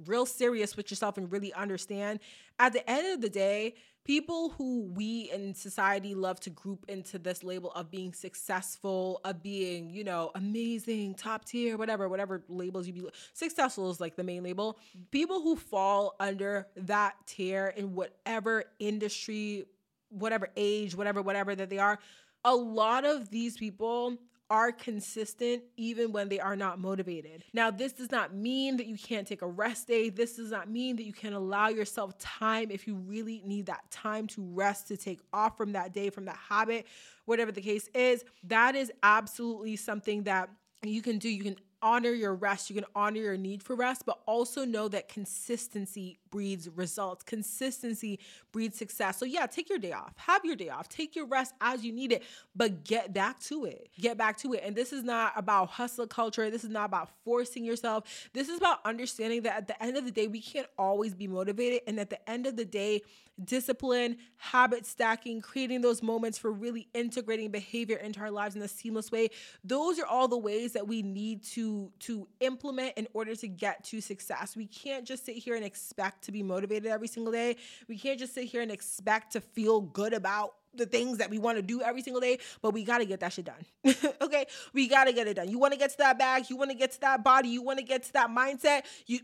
real 0.05 0.25
serious 0.25 0.77
with 0.77 0.91
yourself 0.91 1.17
and 1.17 1.31
really 1.31 1.53
understand, 1.53 2.19
at 2.59 2.73
the 2.73 2.87
end 2.89 3.07
of 3.07 3.21
the 3.21 3.29
day, 3.29 3.75
people 4.09 4.49
who 4.57 4.91
we 4.95 5.29
in 5.31 5.53
society 5.53 6.15
love 6.15 6.39
to 6.39 6.49
group 6.49 6.83
into 6.87 7.19
this 7.19 7.43
label 7.43 7.71
of 7.73 7.91
being 7.91 8.11
successful, 8.11 9.21
of 9.23 9.43
being, 9.43 9.87
you 9.91 10.03
know, 10.03 10.31
amazing, 10.33 11.13
top 11.13 11.45
tier, 11.45 11.77
whatever, 11.77 12.09
whatever 12.09 12.41
labels 12.49 12.87
you 12.87 12.93
be 12.93 13.03
successful 13.33 13.91
is 13.91 13.99
like 14.01 14.15
the 14.15 14.23
main 14.23 14.41
label. 14.41 14.79
People 15.11 15.43
who 15.43 15.55
fall 15.55 16.15
under 16.19 16.65
that 16.75 17.17
tier 17.27 17.67
in 17.77 17.93
whatever 17.93 18.63
industry, 18.79 19.65
whatever 20.09 20.47
age, 20.57 20.95
whatever, 20.95 21.21
whatever 21.21 21.53
that 21.53 21.69
they 21.69 21.77
are, 21.77 21.99
a 22.43 22.55
lot 22.55 23.05
of 23.05 23.29
these 23.29 23.57
people 23.57 24.17
are 24.49 24.71
consistent 24.71 25.63
even 25.77 26.11
when 26.11 26.27
they 26.27 26.39
are 26.39 26.55
not 26.55 26.79
motivated. 26.79 27.43
Now, 27.53 27.69
this 27.69 27.93
does 27.93 28.11
not 28.11 28.33
mean 28.33 28.77
that 28.77 28.87
you 28.87 28.97
can't 28.97 29.27
take 29.27 29.41
a 29.41 29.47
rest 29.47 29.87
day. 29.87 30.09
This 30.09 30.35
does 30.37 30.51
not 30.51 30.69
mean 30.69 30.95
that 30.95 31.03
you 31.03 31.13
can 31.13 31.33
allow 31.33 31.67
yourself 31.67 32.17
time 32.17 32.71
if 32.71 32.87
you 32.87 32.95
really 32.95 33.41
need 33.45 33.67
that 33.67 33.89
time 33.91 34.27
to 34.27 34.41
rest, 34.41 34.87
to 34.87 34.97
take 34.97 35.19
off 35.31 35.55
from 35.57 35.73
that 35.73 35.93
day, 35.93 36.09
from 36.09 36.25
that 36.25 36.37
habit, 36.37 36.87
whatever 37.25 37.51
the 37.51 37.61
case 37.61 37.87
is. 37.93 38.25
That 38.43 38.75
is 38.75 38.91
absolutely 39.03 39.75
something 39.75 40.23
that 40.23 40.49
you 40.83 41.01
can 41.01 41.19
do. 41.19 41.29
You 41.29 41.43
can 41.43 41.57
honor 41.81 42.11
your 42.11 42.35
rest, 42.35 42.69
you 42.69 42.75
can 42.75 42.85
honor 42.95 43.21
your 43.21 43.37
need 43.37 43.63
for 43.63 43.75
rest, 43.75 44.05
but 44.05 44.19
also 44.25 44.65
know 44.65 44.87
that 44.89 45.07
consistency 45.07 46.19
breeds 46.31 46.69
results. 46.69 47.23
Consistency 47.23 48.19
breeds 48.51 48.77
success. 48.77 49.17
So, 49.17 49.25
yeah, 49.25 49.45
take 49.45 49.69
your 49.69 49.79
day 49.79 49.91
off, 49.91 50.13
have 50.17 50.45
your 50.45 50.55
day 50.55 50.69
off, 50.69 50.89
take 50.89 51.15
your 51.15 51.25
rest 51.25 51.53
as 51.61 51.83
you 51.83 51.91
need 51.91 52.11
it, 52.11 52.23
but 52.55 52.83
get 52.83 53.13
back 53.13 53.39
to 53.41 53.65
it. 53.65 53.89
Get 53.99 54.17
back 54.17 54.37
to 54.39 54.53
it. 54.53 54.63
And 54.63 54.75
this 54.75 54.93
is 54.93 55.03
not 55.03 55.33
about 55.35 55.69
hustle 55.69 56.07
culture. 56.07 56.49
This 56.49 56.63
is 56.63 56.69
not 56.69 56.85
about 56.85 57.09
forcing 57.23 57.63
yourself. 57.63 58.29
This 58.33 58.49
is 58.49 58.57
about 58.57 58.79
understanding 58.85 59.43
that 59.43 59.55
at 59.55 59.67
the 59.67 59.81
end 59.83 59.97
of 59.97 60.05
the 60.05 60.11
day, 60.11 60.27
we 60.27 60.41
can't 60.41 60.67
always 60.77 61.13
be 61.13 61.27
motivated. 61.27 61.81
And 61.87 61.99
at 61.99 62.09
the 62.09 62.29
end 62.29 62.45
of 62.47 62.55
the 62.55 62.65
day, 62.65 63.01
discipline, 63.43 64.17
habit 64.37 64.85
stacking, 64.85 65.41
creating 65.41 65.81
those 65.81 66.03
moments 66.03 66.37
for 66.37 66.51
really 66.51 66.87
integrating 66.93 67.51
behavior 67.51 67.97
into 67.97 68.19
our 68.19 68.31
lives 68.31 68.55
in 68.55 68.61
a 68.61 68.67
seamless 68.67 69.11
way, 69.11 69.29
those 69.63 69.99
are 69.99 70.05
all 70.05 70.27
the 70.27 70.37
ways 70.37 70.73
that 70.73 70.87
we 70.87 71.01
need 71.01 71.43
to, 71.43 71.91
to 71.99 72.27
implement 72.41 72.97
in 72.97 73.07
order 73.13 73.35
to 73.35 73.47
get 73.47 73.83
to 73.83 74.01
success. 74.01 74.55
We 74.55 74.65
can't 74.65 75.05
just 75.05 75.25
sit 75.25 75.37
here 75.37 75.55
and 75.55 75.63
expect 75.63 76.18
to 76.23 76.31
be 76.31 76.43
motivated 76.43 76.91
every 76.91 77.07
single 77.07 77.31
day. 77.31 77.57
We 77.87 77.97
can't 77.97 78.19
just 78.19 78.33
sit 78.33 78.45
here 78.45 78.61
and 78.61 78.71
expect 78.71 79.33
to 79.33 79.41
feel 79.41 79.81
good 79.81 80.13
about 80.13 80.55
the 80.73 80.85
things 80.85 81.17
that 81.17 81.29
we 81.29 81.39
want 81.39 81.57
to 81.57 81.61
do 81.61 81.81
every 81.81 82.01
single 82.01 82.21
day, 82.21 82.39
but 82.61 82.73
we 82.73 82.83
got 82.83 82.99
to 82.99 83.05
get 83.05 83.19
that 83.21 83.33
shit 83.33 83.45
done. 83.45 83.65
okay? 84.21 84.45
We 84.73 84.87
got 84.87 85.05
to 85.05 85.13
get 85.13 85.27
it 85.27 85.35
done. 85.35 85.49
You 85.49 85.59
want 85.59 85.73
to 85.73 85.79
get 85.79 85.91
to 85.91 85.97
that 85.99 86.19
bag, 86.19 86.49
you 86.49 86.57
want 86.57 86.71
to 86.71 86.77
get 86.77 86.91
to 86.91 87.01
that 87.01 87.23
body, 87.23 87.49
you 87.49 87.61
want 87.61 87.79
to 87.79 87.85
get 87.85 88.03
to 88.03 88.13
that 88.13 88.29
mindset, 88.29 88.83
you 89.07 89.19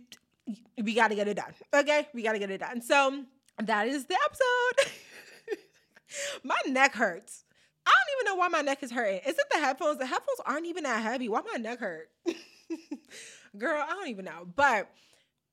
we 0.82 0.94
got 0.94 1.10
to 1.10 1.16
get 1.16 1.28
it 1.28 1.36
done. 1.36 1.54
Okay? 1.74 2.08
We 2.14 2.22
got 2.24 2.34
to 2.34 2.40
get 2.40 2.52
it 2.52 2.60
done. 2.60 2.82
So, 2.82 3.24
that 3.64 3.88
is 3.88 4.06
the 4.06 4.18
episode. 4.26 4.92
my 6.44 6.58
neck 6.68 6.94
hurts. 6.94 7.46
I 7.86 7.92
don't 7.92 8.20
even 8.20 8.34
know 8.34 8.40
why 8.40 8.48
my 8.48 8.62
neck 8.62 8.84
is 8.84 8.92
hurting. 8.92 9.22
Is 9.26 9.38
it 9.38 9.46
the 9.52 9.60
headphones? 9.60 9.98
The 9.98 10.06
headphones 10.06 10.40
aren't 10.46 10.66
even 10.66 10.84
that 10.84 11.02
heavy. 11.02 11.30
Why 11.30 11.42
my 11.52 11.58
neck 11.58 11.80
hurt? 11.80 12.10
Girl, 13.58 13.82
I 13.82 13.92
don't 13.92 14.08
even 14.08 14.26
know. 14.26 14.48
But 14.56 14.90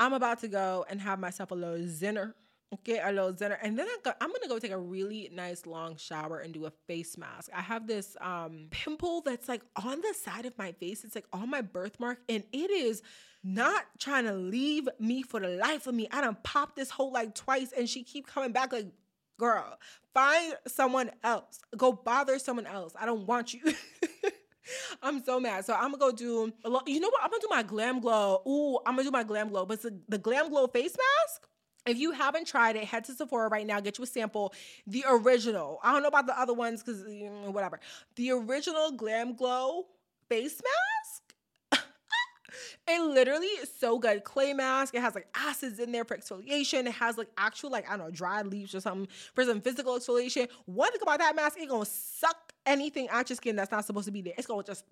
I'm 0.03 0.15
about 0.15 0.41
to 0.41 0.49
go 0.49 0.85
and 0.91 1.01
have 1.01 1.21
myself 1.21 1.53
a 1.53 1.55
little 1.55 1.87
zinner. 1.87 2.35
Okay, 2.75 2.99
a 2.99 3.13
little 3.13 3.33
zinner. 3.33 3.57
And 3.63 3.79
then 3.79 3.87
I 4.05 4.11
am 4.21 4.33
gonna 4.33 4.49
go 4.49 4.59
take 4.59 4.73
a 4.73 4.79
really 4.79 5.31
nice 5.33 5.65
long 5.65 5.97
shower 5.97 6.39
and 6.41 6.53
do 6.53 6.67
a 6.67 6.73
face 6.89 7.17
mask. 7.17 7.51
I 7.55 7.61
have 7.61 7.87
this 7.87 8.17
um 8.21 8.67
pimple 8.71 9.21
that's 9.21 9.49
like 9.49 9.63
on 9.77 10.01
the 10.01 10.13
side 10.13 10.45
of 10.45 10.59
my 10.59 10.73
face. 10.73 11.05
It's 11.05 11.15
like 11.15 11.27
on 11.33 11.49
my 11.49 11.61
birthmark, 11.61 12.19
and 12.29 12.43
it 12.53 12.71
is 12.73 13.01
not 13.45 13.85
trying 14.01 14.25
to 14.25 14.33
leave 14.33 14.89
me 14.99 15.23
for 15.23 15.39
the 15.39 15.51
life 15.51 15.87
of 15.87 15.95
me. 15.95 16.09
I 16.11 16.21
done 16.21 16.37
popped 16.43 16.75
this 16.75 16.91
hole 16.91 17.13
like 17.13 17.37
twice, 17.37 17.71
and 17.71 17.89
she 17.89 18.03
keep 18.03 18.27
coming 18.27 18.51
back 18.51 18.73
like, 18.73 18.89
girl, 19.39 19.79
find 20.13 20.57
someone 20.67 21.13
else. 21.23 21.61
Go 21.77 21.93
bother 21.93 22.41
someone 22.41 22.67
else. 22.67 22.95
I 22.99 23.07
don't 23.07 23.25
want 23.29 23.55
you. 23.55 23.61
I'm 25.03 25.23
so 25.25 25.41
mad. 25.41 25.65
So 25.65 25.75
I'm 25.75 25.93
gonna 25.93 25.99
go 25.99 26.13
do. 26.13 26.53
A 26.65 26.69
lo- 26.69 26.83
you 26.87 27.01
know 27.01 27.09
what? 27.09 27.23
I'm 27.23 27.31
gonna 27.31 27.41
do 27.41 27.49
my 27.51 27.63
Glam 27.63 28.01
Glow. 28.01 28.43
Ooh, 28.47 28.79
I'm 28.87 28.95
gonna 28.95 29.05
do 29.05 29.11
my 29.11 29.25
Glam 29.25 29.49
Glow. 29.49 29.67
But 29.67 29.83
the, 29.83 29.99
the 30.09 30.19
Glam 30.19 30.51
Glow 30.51 30.67
face 30.67 30.97
mask. 30.97 31.49
If 31.85 31.99
you 31.99 32.13
haven't 32.13 32.47
tried 32.47 32.77
it, 32.77 32.85
head 32.85 33.05
to 33.05 33.13
Sephora 33.13 33.49
right 33.49 33.67
now. 33.67 33.81
Get 33.81 33.99
you 33.99 34.05
a 34.05 34.07
sample. 34.07 34.55
The 34.87 35.05
original. 35.09 35.81
I 35.83 35.93
don't 35.93 36.03
know 36.03 36.09
about 36.09 36.27
the 36.27 36.39
other 36.39 36.55
ones 36.55 36.83
because 36.83 37.03
whatever. 37.47 37.81
The 38.15 38.31
original 38.33 38.93
Glam 38.93 39.35
Glow 39.35 39.87
face 40.29 40.61
mask. 41.73 41.85
it 42.89 43.03
literally 43.03 43.47
is 43.47 43.71
so 43.81 43.99
good. 43.99 44.23
Clay 44.23 44.53
mask. 44.53 44.95
It 44.95 45.01
has 45.01 45.17
like 45.17 45.27
acids 45.35 45.81
in 45.81 45.91
there 45.91 46.05
for 46.05 46.17
exfoliation. 46.17 46.87
It 46.87 46.93
has 46.93 47.19
like 47.19 47.29
actual 47.37 47.71
like 47.71 47.89
I 47.89 47.97
don't 47.97 48.07
know 48.07 48.11
dried 48.13 48.47
leaves 48.47 48.77
or 48.77 48.81
something 48.81 49.09
for 49.35 49.45
some 49.45 49.61
physical 49.61 49.99
exfoliation. 49.99 50.49
One 50.67 50.93
thing 50.93 51.03
about 51.03 51.19
that 51.19 51.35
mask, 51.35 51.59
it 51.59 51.69
gonna 51.69 51.85
suck 51.85 52.52
anything 52.67 53.09
out 53.09 53.29
your 53.31 53.37
skin 53.37 53.57
that's 53.57 53.73
not 53.73 53.85
supposed 53.85 54.07
to 54.07 54.13
be 54.13 54.23
there. 54.23 54.35
It's 54.37 54.47
gonna 54.47 54.63
just 54.63 54.85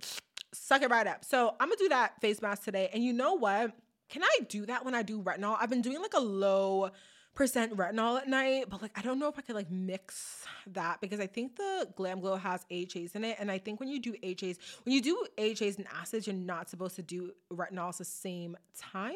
suck 0.53 0.83
it 0.83 0.91
right 0.91 1.07
up. 1.07 1.25
So 1.25 1.55
I'm 1.61 1.69
gonna 1.69 1.79
do 1.79 1.89
that 1.91 2.21
face 2.21 2.43
mask 2.43 2.65
today. 2.65 2.91
And 2.93 3.05
you 3.05 3.13
know 3.13 3.35
what? 3.35 3.73
Can 4.09 4.25
I 4.25 4.39
do 4.49 4.67
that 4.67 4.85
when 4.85 4.95
I 4.95 5.03
do 5.03 5.23
retinol? 5.23 5.57
I've 5.61 5.71
been 5.71 5.83
doing 5.83 6.01
like 6.03 6.15
a 6.15 6.21
low 6.21 6.91
percent 7.35 7.77
retinol 7.77 8.21
at 8.21 8.29
night, 8.29 8.65
but 8.69 8.83
like 8.83 8.91
I 8.99 9.03
don't 9.03 9.19
know 9.19 9.29
if 9.29 9.39
I 9.39 9.43
could 9.43 9.55
like 9.55 9.71
mix 9.71 10.45
that 10.69 11.01
because 11.01 11.21
I 11.21 11.27
think 11.27 11.57
the 11.57 11.89
Glam 11.97 12.21
Glow 12.21 12.37
has 12.37 12.67
AHAs 12.71 13.15
in 13.15 13.25
it. 13.25 13.37
And 13.39 13.51
I 13.51 13.59
think 13.59 13.79
when 13.79 13.89
you 13.89 14.01
do 14.01 14.15
AHAs, 14.23 14.59
when 14.85 14.95
you 14.95 15.01
do 15.01 15.27
AHAs 15.39 15.79
and 15.79 15.87
acids, 16.01 16.27
you're 16.27 16.35
not 16.35 16.69
supposed 16.69 16.97
to 16.97 17.03
do 17.03 17.33
retinol 17.53 17.91
at 17.91 17.99
the 17.99 18.05
same 18.05 18.57
time. 18.79 19.15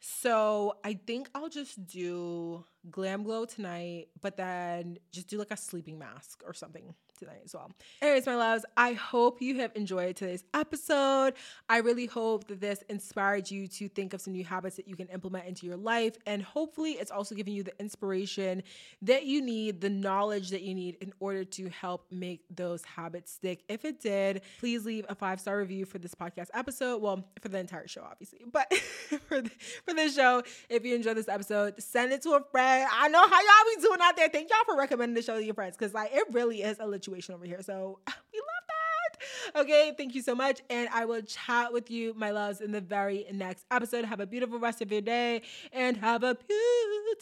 So 0.00 0.78
I 0.82 0.94
think 0.94 1.30
I'll 1.34 1.48
just 1.48 1.86
do 1.86 2.64
Glam 2.90 3.22
Glow 3.22 3.44
tonight, 3.44 4.08
but 4.20 4.36
then 4.36 4.98
just 5.12 5.28
do 5.28 5.38
like 5.38 5.50
a 5.50 5.56
sleeping 5.56 5.98
mask 5.98 6.42
or 6.46 6.52
something 6.52 6.94
tonight 7.18 7.40
as 7.44 7.54
well. 7.54 7.70
Anyways, 8.00 8.26
my 8.26 8.34
loves, 8.34 8.64
I 8.76 8.94
hope 8.94 9.40
you 9.40 9.60
have 9.60 9.70
enjoyed 9.76 10.16
today's 10.16 10.42
episode. 10.54 11.34
I 11.68 11.78
really 11.78 12.06
hope 12.06 12.48
that 12.48 12.60
this 12.60 12.82
inspired 12.88 13.50
you 13.50 13.68
to 13.68 13.88
think 13.88 14.12
of 14.12 14.20
some 14.20 14.32
new 14.32 14.44
habits 14.44 14.76
that 14.76 14.88
you 14.88 14.96
can 14.96 15.06
implement 15.08 15.46
into 15.46 15.66
your 15.66 15.76
life. 15.76 16.16
And 16.26 16.42
hopefully, 16.42 16.92
it's 16.92 17.10
also 17.10 17.34
giving 17.34 17.54
you 17.54 17.62
the 17.62 17.78
inspiration 17.78 18.62
that 19.02 19.24
you 19.24 19.40
need, 19.40 19.80
the 19.80 19.90
knowledge 19.90 20.50
that 20.50 20.62
you 20.62 20.74
need 20.74 20.96
in 21.00 21.12
order 21.20 21.44
to 21.44 21.68
help 21.68 22.06
make 22.10 22.40
those 22.54 22.84
habits 22.84 23.32
stick. 23.32 23.62
If 23.68 23.84
it 23.84 24.00
did, 24.00 24.42
please 24.58 24.84
leave 24.84 25.06
a 25.08 25.14
five 25.14 25.40
star 25.40 25.58
review 25.58 25.84
for 25.84 25.98
this 25.98 26.14
podcast 26.14 26.48
episode. 26.54 27.00
Well, 27.00 27.24
for 27.40 27.48
the 27.48 27.58
entire 27.58 27.86
show, 27.86 28.02
obviously, 28.02 28.40
but 28.50 28.72
for, 29.28 29.40
the, 29.40 29.50
for 29.84 29.94
this 29.94 30.16
show, 30.16 30.42
if 30.68 30.84
you 30.84 30.94
enjoyed 30.94 31.16
this 31.16 31.28
episode, 31.28 31.80
send 31.80 32.12
it 32.12 32.22
to 32.22 32.32
a 32.32 32.42
friend. 32.50 32.71
I 32.90 33.08
know 33.08 33.20
how 33.20 33.40
y'all 33.40 33.76
be 33.76 33.82
doing 33.82 34.00
out 34.02 34.16
there. 34.16 34.28
Thank 34.28 34.50
y'all 34.50 34.64
for 34.64 34.76
recommending 34.76 35.14
the 35.14 35.22
show 35.22 35.36
to 35.36 35.44
your 35.44 35.54
friends 35.54 35.76
because 35.76 35.94
like 35.94 36.10
it 36.12 36.24
really 36.32 36.62
is 36.62 36.78
a 36.78 36.84
lituation 36.84 37.30
over 37.30 37.44
here. 37.44 37.62
So 37.62 37.98
we 38.06 38.12
love 38.40 38.64
that. 38.68 39.60
Okay, 39.60 39.92
thank 39.96 40.14
you 40.14 40.22
so 40.22 40.34
much. 40.34 40.60
And 40.70 40.88
I 40.92 41.04
will 41.04 41.22
chat 41.22 41.72
with 41.72 41.90
you, 41.90 42.14
my 42.14 42.30
loves, 42.30 42.60
in 42.60 42.72
the 42.72 42.80
very 42.80 43.26
next 43.32 43.64
episode. 43.70 44.04
Have 44.04 44.20
a 44.20 44.26
beautiful 44.26 44.58
rest 44.58 44.82
of 44.82 44.90
your 44.90 45.02
day 45.02 45.42
and 45.72 45.96
have 45.98 46.22
a 46.22 46.36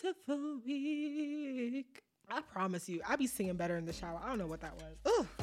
beautiful 0.03 0.61
week. 0.65 2.03
I 2.29 2.41
promise 2.43 2.89
you, 2.89 3.01
I'll 3.09 3.17
be 3.17 3.27
singing 3.27 3.57
better 3.57 3.77
in 3.77 3.87
the 3.87 3.93
shower. 3.93 4.21
I 4.23 4.29
don't 4.29 4.39
know 4.39 4.47
what 4.47 4.61
that 4.61 4.75
was. 4.77 4.97
Ugh. 5.19 5.40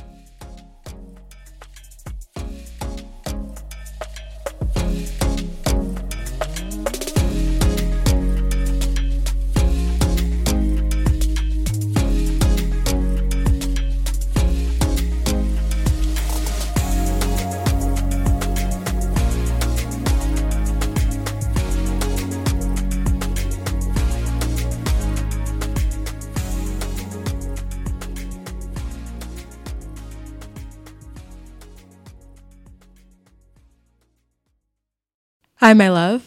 Hi, 35.67 35.73
my 35.73 35.89
love. 35.89 36.26